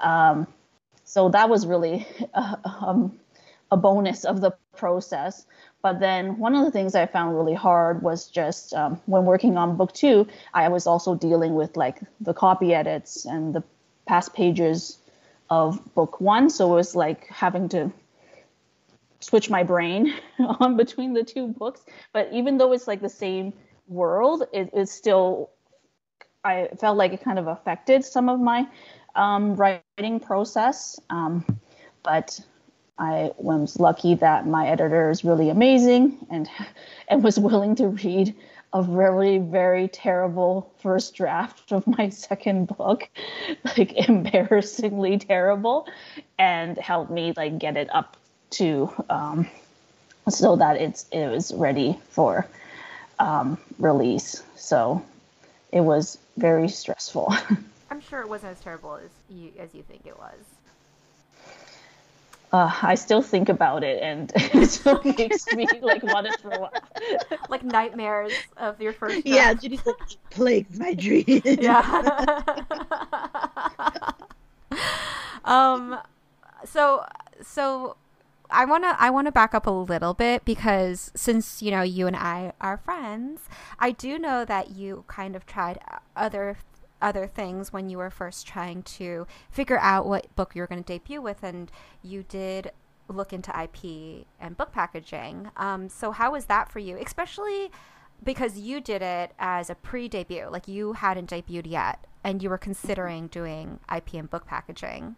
Um, 0.00 0.46
so 1.04 1.28
that 1.28 1.50
was 1.50 1.66
really 1.66 2.06
a, 2.32 2.58
um, 2.64 3.18
a 3.70 3.76
bonus 3.76 4.24
of 4.24 4.40
the 4.40 4.52
process. 4.76 5.46
But 5.82 6.00
then 6.00 6.38
one 6.38 6.54
of 6.54 6.64
the 6.64 6.70
things 6.70 6.94
I 6.94 7.06
found 7.06 7.36
really 7.36 7.54
hard 7.54 8.02
was 8.02 8.28
just 8.28 8.72
um, 8.72 9.00
when 9.06 9.24
working 9.24 9.56
on 9.56 9.76
book 9.76 9.92
two, 9.92 10.26
I 10.52 10.68
was 10.68 10.86
also 10.86 11.14
dealing 11.14 11.54
with 11.54 11.76
like 11.76 12.00
the 12.20 12.34
copy 12.34 12.74
edits 12.74 13.26
and 13.26 13.54
the 13.54 13.62
past 14.06 14.34
pages 14.34 14.98
of 15.50 15.94
book 15.94 16.20
one. 16.20 16.50
So 16.50 16.72
it 16.72 16.76
was 16.76 16.94
like 16.94 17.26
having 17.26 17.68
to 17.70 17.92
switch 19.20 19.50
my 19.50 19.62
brain 19.62 20.14
on 20.38 20.76
between 20.76 21.12
the 21.12 21.24
two 21.24 21.48
books. 21.48 21.82
But 22.12 22.28
even 22.32 22.58
though 22.58 22.72
it's 22.72 22.88
like 22.88 23.00
the 23.00 23.08
same 23.08 23.52
world, 23.88 24.44
it 24.52 24.70
is 24.72 24.90
still, 24.90 25.50
I 26.44 26.68
felt 26.80 26.96
like 26.96 27.12
it 27.12 27.22
kind 27.22 27.38
of 27.38 27.46
affected 27.46 28.04
some 28.04 28.28
of 28.28 28.40
my 28.40 28.66
um, 29.14 29.54
writing 29.54 30.20
process. 30.20 30.98
Um, 31.10 31.44
but 32.02 32.40
I 32.98 33.32
was 33.38 33.80
lucky 33.80 34.14
that 34.16 34.46
my 34.46 34.68
editor 34.68 35.10
is 35.10 35.24
really 35.24 35.50
amazing 35.50 36.26
and 36.30 36.48
and 37.08 37.22
was 37.22 37.38
willing 37.38 37.74
to 37.76 37.88
read 37.88 38.34
a 38.72 38.82
very 38.82 39.38
very 39.38 39.88
terrible 39.88 40.72
first 40.80 41.14
draft 41.14 41.72
of 41.72 41.86
my 41.86 42.08
second 42.08 42.66
book. 42.66 43.08
Like 43.76 43.92
embarrassingly 44.08 45.18
terrible 45.18 45.88
and 46.38 46.78
helped 46.78 47.10
me 47.10 47.32
like 47.36 47.58
get 47.58 47.76
it 47.76 47.92
up 47.92 48.16
to 48.50 48.90
um, 49.10 49.48
so 50.28 50.56
that 50.56 50.76
it's 50.76 51.06
it 51.10 51.28
was 51.28 51.52
ready 51.52 51.98
for 52.10 52.46
um, 53.18 53.58
release. 53.78 54.42
So 54.54 55.02
it 55.72 55.80
was 55.80 56.18
very 56.36 56.68
stressful. 56.68 57.34
I'm 57.90 58.00
sure 58.00 58.20
it 58.20 58.28
wasn't 58.28 58.52
as 58.52 58.60
terrible 58.60 58.94
as 58.94 59.10
you 59.28 59.50
as 59.58 59.74
you 59.74 59.82
think 59.82 60.06
it 60.06 60.16
was 60.16 60.38
uh, 62.54 62.72
I 62.82 62.94
still 62.94 63.20
think 63.20 63.48
about 63.48 63.82
it, 63.82 64.00
and 64.00 64.30
it 64.36 64.70
still 64.70 65.00
makes 65.04 65.52
me 65.52 65.66
like 65.82 66.04
want 66.04 66.28
to 66.28 66.38
throw 66.38 66.64
up. 66.64 66.74
Like 67.48 67.64
nightmares 67.64 68.32
of 68.56 68.80
your 68.80 68.92
first. 68.92 69.14
Draft. 69.14 69.26
Yeah, 69.26 69.54
Judy's 69.54 69.84
like 69.84 69.96
plagues 70.30 70.78
my 70.78 70.94
dreams. 70.94 71.42
Yeah. 71.44 72.22
um. 75.44 75.98
So 76.64 77.04
so. 77.42 77.96
I 78.50 78.66
want 78.66 78.84
to 78.84 78.94
I 79.00 79.10
want 79.10 79.26
to 79.26 79.32
back 79.32 79.52
up 79.52 79.66
a 79.66 79.70
little 79.70 80.14
bit 80.14 80.44
because 80.44 81.10
since 81.16 81.60
you 81.60 81.72
know 81.72 81.82
you 81.82 82.06
and 82.06 82.14
I 82.14 82.52
are 82.60 82.76
friends, 82.76 83.40
I 83.80 83.90
do 83.90 84.16
know 84.16 84.44
that 84.44 84.70
you 84.70 85.04
kind 85.08 85.34
of 85.34 85.44
tried 85.44 85.80
other 86.14 86.58
other 87.04 87.26
things 87.26 87.72
when 87.72 87.88
you 87.88 87.98
were 87.98 88.10
first 88.10 88.46
trying 88.46 88.82
to 88.82 89.26
figure 89.50 89.78
out 89.78 90.06
what 90.06 90.34
book 90.34 90.54
you 90.54 90.62
were 90.62 90.66
going 90.66 90.82
to 90.82 90.92
debut 90.92 91.20
with, 91.20 91.42
and 91.42 91.70
you 92.02 92.24
did 92.28 92.72
look 93.08 93.32
into 93.32 93.50
IP 93.50 94.26
and 94.40 94.56
book 94.56 94.72
packaging. 94.72 95.50
Um, 95.56 95.88
so 95.88 96.10
how 96.10 96.32
was 96.32 96.46
that 96.46 96.72
for 96.72 96.78
you, 96.78 96.96
especially 96.96 97.70
because 98.22 98.58
you 98.58 98.80
did 98.80 99.02
it 99.02 99.32
as 99.38 99.68
a 99.68 99.74
pre-debut, 99.74 100.48
like 100.50 100.66
you 100.66 100.94
hadn't 100.94 101.30
debuted 101.30 101.66
yet, 101.66 102.06
and 102.24 102.42
you 102.42 102.48
were 102.48 102.58
considering 102.58 103.26
doing 103.26 103.80
IP 103.94 104.14
and 104.14 104.30
book 104.30 104.46
packaging. 104.46 105.16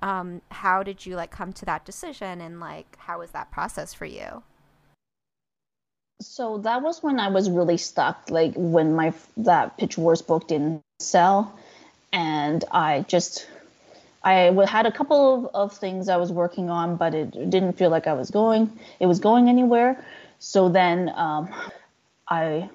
Um, 0.00 0.42
how 0.52 0.84
did 0.84 1.04
you 1.04 1.16
like 1.16 1.32
come 1.32 1.52
to 1.54 1.64
that 1.64 1.84
decision, 1.84 2.40
and 2.40 2.60
like 2.60 2.96
how 3.00 3.18
was 3.18 3.32
that 3.32 3.50
process 3.50 3.92
for 3.92 4.04
you? 4.06 4.44
So 6.20 6.58
that 6.58 6.82
was 6.82 7.02
when 7.02 7.20
I 7.20 7.28
was 7.28 7.48
really 7.48 7.76
stuck, 7.76 8.30
like 8.30 8.52
when 8.56 8.94
my 8.94 9.12
that 9.36 9.76
Pitch 9.78 9.96
Wars 9.96 10.20
book 10.20 10.48
didn't 10.48 10.82
sell, 10.98 11.56
and 12.12 12.64
I 12.72 13.04
just 13.08 13.46
I 14.24 14.52
had 14.68 14.86
a 14.86 14.92
couple 14.92 15.46
of, 15.46 15.54
of 15.54 15.78
things 15.78 16.08
I 16.08 16.16
was 16.16 16.32
working 16.32 16.70
on, 16.70 16.96
but 16.96 17.14
it 17.14 17.30
didn't 17.50 17.74
feel 17.74 17.90
like 17.90 18.06
I 18.06 18.14
was 18.14 18.30
going. 18.30 18.78
It 18.98 19.06
was 19.06 19.20
going 19.20 19.48
anywhere. 19.48 20.04
So 20.40 20.68
then 20.68 21.10
um, 21.14 21.54
I 22.26 22.68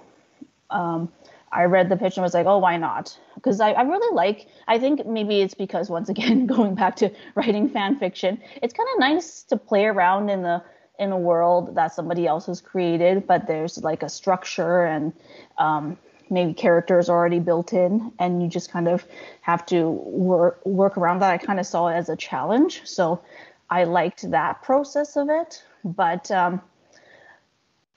um, 0.69 1.11
I 1.51 1.65
read 1.65 1.89
the 1.89 1.97
pitch 1.97 2.17
and 2.17 2.23
was 2.23 2.33
like, 2.33 2.47
oh, 2.47 2.57
why 2.57 2.77
not? 2.77 3.17
Because 3.35 3.59
I, 3.59 3.71
I 3.71 3.83
really 3.83 4.15
like. 4.15 4.47
I 4.67 4.79
think 4.79 5.05
maybe 5.05 5.41
it's 5.41 5.53
because 5.53 5.89
once 5.89 6.09
again 6.09 6.47
going 6.55 6.75
back 6.75 6.95
to 6.97 7.11
writing 7.35 7.69
fan 7.69 7.99
fiction, 7.99 8.41
it's 8.61 8.73
kind 8.73 8.89
of 8.93 8.99
nice 8.99 9.43
to 9.43 9.57
play 9.57 9.85
around 9.85 10.29
in 10.29 10.41
the 10.43 10.63
in 10.99 11.11
a 11.11 11.17
world 11.17 11.75
that 11.75 11.93
somebody 11.93 12.27
else 12.27 12.45
has 12.45 12.61
created, 12.61 13.25
but 13.27 13.47
there's 13.47 13.83
like 13.83 14.03
a 14.03 14.09
structure 14.09 14.85
and 14.85 15.13
um, 15.57 15.97
maybe 16.29 16.53
characters 16.53 17.09
already 17.09 17.39
built 17.39 17.73
in 17.73 18.11
and 18.19 18.41
you 18.41 18.47
just 18.47 18.71
kind 18.71 18.87
of 18.87 19.05
have 19.41 19.65
to 19.65 19.89
work 19.89 20.63
work 20.65 20.97
around 20.97 21.19
that. 21.19 21.31
I 21.31 21.37
kind 21.37 21.59
of 21.59 21.65
saw 21.65 21.87
it 21.87 21.95
as 21.95 22.09
a 22.09 22.15
challenge. 22.15 22.81
So 22.85 23.21
I 23.69 23.85
liked 23.85 24.29
that 24.31 24.61
process 24.61 25.17
of 25.17 25.29
it. 25.29 25.63
But 25.83 26.29
um, 26.31 26.61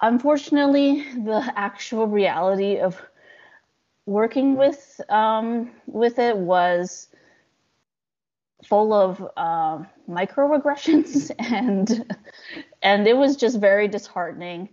unfortunately, 0.01 1.03
the 1.15 1.53
actual 1.55 2.07
reality 2.07 2.79
of 2.79 3.01
working 4.07 4.57
with 4.57 5.01
um, 5.09 5.71
with 5.87 6.19
it 6.19 6.37
was 6.37 7.09
full 8.65 8.93
of 8.93 9.23
uh, 9.37 9.83
microaggressions 10.09 11.31
and 11.39 12.15
and 12.83 13.07
it 13.07 13.17
was 13.17 13.37
just 13.37 13.61
very 13.61 13.89
disheartening 13.89 14.69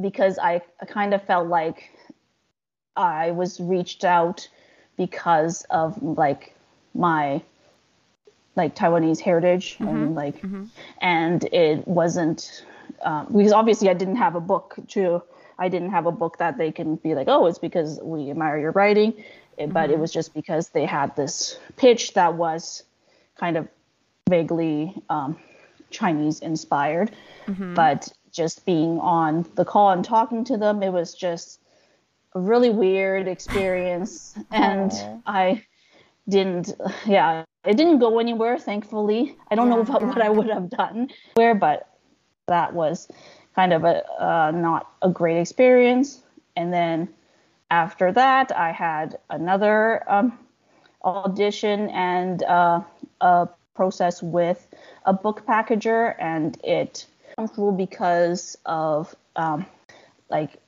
because 0.00 0.38
I, 0.38 0.62
I 0.80 0.86
kind 0.86 1.14
of 1.14 1.22
felt 1.24 1.48
like 1.48 1.90
I 2.96 3.30
was 3.30 3.60
reached 3.60 4.04
out 4.04 4.48
because 4.96 5.64
of 5.70 6.02
like 6.02 6.54
my 6.94 7.42
like 8.56 8.74
Taiwanese 8.74 9.20
heritage 9.20 9.74
mm-hmm. 9.74 9.88
and 9.88 10.14
like 10.14 10.40
mm-hmm. 10.42 10.64
and 11.00 11.44
it 11.44 11.86
wasn't 11.86 12.64
uh, 13.02 13.24
because 13.24 13.52
obviously 13.52 13.88
I 13.88 13.94
didn't 13.94 14.16
have 14.16 14.34
a 14.34 14.40
book 14.40 14.76
to 14.88 15.22
I 15.58 15.68
didn't 15.68 15.90
have 15.90 16.06
a 16.06 16.12
book 16.12 16.38
that 16.38 16.58
they 16.58 16.72
can 16.72 16.96
be 16.96 17.14
like 17.14 17.28
oh 17.28 17.46
it's 17.46 17.58
because 17.58 18.00
we 18.02 18.30
admire 18.30 18.58
your 18.58 18.72
writing 18.72 19.12
mm-hmm. 19.12 19.72
but 19.72 19.90
it 19.90 19.92
mm-hmm. 19.92 20.02
was 20.02 20.12
just 20.12 20.34
because 20.34 20.70
they 20.70 20.84
had 20.84 21.14
this 21.16 21.58
pitch 21.76 22.14
that 22.14 22.34
was 22.34 22.82
kind 23.38 23.56
of 23.56 23.68
vaguely 24.28 24.94
um, 25.08 25.38
Chinese 25.90 26.40
inspired 26.40 27.10
mm-hmm. 27.46 27.74
but 27.74 28.12
just 28.30 28.66
being 28.66 28.98
on 29.00 29.46
the 29.54 29.64
call 29.64 29.90
and 29.90 30.04
talking 30.04 30.44
to 30.44 30.56
them 30.56 30.82
it 30.82 30.90
was 30.90 31.14
just 31.14 31.60
a 32.34 32.40
really 32.40 32.70
weird 32.70 33.28
experience. 33.28 34.36
And 34.50 34.92
I 35.26 35.64
didn't 36.28 36.72
yeah 37.06 37.44
it 37.64 37.76
didn't 37.76 37.98
go 37.98 38.18
anywhere 38.18 38.58
thankfully. 38.58 39.36
I 39.50 39.54
don't 39.54 39.68
yeah, 39.68 39.74
know 39.76 39.80
about 39.80 40.02
what 40.02 40.20
i 40.20 40.28
would 40.28 40.48
have 40.48 40.68
done 40.70 41.08
where 41.34 41.54
but 41.54 41.88
that 42.46 42.72
was 42.74 43.08
kind 43.54 43.72
of 43.72 43.84
a 43.84 44.04
uh, 44.22 44.50
not 44.50 44.90
a 45.02 45.10
great 45.10 45.40
experience. 45.40 46.22
And 46.56 46.72
then 46.72 47.08
after 47.70 48.12
that 48.12 48.56
i 48.56 48.72
had 48.72 49.18
another 49.30 50.02
um, 50.10 50.38
audition 51.04 51.88
and 51.90 52.42
uh, 52.44 52.80
a 53.20 53.48
process 53.74 54.22
with 54.22 54.66
a 55.04 55.12
book 55.12 55.44
packager 55.46 56.14
and 56.18 56.58
it 56.64 57.06
through 57.54 57.72
because 57.72 58.56
of 58.66 59.14
um, 59.36 59.64
like 60.28 60.60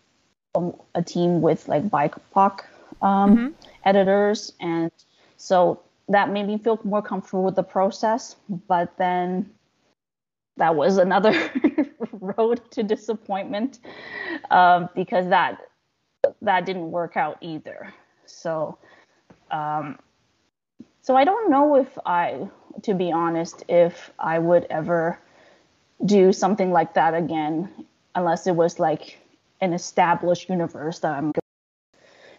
um, 0.55 0.75
a 0.95 1.03
team 1.03 1.41
with 1.41 1.67
like 1.67 1.83
BIPOC 1.89 2.61
um, 3.03 3.37
mm-hmm. 3.37 3.49
editors 3.85 4.53
and 4.61 4.93
so 5.37 5.81
that 6.11 6.31
made 6.31 6.47
me 6.47 6.59
feel 6.59 6.79
more 6.85 7.01
comfortable 7.01 7.45
with 7.45 7.57
the 7.57 7.63
process. 7.63 8.37
But 8.69 8.97
then 8.99 9.51
that 10.57 10.75
was 10.75 10.99
another 10.99 11.33
road 12.13 12.61
to 12.73 12.83
disappointment 12.83 13.79
um, 14.51 14.89
because 14.95 15.29
that 15.29 15.59
that 16.43 16.67
didn't 16.67 16.91
work 16.91 17.17
out 17.17 17.39
either. 17.41 17.95
So, 18.27 18.77
um, 19.51 19.99
so 21.11 21.17
I 21.17 21.25
don't 21.25 21.51
know 21.51 21.75
if 21.75 21.99
I, 22.07 22.49
to 22.83 22.95
be 22.95 23.11
honest, 23.11 23.65
if 23.69 24.13
I 24.17 24.39
would 24.39 24.65
ever 24.71 25.19
do 26.07 26.33
something 26.33 26.71
like 26.71 26.95
that 26.95 27.15
again, 27.15 27.69
unless 28.15 28.47
it 28.47 28.55
was 28.55 28.79
like 28.79 29.19
an 29.61 29.73
established 29.73 30.49
universe 30.49 31.01
that 31.01 31.11
I'm. 31.15 31.33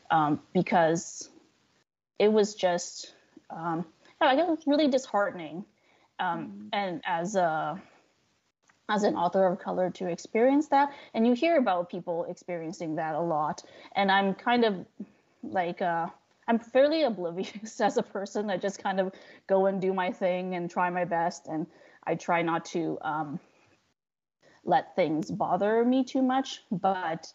Um, 0.09 0.39
because 0.53 1.27
it 2.17 2.31
was 2.31 2.55
just 2.55 3.13
um, 3.49 3.85
I 4.21 4.37
guess 4.37 4.47
it's 4.49 4.65
really 4.65 4.87
disheartening. 4.87 5.65
Um, 6.17 6.39
mm-hmm. 6.39 6.67
And 6.71 7.01
as 7.05 7.35
a 7.35 7.81
as 8.87 9.03
an 9.03 9.17
author 9.17 9.47
of 9.47 9.59
color 9.59 9.89
to 9.89 10.07
experience 10.07 10.69
that, 10.69 10.93
and 11.13 11.27
you 11.27 11.33
hear 11.33 11.57
about 11.57 11.89
people 11.89 12.23
experiencing 12.23 12.95
that 12.95 13.15
a 13.15 13.21
lot, 13.21 13.63
and 13.97 14.09
I'm 14.09 14.33
kind 14.33 14.63
of 14.63 14.85
like 15.43 15.81
uh, 15.81 16.07
I'm 16.51 16.59
fairly 16.59 17.03
oblivious 17.03 17.79
as 17.87 17.95
a 17.95 18.03
person. 18.03 18.49
I 18.49 18.57
just 18.57 18.83
kind 18.83 18.99
of 18.99 19.13
go 19.47 19.67
and 19.67 19.79
do 19.79 19.93
my 19.93 20.11
thing 20.11 20.53
and 20.53 20.69
try 20.69 20.89
my 20.89 21.05
best, 21.05 21.47
and 21.47 21.65
I 22.05 22.15
try 22.15 22.41
not 22.41 22.65
to 22.65 22.97
um, 23.01 23.39
let 24.65 24.97
things 24.97 25.31
bother 25.31 25.85
me 25.85 26.03
too 26.03 26.21
much. 26.21 26.59
But 26.69 27.31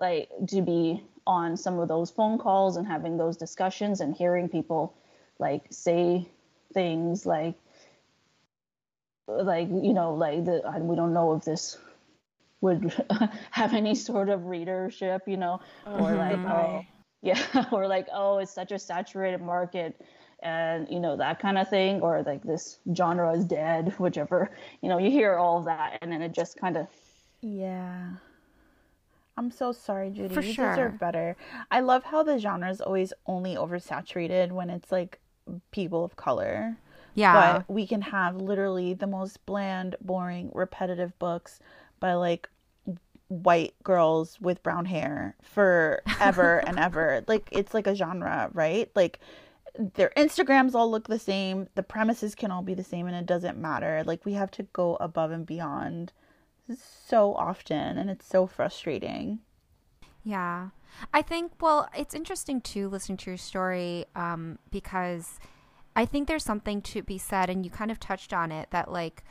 like 0.00 0.28
to 0.48 0.60
be 0.60 1.04
on 1.24 1.56
some 1.56 1.78
of 1.78 1.86
those 1.86 2.10
phone 2.10 2.38
calls 2.38 2.76
and 2.76 2.86
having 2.86 3.16
those 3.16 3.36
discussions 3.36 4.00
and 4.00 4.12
hearing 4.12 4.48
people 4.48 4.96
like 5.38 5.62
say 5.70 6.28
things 6.74 7.24
like 7.26 7.54
like 9.28 9.68
you 9.68 9.94
know 9.94 10.14
like 10.14 10.44
the 10.44 10.62
we 10.80 10.96
don't 10.96 11.14
know 11.14 11.32
if 11.34 11.44
this 11.44 11.78
would 12.60 12.92
have 13.50 13.72
any 13.72 13.94
sort 13.94 14.28
of 14.28 14.46
readership 14.46 15.22
you 15.26 15.36
know 15.36 15.60
mm-hmm. 15.86 16.02
or 16.02 16.16
like 16.16 16.38
oh 16.38 16.84
yeah 17.26 17.64
or 17.72 17.86
like 17.86 18.06
oh 18.12 18.38
it's 18.38 18.52
such 18.52 18.72
a 18.72 18.78
saturated 18.78 19.42
market 19.42 20.00
and 20.40 20.88
you 20.90 21.00
know 21.00 21.16
that 21.16 21.40
kind 21.40 21.58
of 21.58 21.68
thing 21.68 22.00
or 22.00 22.22
like 22.22 22.42
this 22.42 22.78
genre 22.94 23.32
is 23.36 23.44
dead 23.44 23.92
whichever 23.98 24.50
you 24.82 24.88
know 24.88 24.98
you 24.98 25.10
hear 25.10 25.36
all 25.36 25.58
of 25.58 25.64
that 25.64 25.98
and 26.00 26.12
then 26.12 26.22
it 26.22 26.32
just 26.32 26.58
kind 26.58 26.76
of 26.76 26.86
yeah 27.42 28.10
I'm 29.38 29.50
so 29.50 29.70
sorry, 29.72 30.10
Judy. 30.10 30.34
For 30.34 30.40
you 30.40 30.54
sure. 30.54 30.70
deserve 30.70 30.98
better. 30.98 31.36
I 31.70 31.80
love 31.80 32.04
how 32.04 32.22
the 32.22 32.38
genre 32.38 32.70
is 32.70 32.80
always 32.80 33.12
only 33.26 33.54
oversaturated 33.54 34.50
when 34.50 34.70
it's 34.70 34.90
like 34.90 35.20
people 35.70 36.04
of 36.04 36.16
color. 36.16 36.78
Yeah. 37.14 37.58
But 37.58 37.70
we 37.70 37.86
can 37.86 38.00
have 38.02 38.36
literally 38.36 38.94
the 38.94 39.06
most 39.06 39.44
bland, 39.46 39.96
boring, 40.00 40.50
repetitive 40.54 41.18
books 41.18 41.60
by 42.00 42.14
like 42.14 42.48
white 43.28 43.74
girls 43.82 44.40
with 44.40 44.62
brown 44.62 44.84
hair 44.86 45.36
forever 45.42 46.58
and 46.66 46.78
ever. 46.78 47.24
Like 47.26 47.48
it's 47.52 47.74
like 47.74 47.86
a 47.86 47.94
genre, 47.94 48.50
right? 48.52 48.90
Like 48.94 49.20
their 49.78 50.12
Instagrams 50.16 50.74
all 50.74 50.90
look 50.90 51.08
the 51.08 51.18
same, 51.18 51.68
the 51.74 51.82
premises 51.82 52.34
can 52.34 52.50
all 52.50 52.62
be 52.62 52.74
the 52.74 52.84
same 52.84 53.06
and 53.06 53.16
it 53.16 53.26
doesn't 53.26 53.58
matter. 53.58 54.02
Like 54.04 54.24
we 54.24 54.34
have 54.34 54.50
to 54.52 54.62
go 54.72 54.96
above 54.96 55.30
and 55.30 55.46
beyond 55.46 56.12
so 56.74 57.34
often 57.34 57.98
and 57.98 58.10
it's 58.10 58.26
so 58.26 58.46
frustrating. 58.46 59.40
Yeah. 60.26 60.70
I 61.14 61.22
think, 61.22 61.52
well, 61.60 61.88
it's 61.96 62.14
interesting 62.14 62.60
too 62.60 62.88
listening 62.88 63.18
to 63.18 63.30
your 63.30 63.36
story 63.36 64.06
um, 64.16 64.58
because 64.70 65.38
I 65.94 66.04
think 66.04 66.26
there's 66.26 66.44
something 66.44 66.82
to 66.82 67.02
be 67.02 67.16
said, 67.16 67.48
and 67.48 67.64
you 67.64 67.70
kind 67.70 67.90
of 67.90 68.00
touched 68.00 68.32
on 68.32 68.50
it 68.50 68.70
that, 68.70 68.90
like, 68.90 69.22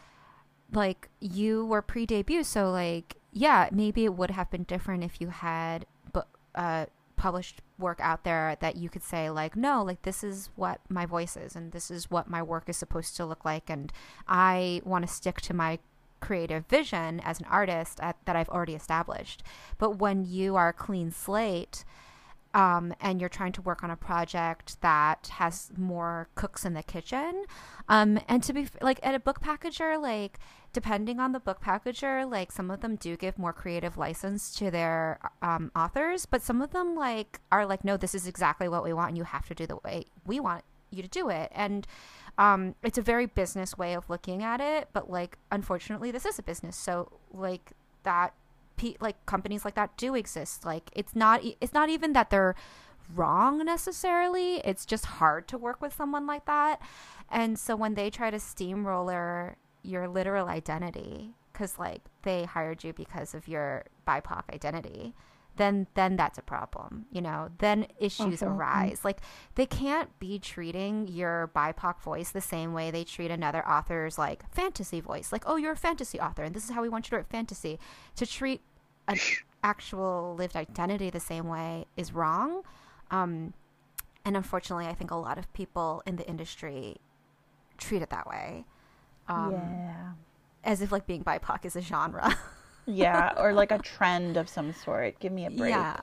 like 0.71 1.09
you 1.19 1.65
were 1.65 1.81
pre-debut, 1.81 2.43
so 2.43 2.71
like, 2.71 3.17
yeah, 3.36 3.69
maybe 3.71 4.05
it 4.05 4.15
would 4.15 4.31
have 4.31 4.49
been 4.49 4.63
different 4.63 5.03
if 5.03 5.21
you 5.21 5.27
had, 5.27 5.86
but 6.11 6.27
uh, 6.55 6.88
published 7.15 7.61
work 7.77 7.99
out 8.01 8.23
there 8.23 8.57
that 8.61 8.75
you 8.75 8.89
could 8.89 9.03
say 9.03 9.29
like 9.29 9.55
no 9.55 9.81
like 9.81 10.01
this 10.01 10.21
is 10.21 10.49
what 10.55 10.81
my 10.89 11.05
voice 11.05 11.38
is 11.38 11.55
and 11.55 11.71
this 11.71 11.89
is 11.89 12.11
what 12.11 12.29
my 12.29 12.41
work 12.41 12.67
is 12.67 12.75
supposed 12.75 13.15
to 13.15 13.25
look 13.25 13.45
like 13.45 13.69
and 13.69 13.91
i 14.27 14.81
want 14.83 15.05
to 15.05 15.13
stick 15.13 15.39
to 15.39 15.53
my 15.53 15.79
creative 16.25 16.65
vision 16.65 17.19
as 17.23 17.39
an 17.39 17.45
artist 17.49 17.99
at, 18.01 18.17
that 18.25 18.36
I've 18.36 18.49
already 18.49 18.73
established. 18.73 19.43
But 19.77 19.97
when 19.97 20.25
you 20.25 20.55
are 20.55 20.69
a 20.69 20.73
clean 20.73 21.11
slate, 21.11 21.86
um, 22.56 22.93
and 23.01 23.20
you're 23.20 23.30
trying 23.30 23.51
to 23.51 23.62
work 23.62 23.84
on 23.84 23.91
a 23.91 23.97
project 23.97 24.82
that 24.82 25.28
has 25.34 25.72
more 25.78 26.30
cooks 26.36 26.64
in 26.64 26.74
the 26.74 26.82
kitchen. 26.82 27.43
Um, 27.89 28.18
and 28.30 28.41
to 28.43 28.53
be 28.53 28.68
like 28.82 28.99
at 29.03 29.14
a 29.14 29.20
book 29.20 29.41
packager, 29.41 30.01
like 30.01 30.39
depending 30.72 31.20
on 31.20 31.34
the 31.34 31.39
book 31.39 31.62
packager, 31.62 32.30
like 32.30 32.53
some 32.53 32.72
of 32.72 32.80
them 32.80 32.95
do 32.95 33.18
give 33.18 33.38
more 33.38 33.51
creative 33.51 33.97
license 33.97 34.56
to 34.56 34.72
their 34.72 35.20
um, 35.41 35.70
authors, 35.76 36.26
but 36.26 36.41
some 36.41 36.62
of 36.62 36.72
them 36.72 36.95
like 36.95 37.41
are 37.51 37.66
like, 37.66 37.84
no, 37.84 37.97
this 37.97 38.16
is 38.16 38.26
exactly 38.26 38.70
what 38.70 38.86
we 38.86 38.93
want, 38.93 39.10
and 39.10 39.18
you 39.18 39.26
have 39.26 39.47
to 39.49 39.53
do 39.53 39.68
the 39.68 39.78
way 39.84 40.06
we 40.26 40.39
want 40.39 40.64
you 40.91 41.01
to 41.01 41.10
do 41.10 41.28
it. 41.30 41.51
And 41.53 41.86
um, 42.38 42.76
it's 42.84 42.97
a 42.97 43.01
very 43.01 43.26
business 43.26 43.78
way 43.78 43.95
of 43.95 44.10
looking 44.10 44.43
at 44.43 44.62
it, 44.62 44.88
but 44.93 45.10
like 45.10 45.38
unfortunately, 45.51 46.10
this 46.10 46.26
is 46.26 46.39
a 46.39 46.43
business, 46.43 46.78
so 46.78 47.12
like 47.34 47.74
that, 48.03 48.34
like 48.99 49.26
companies 49.26 49.65
like 49.65 49.76
that 49.76 49.95
do 49.97 50.15
exist. 50.15 50.65
Like 50.65 50.89
it's 50.93 51.15
not 51.15 51.41
it's 51.61 51.73
not 51.73 51.89
even 51.89 52.13
that 52.13 52.30
they're 52.30 52.55
wrong 53.13 53.63
necessarily. 53.65 54.57
It's 54.65 54.86
just 54.86 55.05
hard 55.05 55.47
to 55.49 55.57
work 55.57 55.82
with 55.82 55.93
someone 55.93 56.26
like 56.26 56.45
that, 56.45 56.82
and 57.30 57.57
so 57.59 57.76
when 57.76 57.95
they 57.95 58.09
try 58.09 58.32
to 58.32 58.39
steamroller 58.39 59.57
your 59.84 60.07
literal 60.07 60.47
identity, 60.47 61.36
because 61.53 61.78
like 61.78 62.01
they 62.23 62.45
hired 62.45 62.84
you 62.84 62.93
because 62.93 63.34
of 63.34 63.47
your 63.47 63.86
BIPOC 64.07 64.43
identity 64.53 65.13
then 65.58 65.88
then 65.93 66.16
that's 66.16 66.38
a 66.38 66.41
problem 66.41 67.06
you 67.12 67.22
know 67.22 67.49
then 67.60 67.86
issues 67.99 68.41
okay. 68.41 68.51
arise 68.51 69.01
like 69.03 69.20
they 69.56 69.66
can't 69.66 70.18
be 70.20 70.38
treating 70.38 71.08
your 71.08 71.49
bipoc 71.56 72.01
voice 72.01 72.32
the 72.32 72.41
same 72.41 72.74
way 72.74 72.91
they 72.91 73.03
treat 73.03 73.32
another 73.32 73.68
author's 73.68 74.18
like 74.18 74.49
fantasy 74.53 74.99
voice 74.99 75.32
like 75.32 75.43
oh 75.45 75.56
you're 75.56 75.74
a 75.74 75.78
fantasy 75.78 76.20
author 76.20 76.43
and 76.43 76.56
this 76.56 76.64
is 76.64 76.72
how 76.72 76.82
we 76.82 76.89
want 76.89 77.06
you 77.06 77.12
to 77.12 77.18
write 77.18 77.28
fantasy 77.28 77.80
to 78.16 78.26
treat 78.26 78.62
an 79.08 79.18
actual 79.64 80.36
lived 80.38 80.56
identity 80.56 81.10
the 81.10 81.20
same 81.20 81.47
way 81.47 81.86
is 81.97 82.14
wrong. 82.14 82.62
Um, 83.12 83.53
and 84.24 84.38
unfortunately, 84.38 84.88
I 84.88 84.93
think 84.93 85.12
a 85.12 85.16
lot 85.16 85.38
of 85.38 85.51
people 85.53 86.01
in 86.06 86.16
the 86.16 86.28
industry 86.28 86.97
treat 87.78 88.01
it 88.01 88.10
that 88.10 88.28
way. 88.28 88.66
Um, 89.28 89.53
yeah. 89.53 90.12
As 90.64 90.82
if 90.82 90.91
like 90.91 91.06
being 91.06 91.24
BIPOC 91.24 91.66
is 91.66 91.76
a 91.76 91.82
genre. 91.82 92.38
yeah, 92.86 93.33
or 93.38 93.53
like 93.53 93.71
a 93.71 93.77
trend 93.95 94.38
of 94.38 94.49
some 94.49 94.73
sort. 94.73 95.19
Give 95.19 95.31
me 95.31 95.45
a 95.45 95.49
break. 95.49 95.69
Yeah. 95.71 95.97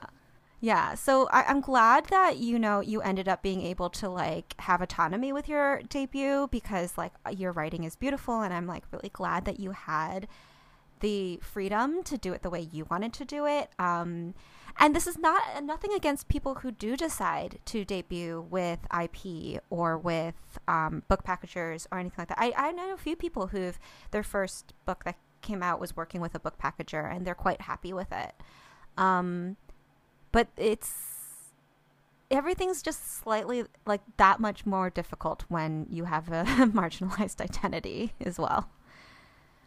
Yeah. 0.63 0.95
So 0.95 1.27
I, 1.27 1.43
I'm 1.43 1.59
glad 1.59 2.05
that, 2.05 2.37
you 2.37 2.57
know, 2.57 2.79
you 2.79 3.01
ended 3.01 3.27
up 3.27 3.41
being 3.43 3.61
able 3.61 3.89
to 3.89 4.07
like 4.07 4.55
have 4.59 4.81
autonomy 4.81 5.33
with 5.33 5.49
your 5.49 5.81
debut 5.89 6.47
because 6.51 6.97
like 6.97 7.11
your 7.35 7.51
writing 7.51 7.83
is 7.83 7.97
beautiful 7.97 8.39
and 8.41 8.53
I'm 8.53 8.65
like 8.65 8.83
really 8.93 9.09
glad 9.09 9.43
that 9.43 9.59
you 9.59 9.71
had 9.71 10.25
the 11.01 11.37
freedom 11.41 12.01
to 12.03 12.17
do 12.17 12.31
it 12.31 12.43
the 12.43 12.49
way 12.49 12.61
you 12.61 12.87
wanted 12.89 13.11
to 13.11 13.25
do 13.25 13.45
it. 13.45 13.71
Um, 13.77 14.35
and 14.77 14.95
this 14.95 15.05
is 15.05 15.17
not 15.17 15.41
nothing 15.65 15.91
against 15.91 16.29
people 16.29 16.55
who 16.55 16.71
do 16.71 16.95
decide 16.95 17.59
to 17.65 17.83
debut 17.83 18.47
with 18.49 18.79
IP 18.97 19.61
or 19.69 19.97
with 19.97 20.59
um, 20.69 21.03
book 21.09 21.25
packagers 21.25 21.89
or 21.91 21.99
anything 21.99 22.15
like 22.19 22.29
that. 22.29 22.39
I, 22.39 22.53
I 22.55 22.71
know 22.71 22.93
a 22.93 22.97
few 22.97 23.17
people 23.17 23.47
who've 23.47 23.77
their 24.11 24.23
first 24.23 24.73
book 24.85 25.03
that 25.03 25.17
came 25.43 25.61
out 25.61 25.79
was 25.79 25.95
working 25.95 26.21
with 26.21 26.33
a 26.33 26.39
book 26.39 26.57
packager 26.57 27.13
and 27.13 27.25
they're 27.27 27.35
quite 27.35 27.61
happy 27.61 27.93
with 27.93 28.11
it. 28.11 28.33
Um, 28.97 29.57
but 30.31 30.47
it's 30.57 31.13
everything's 32.31 32.81
just 32.81 33.21
slightly 33.21 33.63
like 33.85 34.01
that 34.17 34.39
much 34.39 34.65
more 34.65 34.89
difficult 34.89 35.45
when 35.47 35.85
you 35.89 36.05
have 36.05 36.29
a 36.29 36.43
marginalized 36.73 37.39
identity 37.39 38.13
as 38.19 38.39
well. 38.39 38.69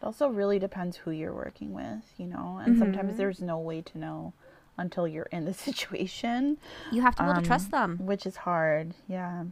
It 0.01 0.05
also 0.05 0.27
really 0.27 0.59
depends 0.59 0.97
who 0.97 1.11
you're 1.11 1.33
working 1.33 1.73
with, 1.73 2.03
you 2.17 2.27
know, 2.27 2.59
and 2.61 2.75
mm-hmm. 2.75 2.79
sometimes 2.79 3.17
there's 3.17 3.41
no 3.41 3.57
way 3.57 3.81
to 3.81 3.97
know 3.97 4.33
until 4.77 5.07
you're 5.07 5.29
in 5.31 5.45
the 5.45 5.53
situation. 5.67 6.57
You 6.91 7.01
have 7.01 7.15
to 7.15 7.23
be 7.23 7.29
able 7.29 7.37
um, 7.37 7.43
to 7.43 7.47
trust 7.47 7.71
them, 7.71 7.97
which 8.01 8.25
is 8.25 8.37
hard. 8.37 8.93
Yeah. 9.07 9.45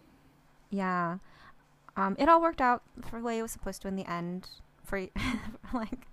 Yeah. 0.70 1.18
Um, 1.98 2.16
it 2.20 2.28
all 2.28 2.42
worked 2.42 2.62
out 2.62 2.84
for 3.02 3.20
the 3.20 3.26
way 3.26 3.40
it 3.40 3.42
was 3.42 3.52
supposed 3.52 3.82
to 3.84 3.88
in 3.88 3.96
the 3.96 4.10
end. 4.10 4.50
For 4.86 5.08
like, 5.74 6.08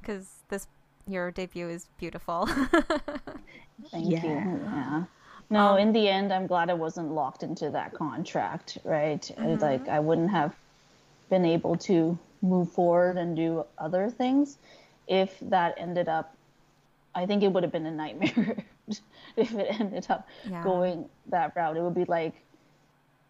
because 0.00 0.28
this 0.48 0.66
your 1.08 1.30
debut 1.30 1.68
is 1.68 1.88
beautiful. 1.98 2.46
Thank 3.90 4.10
yeah. 4.10 4.24
you. 4.24 4.60
Yeah. 4.64 5.04
No, 5.50 5.72
um, 5.72 5.78
in 5.78 5.92
the 5.92 6.08
end, 6.08 6.32
I'm 6.32 6.46
glad 6.46 6.70
I 6.70 6.74
wasn't 6.74 7.12
locked 7.12 7.42
into 7.42 7.70
that 7.70 7.92
contract, 7.92 8.78
right? 8.84 9.20
Mm-hmm. 9.20 9.60
Like, 9.60 9.88
I 9.88 10.00
wouldn't 10.00 10.30
have 10.30 10.54
been 11.28 11.44
able 11.44 11.76
to 11.76 12.18
move 12.40 12.70
forward 12.72 13.16
and 13.16 13.36
do 13.36 13.64
other 13.78 14.10
things 14.10 14.58
if 15.08 15.38
that 15.40 15.74
ended 15.76 16.08
up. 16.08 16.34
I 17.14 17.26
think 17.26 17.42
it 17.42 17.48
would 17.48 17.62
have 17.62 17.72
been 17.72 17.86
a 17.86 17.90
nightmare 17.90 18.64
if 19.36 19.52
it 19.52 19.80
ended 19.80 20.06
up 20.08 20.26
yeah. 20.48 20.62
going 20.64 21.08
that 21.26 21.54
route. 21.54 21.76
It 21.76 21.82
would 21.82 21.94
be 21.94 22.06
like 22.06 22.34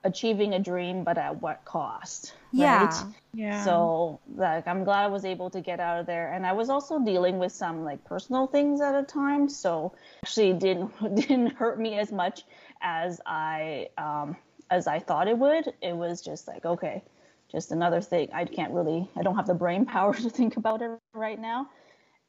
achieving 0.04 0.54
a 0.54 0.58
dream, 0.58 1.04
but 1.04 1.18
at 1.18 1.40
what 1.40 1.64
cost? 1.64 2.34
Yeah. 2.52 2.84
Right? 2.84 3.14
Yeah. 3.34 3.64
So 3.64 4.20
like 4.34 4.66
I'm 4.66 4.84
glad 4.84 5.04
I 5.04 5.08
was 5.08 5.24
able 5.24 5.50
to 5.50 5.60
get 5.60 5.80
out 5.80 6.00
of 6.00 6.06
there. 6.06 6.32
And 6.32 6.46
I 6.46 6.52
was 6.52 6.68
also 6.68 6.98
dealing 6.98 7.38
with 7.38 7.52
some 7.52 7.84
like 7.84 8.04
personal 8.04 8.46
things 8.46 8.80
at 8.80 8.94
a 8.94 9.02
time. 9.02 9.48
So 9.48 9.94
actually 10.24 10.54
didn't 10.54 10.92
didn't 11.16 11.54
hurt 11.54 11.78
me 11.80 11.98
as 11.98 12.12
much 12.12 12.44
as 12.80 13.20
I 13.26 13.88
um 13.96 14.36
as 14.70 14.86
I 14.86 14.98
thought 14.98 15.28
it 15.28 15.38
would. 15.38 15.72
It 15.80 15.96
was 15.96 16.20
just 16.22 16.48
like, 16.48 16.64
okay, 16.64 17.02
just 17.50 17.72
another 17.72 18.00
thing. 18.00 18.28
I 18.32 18.44
can't 18.44 18.72
really 18.72 19.08
I 19.16 19.22
don't 19.22 19.36
have 19.36 19.46
the 19.46 19.54
brain 19.54 19.86
power 19.96 20.14
to 20.14 20.30
think 20.30 20.56
about 20.56 20.82
it 20.82 20.90
right 21.14 21.40
now. 21.40 21.68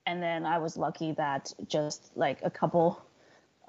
And 0.05 0.21
then 0.21 0.45
I 0.45 0.59
was 0.59 0.77
lucky 0.77 1.13
that 1.13 1.53
just 1.67 2.11
like 2.15 2.39
a 2.43 2.49
couple 2.49 3.01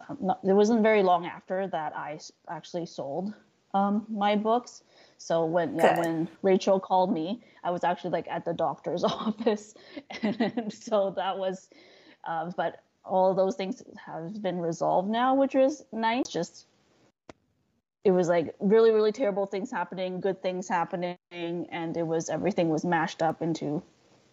um, 0.09 0.19
not, 0.21 0.41
it 0.45 0.53
wasn't 0.53 0.83
very 0.83 1.03
long 1.03 1.27
after 1.27 1.67
that 1.69 1.97
I 1.97 2.19
actually 2.49 2.87
sold 2.87 3.33
um, 3.75 4.07
my 4.09 4.37
books. 4.37 4.83
So 5.19 5.45
when 5.45 5.77
yeah, 5.77 5.99
when 6.01 6.29
Rachel 6.43 6.81
called 6.81 7.13
me, 7.13 7.43
I 7.63 7.71
was 7.71 7.85
actually 7.85 8.11
like 8.11 8.29
at 8.29 8.45
the 8.45 8.55
doctor's 8.55 9.05
office, 9.05 9.75
and 10.23 10.73
so 10.73 11.13
that 11.17 11.39
was. 11.39 11.69
Uh, 12.27 12.51
but 12.57 12.81
all 13.05 13.35
those 13.35 13.55
things 13.55 13.83
have 14.07 14.41
been 14.41 14.59
resolved 14.59 15.11
now, 15.11 15.35
which 15.35 15.55
was 15.55 15.85
nice. 15.93 16.27
Just 16.29 16.67
it 18.03 18.11
was 18.13 18.29
like 18.29 18.55
really 18.61 18.91
really 18.91 19.13
terrible 19.13 19.47
things 19.47 19.71
happening, 19.71 20.21
good 20.21 20.43
things 20.43 20.69
happening, 20.69 21.19
and 21.31 21.97
it 21.97 22.07
was 22.07 22.29
everything 22.29 22.69
was 22.69 22.85
mashed 22.85 23.23
up 23.23 23.43
into 23.43 23.83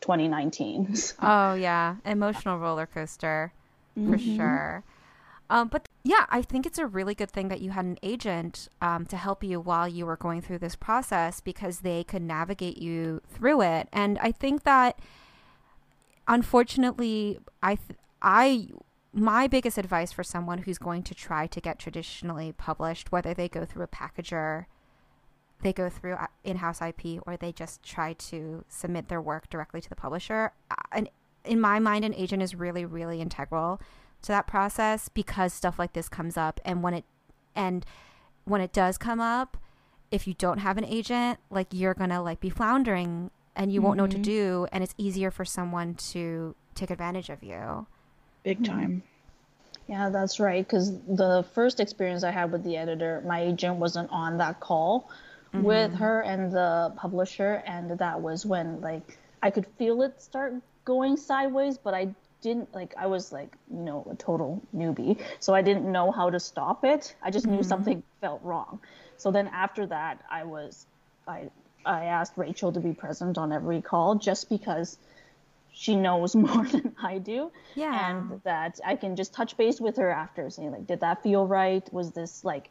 2019. 0.02 0.96
So. 0.96 1.16
oh 1.22 1.54
yeah, 1.54 1.96
emotional 2.06 2.58
roller 2.58 2.86
coaster 2.86 3.54
for 3.96 4.02
mm-hmm. 4.02 4.36
sure. 4.38 4.84
Um, 5.52 5.68
but 5.68 5.90
yeah, 6.02 6.26
I 6.30 6.42
think 6.42 6.66
it's 6.66 6.80
a 6.80 6.86
really 6.86 7.14
good 7.14 7.30
thing 7.30 7.50
that 7.50 7.60
you 7.60 7.72
had 7.72 7.84
an 7.84 7.98
agent 8.02 8.70
um, 8.82 9.06
to 9.08 9.18
help 9.18 9.44
you 9.44 9.60
while 9.60 9.86
you 9.86 10.06
were 10.06 10.16
going 10.16 10.42
through 10.42 10.60
this 10.60 10.78
process 10.78 11.42
because 11.42 11.82
they 11.82 12.06
could 12.06 12.22
navigate 12.22 12.78
you 12.78 13.22
through 13.30 13.62
it. 13.62 13.90
And 13.92 14.18
I 14.20 14.32
think 14.32 14.64
that, 14.64 14.98
unfortunately, 16.26 17.38
I, 17.62 17.76
th- 17.76 18.00
I, 18.22 18.70
my 19.12 19.48
biggest 19.48 19.78
advice 19.78 20.14
for 20.14 20.24
someone 20.24 20.60
who's 20.60 20.78
going 20.78 21.04
to 21.04 21.14
try 21.14 21.48
to 21.48 21.60
get 21.60 21.78
traditionally 21.78 22.54
published, 22.54 23.12
whether 23.12 23.34
they 23.34 23.50
go 23.50 23.66
through 23.66 23.84
a 23.84 23.88
packager, 23.88 24.68
they 25.64 25.74
go 25.74 25.90
through 25.90 26.14
uh, 26.14 26.28
in-house 26.46 26.82
IP, 26.82 27.22
or 27.28 27.36
they 27.36 27.52
just 27.52 27.84
try 27.84 28.14
to 28.14 28.64
submit 28.70 29.10
their 29.10 29.22
work 29.22 29.50
directly 29.50 29.82
to 29.82 29.90
the 29.90 29.98
publisher, 29.98 30.54
uh, 30.72 30.76
and 30.94 31.10
in 31.44 31.60
my 31.60 31.80
mind, 31.80 32.06
an 32.06 32.14
agent 32.14 32.42
is 32.42 32.56
really, 32.56 32.86
really 32.86 33.20
integral 33.20 33.82
to 34.22 34.28
that 34.30 34.48
process 34.48 35.10
because 35.10 35.54
stuff 35.54 35.80
like 35.80 35.94
this 35.94 36.10
comes 36.10 36.38
up 36.38 36.60
and 36.64 36.84
when 36.84 36.94
it 36.94 37.06
and 37.56 37.86
when 38.46 38.62
it 38.62 38.72
does 38.72 38.98
come 38.98 39.20
up 39.20 39.58
if 40.12 40.28
you 40.28 40.34
don't 40.34 40.60
have 40.60 40.78
an 40.78 40.86
agent 40.86 41.40
like 41.50 41.68
you're 41.72 41.94
gonna 41.94 42.22
like 42.22 42.40
be 42.40 42.50
floundering 42.50 43.32
and 43.56 43.72
you 43.72 43.80
mm-hmm. 43.80 43.88
won't 43.88 43.98
know 43.98 44.04
what 44.04 44.12
to 44.12 44.18
mm-hmm. 44.18 44.24
do 44.24 44.68
and 44.72 44.84
it's 44.84 44.96
easier 44.98 45.32
for 45.32 45.46
someone 45.46 45.96
to 45.96 46.56
take 46.76 46.90
advantage 46.90 47.30
of 47.30 47.44
you 47.44 47.86
big 48.44 48.58
hmm. 48.58 48.64
time 48.64 49.04
yeah 49.88 50.10
that's 50.10 50.40
right 50.40 50.66
because 50.66 50.92
the 51.08 51.46
first 51.54 51.80
experience 51.80 52.24
i 52.24 52.32
had 52.32 52.52
with 52.52 52.64
the 52.64 52.78
editor 52.78 53.22
my 53.26 53.42
agent 53.42 53.76
wasn't 53.78 54.10
on 54.12 54.38
that 54.38 54.60
call 54.60 55.10
mm-hmm. 55.54 55.64
with 55.64 55.94
her 55.94 56.22
and 56.22 56.52
the 56.52 56.94
publisher 56.96 57.64
and 57.66 57.98
that 57.98 58.22
was 58.22 58.46
when 58.46 58.80
like 58.82 59.18
i 59.42 59.50
could 59.50 59.66
feel 59.78 60.02
it 60.02 60.22
start 60.22 60.54
going 60.86 61.18
sideways 61.18 61.78
but 61.78 61.94
i 61.94 62.14
didn't 62.42 62.74
like 62.74 62.94
I 62.98 63.08
was 63.08 63.32
like 63.32 63.56
you 63.72 63.80
know 63.80 64.06
a 64.10 64.16
total 64.16 64.62
newbie, 64.76 65.20
so 65.40 65.54
I 65.54 65.62
didn't 65.62 65.90
know 65.92 66.12
how 66.12 66.30
to 66.30 66.40
stop 66.40 66.84
it. 66.84 67.16
I 67.22 67.32
just 67.32 67.46
knew 67.46 67.60
mm-hmm. 67.60 67.64
something 67.64 68.04
felt 68.20 68.42
wrong. 68.44 68.80
So 69.18 69.32
then 69.32 69.48
after 69.48 69.86
that, 69.88 70.24
I 70.30 70.44
was 70.44 70.86
I 71.28 71.50
I 71.86 72.06
asked 72.06 72.34
Rachel 72.36 72.72
to 72.72 72.80
be 72.80 72.94
present 72.94 73.38
on 73.38 73.52
every 73.52 73.82
call 73.82 74.16
just 74.16 74.50
because 74.50 74.98
she 75.72 75.96
knows 75.96 76.36
more 76.48 76.66
than 76.66 76.96
I 77.02 77.18
do. 77.18 77.52
Yeah. 77.76 78.10
And 78.10 78.42
that 78.44 78.80
I 78.86 78.96
can 78.96 79.16
just 79.16 79.34
touch 79.34 79.58
base 79.58 79.80
with 79.80 79.98
her 79.98 80.10
after 80.10 80.50
saying 80.50 80.72
like, 80.72 80.88
did 80.88 81.00
that 81.02 81.24
feel 81.24 81.46
right? 81.48 81.88
Was 81.94 82.12
this 82.12 82.44
like 82.44 82.70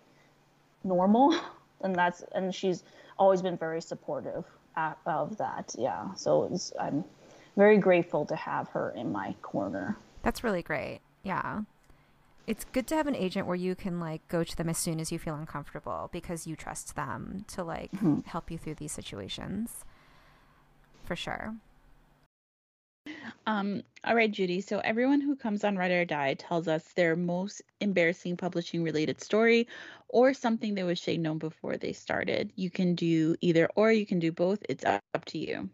normal? 0.84 1.34
And 1.82 1.96
that's 1.96 2.22
and 2.34 2.54
she's 2.54 2.84
always 3.18 3.40
been 3.40 3.56
very 3.56 3.80
supportive 3.80 4.44
of 5.06 5.38
that. 5.38 5.74
Yeah. 5.78 6.12
So 6.12 6.50
it's, 6.52 6.74
I'm 6.78 7.04
very 7.56 7.78
grateful 7.78 8.26
to 8.26 8.36
have 8.36 8.68
her 8.70 8.90
in 8.96 9.12
my 9.12 9.34
corner. 9.42 9.96
That's 10.22 10.44
really 10.44 10.62
great. 10.62 11.00
Yeah. 11.22 11.62
It's 12.46 12.64
good 12.64 12.86
to 12.88 12.96
have 12.96 13.06
an 13.06 13.14
agent 13.14 13.46
where 13.46 13.56
you 13.56 13.74
can 13.74 14.00
like 14.00 14.26
go 14.28 14.42
to 14.42 14.56
them 14.56 14.68
as 14.68 14.78
soon 14.78 14.98
as 14.98 15.12
you 15.12 15.18
feel 15.18 15.34
uncomfortable 15.34 16.08
because 16.12 16.46
you 16.46 16.56
trust 16.56 16.96
them 16.96 17.44
to 17.48 17.62
like 17.62 17.92
mm-hmm. 17.92 18.20
help 18.24 18.50
you 18.50 18.58
through 18.58 18.74
these 18.74 18.92
situations. 18.92 19.84
For 21.04 21.16
sure. 21.16 21.54
Um, 23.46 23.82
all 24.04 24.14
right, 24.14 24.30
Judy. 24.30 24.60
So 24.60 24.78
everyone 24.80 25.20
who 25.20 25.34
comes 25.36 25.64
on 25.64 25.76
Write 25.76 25.90
or 25.90 26.04
Die 26.04 26.34
tells 26.34 26.68
us 26.68 26.84
their 26.94 27.16
most 27.16 27.62
embarrassing 27.80 28.36
publishing 28.36 28.82
related 28.82 29.20
story 29.20 29.68
or 30.08 30.34
something 30.34 30.74
they 30.74 30.82
wish 30.82 31.04
they'd 31.04 31.20
known 31.20 31.38
before 31.38 31.76
they 31.76 31.92
started. 31.92 32.52
You 32.56 32.70
can 32.70 32.94
do 32.94 33.36
either 33.40 33.68
or 33.74 33.92
you 33.92 34.06
can 34.06 34.18
do 34.18 34.32
both. 34.32 34.62
It's 34.68 34.84
up 34.84 35.24
to 35.26 35.38
you. 35.38 35.68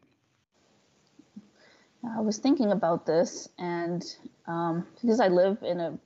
I 2.05 2.21
was 2.21 2.39
thinking 2.39 2.73
about 2.73 3.07
this, 3.07 3.49
and 3.59 4.05
um, 4.47 4.87
because 5.01 5.21
I 5.21 5.29
live 5.29 5.59
in 5.63 5.81
a 5.81 5.99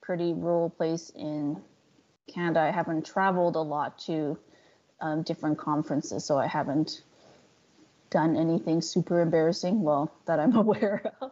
pretty 0.00 0.32
rural 0.32 0.70
place 0.70 1.10
in 1.14 1.60
Canada, 2.32 2.60
I 2.60 2.70
haven't 2.70 3.06
traveled 3.06 3.56
a 3.56 3.60
lot 3.60 3.98
to 4.00 4.38
um, 5.00 5.22
different 5.22 5.58
conferences, 5.58 6.24
so 6.24 6.38
I 6.38 6.46
haven't 6.46 7.02
done 8.10 8.36
anything 8.36 8.80
super 8.80 9.20
embarrassing, 9.20 9.82
well, 9.82 10.12
that 10.26 10.40
I'm 10.40 10.56
aware 10.64 11.12
of. 11.20 11.30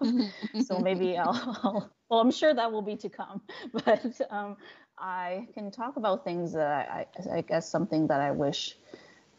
so 0.64 0.78
maybe 0.78 1.16
I'll, 1.18 1.58
I'll, 1.62 1.90
well, 2.08 2.20
I'm 2.20 2.30
sure 2.30 2.52
that 2.52 2.70
will 2.70 2.82
be 2.82 2.96
to 2.96 3.08
come, 3.08 3.40
but 3.84 4.20
um, 4.30 4.56
I 4.98 5.46
can 5.54 5.70
talk 5.70 5.96
about 5.96 6.24
things 6.24 6.52
that 6.54 6.66
I, 6.66 7.06
I, 7.18 7.38
I, 7.38 7.40
guess 7.42 7.68
something 7.68 8.06
that 8.06 8.20
I 8.20 8.30
wish 8.30 8.76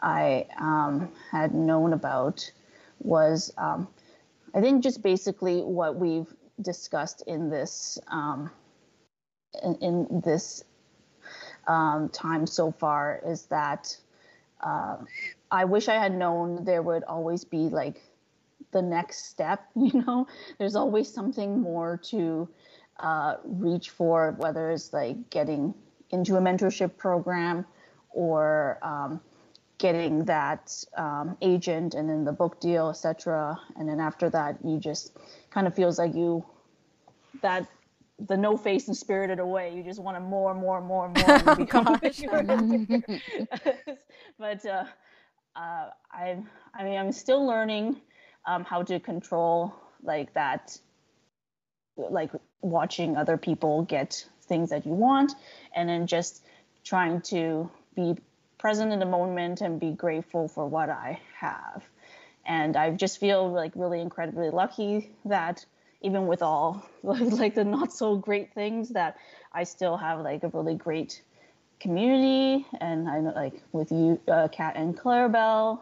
I 0.01 0.45
um, 0.59 1.11
had 1.31 1.53
known 1.53 1.93
about 1.93 2.51
was 2.99 3.53
um, 3.57 3.87
I 4.55 4.61
think 4.61 4.83
just 4.83 5.01
basically 5.01 5.61
what 5.61 5.95
we've 5.97 6.33
discussed 6.61 7.23
in 7.27 7.49
this 7.49 7.99
um, 8.07 8.49
in, 9.63 9.75
in 9.75 10.21
this 10.23 10.63
um, 11.67 12.09
time 12.09 12.47
so 12.47 12.71
far 12.71 13.21
is 13.25 13.45
that 13.47 13.95
uh, 14.61 14.97
I 15.51 15.65
wish 15.65 15.87
I 15.87 15.95
had 15.95 16.15
known 16.15 16.63
there 16.63 16.81
would 16.81 17.03
always 17.03 17.43
be 17.43 17.69
like 17.69 18.01
the 18.71 18.81
next 18.81 19.29
step. 19.29 19.65
You 19.75 20.03
know, 20.03 20.27
there's 20.57 20.75
always 20.75 21.13
something 21.13 21.59
more 21.61 21.97
to 22.05 22.49
uh, 22.99 23.35
reach 23.45 23.91
for, 23.91 24.35
whether 24.37 24.71
it's 24.71 24.91
like 24.93 25.29
getting 25.29 25.73
into 26.09 26.35
a 26.35 26.41
mentorship 26.41 26.97
program 26.97 27.65
or 28.09 28.79
um, 28.81 29.21
getting 29.77 30.25
that 30.25 30.73
um, 30.97 31.37
agent 31.41 31.93
and 31.93 32.09
then 32.09 32.25
the 32.25 32.31
book 32.31 32.59
deal, 32.59 32.89
etc. 32.89 33.59
And 33.75 33.87
then 33.87 33.99
after 33.99 34.29
that, 34.29 34.57
you 34.63 34.79
just 34.79 35.15
kind 35.51 35.67
of 35.67 35.75
feels 35.75 35.99
like 35.99 36.15
you 36.15 36.45
that 37.41 37.67
the 38.19 38.35
no 38.35 38.57
face 38.57 38.87
and 38.87 38.97
spirited 38.97 39.39
away. 39.39 39.75
You 39.75 39.83
just 39.83 40.01
want 40.01 40.17
to 40.17 40.21
more, 40.21 40.51
and 40.51 40.59
more, 40.59 40.81
more, 40.81 41.09
more. 41.09 41.41
Oh, 41.45 41.55
become 41.57 41.85
but 44.39 44.65
uh, 44.65 44.85
uh, 45.55 45.89
I, 46.11 46.37
I 46.73 46.83
mean, 46.83 46.97
I'm 46.97 47.11
still 47.11 47.45
learning 47.45 47.97
um, 48.45 48.63
how 48.63 48.81
to 48.83 48.99
control 48.99 49.75
like 50.03 50.33
that, 50.33 50.77
like 51.95 52.31
watching 52.61 53.17
other 53.17 53.37
people 53.37 53.83
get 53.83 54.25
things 54.43 54.69
that 54.69 54.85
you 54.85 54.93
want, 54.93 55.33
and 55.75 55.87
then 55.89 56.07
just 56.07 56.43
trying 56.83 57.21
to 57.21 57.69
be 57.95 58.15
present 58.57 58.91
in 58.91 58.99
the 58.99 59.05
moment 59.05 59.61
and 59.61 59.79
be 59.79 59.91
grateful 59.91 60.47
for 60.47 60.65
what 60.67 60.89
I 60.89 61.19
have. 61.35 61.83
And 62.45 62.77
I 62.77 62.91
just 62.91 63.19
feel 63.19 63.51
like 63.51 63.73
really 63.75 64.01
incredibly 64.01 64.49
lucky 64.49 65.11
that 65.25 65.65
even 66.01 66.27
with 66.27 66.41
all 66.41 66.85
like 67.03 67.55
the 67.55 67.63
not 67.63 67.91
so 67.93 68.15
great 68.15 68.53
things 68.53 68.89
that 68.89 69.17
I 69.51 69.63
still 69.63 69.97
have 69.97 70.21
like 70.21 70.43
a 70.43 70.47
really 70.49 70.75
great 70.75 71.21
community. 71.79 72.65
And 72.79 73.09
I 73.09 73.19
know 73.19 73.33
like 73.35 73.61
with 73.71 73.91
you 73.91 74.19
uh, 74.27 74.47
Kat 74.47 74.75
and 74.75 74.97
Claribel 74.97 75.79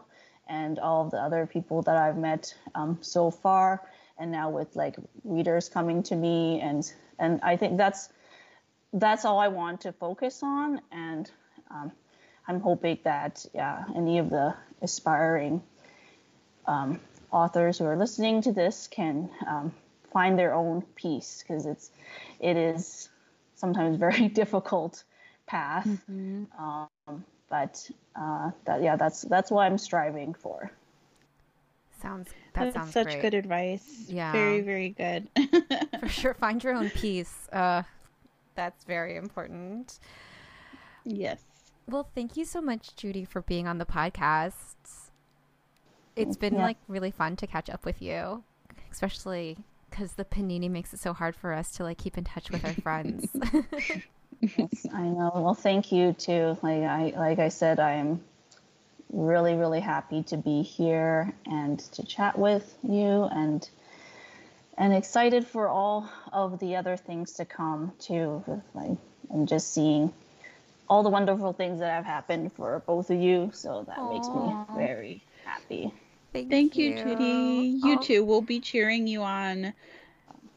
and 0.48 0.78
all 0.78 1.04
of 1.04 1.10
the 1.10 1.18
other 1.18 1.46
people 1.46 1.82
that 1.82 1.96
I've 1.96 2.16
met 2.16 2.54
um, 2.74 2.98
so 3.00 3.30
far. 3.30 3.82
And 4.18 4.30
now 4.32 4.50
with 4.50 4.74
like 4.76 4.96
readers 5.24 5.68
coming 5.68 6.02
to 6.04 6.16
me 6.16 6.60
and 6.60 6.90
and 7.18 7.40
I 7.42 7.56
think 7.56 7.78
that's 7.78 8.08
that's 8.92 9.24
all 9.24 9.38
I 9.38 9.48
want 9.48 9.82
to 9.82 9.92
focus 9.92 10.42
on. 10.42 10.80
And 10.90 11.30
um, 11.70 11.92
I'm 12.48 12.60
hoping 12.60 12.98
that 13.04 13.44
yeah 13.54 13.84
any 13.94 14.18
of 14.18 14.30
the 14.30 14.54
aspiring 14.82 15.62
um, 16.66 17.00
authors 17.30 17.78
who 17.78 17.84
are 17.84 17.96
listening 17.96 18.42
to 18.42 18.52
this 18.52 18.88
can 18.88 19.30
um, 19.46 19.72
find 20.12 20.38
their 20.38 20.54
own 20.54 20.82
peace 20.94 21.44
because 21.46 21.66
it's 21.66 21.90
it 22.40 22.56
is 22.56 23.08
sometimes 23.54 23.96
very 24.08 24.28
difficult 24.28 25.04
path 25.46 25.86
um, 26.58 26.88
but 27.48 27.90
uh, 28.16 28.50
that 28.64 28.82
yeah 28.82 28.96
that's 28.96 29.22
that's 29.22 29.50
what 29.50 29.62
I'm 29.62 29.78
striving 29.78 30.34
for 30.34 30.70
Sounds 32.00 32.28
that 32.52 32.72
That's 32.72 32.74
sounds 32.74 32.92
such 32.92 33.06
great. 33.06 33.20
good 33.20 33.34
advice. 33.34 34.06
Yeah. 34.08 34.32
Very, 34.32 34.60
very 34.60 34.88
good. 34.90 35.28
For 36.00 36.08
sure, 36.08 36.34
find 36.34 36.62
your 36.62 36.74
own 36.74 36.90
peace. 36.90 37.48
Uh, 37.52 37.82
that's 38.54 38.84
very 38.84 39.16
important. 39.16 39.98
yes. 41.04 41.40
Well, 41.88 42.08
thank 42.14 42.36
you 42.36 42.44
so 42.44 42.60
much, 42.60 42.96
Judy, 42.96 43.24
for 43.24 43.42
being 43.42 43.66
on 43.68 43.78
the 43.78 43.84
podcast. 43.86 44.54
It's 46.16 46.36
been 46.36 46.54
Yeah. 46.54 46.62
like 46.64 46.78
really 46.88 47.10
fun 47.10 47.36
to 47.36 47.46
catch 47.46 47.68
up 47.70 47.84
with 47.84 48.00
you, 48.02 48.42
especially 48.90 49.58
because 49.90 50.12
the 50.14 50.24
panini 50.24 50.68
makes 50.70 50.92
it 50.94 50.98
so 51.00 51.12
hard 51.12 51.36
for 51.36 51.52
us 51.52 51.70
to 51.72 51.84
like 51.84 51.98
keep 51.98 52.16
in 52.18 52.24
touch 52.24 52.50
with 52.50 52.64
our 52.64 52.72
friends. 52.74 53.28
Yes, 54.58 54.86
I 54.92 55.00
know. 55.02 55.32
Well, 55.34 55.54
thank 55.54 55.90
you 55.92 56.12
too. 56.12 56.58
Like 56.62 56.82
I 56.82 57.14
like 57.16 57.38
I 57.38 57.48
said, 57.48 57.80
I 57.80 57.92
am 57.92 58.20
really 59.10 59.54
really 59.54 59.80
happy 59.80 60.24
to 60.24 60.36
be 60.36 60.60
here 60.62 61.32
and 61.46 61.78
to 61.78 62.04
chat 62.04 62.38
with 62.38 62.76
you 62.82 63.24
and 63.32 63.66
and 64.76 64.92
excited 64.92 65.46
for 65.46 65.68
all 65.68 66.10
of 66.32 66.58
the 66.58 66.76
other 66.76 66.98
things 66.98 67.32
to 67.34 67.46
come 67.46 67.92
too. 67.98 68.44
With 68.46 68.62
like 68.74 68.98
and 69.30 69.48
just 69.48 69.72
seeing 69.72 70.12
all 70.88 71.02
the 71.02 71.10
wonderful 71.10 71.52
things 71.52 71.80
that 71.80 71.90
have 71.90 72.04
happened 72.04 72.52
for 72.52 72.82
both 72.86 73.10
of 73.10 73.20
you. 73.20 73.50
So 73.52 73.84
that 73.86 73.98
makes 74.10 74.28
me 74.28 74.52
very 74.76 75.22
happy. 75.44 75.92
Thank 76.32 76.76
you, 76.76 76.94
Judy. 76.96 77.78
You 77.82 77.96
Oh, 77.98 78.02
too. 78.02 78.24
We'll 78.24 78.42
be 78.42 78.60
cheering 78.60 79.06
you 79.06 79.22
on 79.22 79.72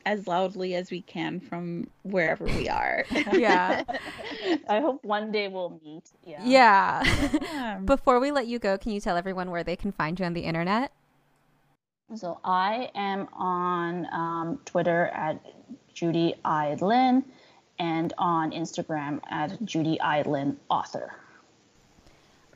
as 0.05 0.27
loudly 0.27 0.75
as 0.75 0.91
we 0.91 1.01
can 1.01 1.39
from 1.39 1.87
wherever 2.03 2.43
we 2.45 2.67
are. 2.69 3.05
Yeah. 3.33 3.83
I 4.67 4.79
hope 4.79 5.03
one 5.03 5.31
day 5.31 5.47
we'll 5.47 5.79
meet. 5.83 6.09
Yeah. 6.25 6.41
Yeah. 6.43 7.03
Yeah. 7.43 7.79
Before 7.79 8.19
we 8.19 8.31
let 8.31 8.47
you 8.47 8.59
go, 8.59 8.77
can 8.77 8.91
you 8.91 8.99
tell 8.99 9.17
everyone 9.17 9.51
where 9.51 9.63
they 9.63 9.75
can 9.75 9.91
find 9.91 10.19
you 10.19 10.25
on 10.25 10.33
the 10.33 10.41
internet? 10.41 10.91
So 12.15 12.39
I 12.43 12.89
am 12.95 13.27
on 13.33 14.07
um, 14.11 14.59
Twitter 14.65 15.07
at 15.07 15.39
Judy 15.93 16.35
I. 16.43 16.73
Lin 16.75 17.23
and 17.79 18.13
on 18.17 18.51
Instagram 18.51 19.19
at 19.29 19.63
Judy 19.65 19.99
I. 20.01 20.21
Lin 20.23 20.57
author. 20.69 21.13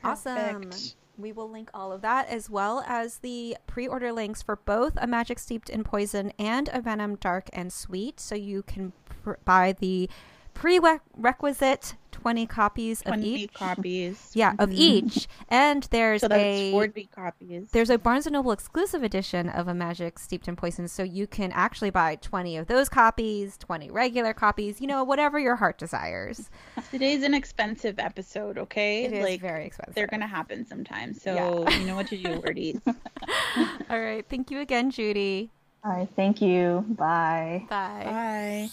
Awesome. 0.02 0.62
Perfect. 0.62 0.96
We 1.16 1.32
will 1.32 1.48
link 1.48 1.70
all 1.72 1.92
of 1.92 2.02
that 2.02 2.28
as 2.28 2.50
well 2.50 2.84
as 2.86 3.18
the 3.18 3.56
pre 3.66 3.86
order 3.86 4.12
links 4.12 4.42
for 4.42 4.56
both 4.56 4.94
a 4.96 5.06
Magic 5.06 5.38
Steeped 5.38 5.70
in 5.70 5.84
Poison 5.84 6.32
and 6.38 6.68
a 6.72 6.80
Venom 6.80 7.16
Dark 7.16 7.48
and 7.52 7.72
Sweet. 7.72 8.18
So 8.20 8.34
you 8.34 8.62
can 8.62 8.92
pr- 9.22 9.34
buy 9.44 9.74
the 9.78 10.10
prerequisite 10.54 11.96
20 12.12 12.46
copies 12.46 13.00
of 13.02 13.08
20 13.08 13.34
each. 13.34 13.52
copies. 13.52 14.30
Yeah, 14.34 14.54
of 14.58 14.70
Mhm. 14.70 14.74
each. 14.76 15.28
And 15.50 15.82
there's 15.90 16.22
So 16.22 16.28
a 16.30 16.70
40 16.70 17.06
copies. 17.14 17.68
there's 17.72 17.90
a 17.90 17.98
Barnes 17.98 18.24
and 18.26 18.32
Noble 18.32 18.52
exclusive 18.52 19.02
edition 19.02 19.48
of 19.50 19.68
a 19.68 19.74
Magic 19.74 20.18
Steeped 20.18 20.48
in 20.48 20.56
Poison, 20.56 20.88
so 20.88 21.02
you 21.02 21.26
can 21.26 21.52
actually 21.52 21.90
buy 21.90 22.16
20 22.16 22.56
of 22.56 22.66
those 22.66 22.88
copies, 22.88 23.58
20 23.58 23.90
regular 23.90 24.32
copies, 24.32 24.80
you 24.80 24.86
know, 24.86 25.04
whatever 25.04 25.38
your 25.38 25.56
heart 25.56 25.76
desires. 25.76 26.48
Today's 26.90 27.22
an 27.24 27.34
expensive 27.34 27.98
episode, 27.98 28.56
okay? 28.56 29.04
It 29.04 29.12
is 29.12 29.22
like 29.24 29.40
very 29.42 29.66
expensive. 29.66 29.94
they're 29.94 30.06
gonna 30.06 30.26
happen 30.26 30.64
sometimes. 30.66 31.20
So 31.20 31.34
Yeah. 31.34 31.78
you 31.78 31.84
know 31.84 31.96
what 31.96 32.06
to 32.08 32.16
do, 32.16 32.40
wordies. 32.40 32.80
All 33.90 34.00
right, 34.00 34.24
thank 34.30 34.50
you 34.50 34.60
again, 34.60 34.90
Judy. 34.90 35.50
All 35.84 35.92
right, 35.92 36.08
thank 36.16 36.40
you. 36.40 36.84
Bye. 36.88 37.66
Bye. 37.68 38.04
Bye. 38.04 38.68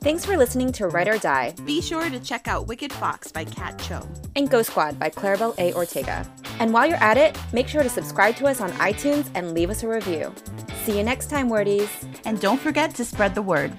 Thanks 0.00 0.24
for 0.24 0.36
listening 0.36 0.72
to 0.72 0.86
Write 0.88 1.08
or 1.08 1.18
Die 1.18 1.54
Be 1.66 1.82
sure 1.82 2.08
to 2.08 2.18
check 2.18 2.48
out 2.48 2.66
Wicked 2.66 2.92
Fox 2.92 3.30
by 3.30 3.44
Kat 3.44 3.78
Cho. 3.78 4.00
and 4.34 4.48
Ghost 4.48 4.70
Squad 4.70 4.98
by 4.98 5.10
Claribel 5.10 5.54
A. 5.58 5.74
Ortega. 5.74 6.26
And 6.58 6.72
while 6.72 6.86
you're 6.86 6.96
at 6.96 7.18
it, 7.18 7.38
make 7.52 7.68
sure 7.68 7.82
to 7.82 7.88
subscribe 7.90 8.36
to 8.36 8.46
us 8.46 8.62
on 8.62 8.70
iTunes 8.72 9.28
and 9.34 9.52
leave 9.52 9.68
us 9.68 9.82
a 9.82 9.88
review. 9.88 10.32
See 10.84 10.96
you 10.96 11.04
next 11.04 11.28
time, 11.28 11.50
Wordies. 11.50 11.88
And 12.24 12.40
don't 12.40 12.60
forget 12.60 12.94
to 12.94 13.04
spread 13.04 13.34
the 13.34 13.42
word. 13.42 13.72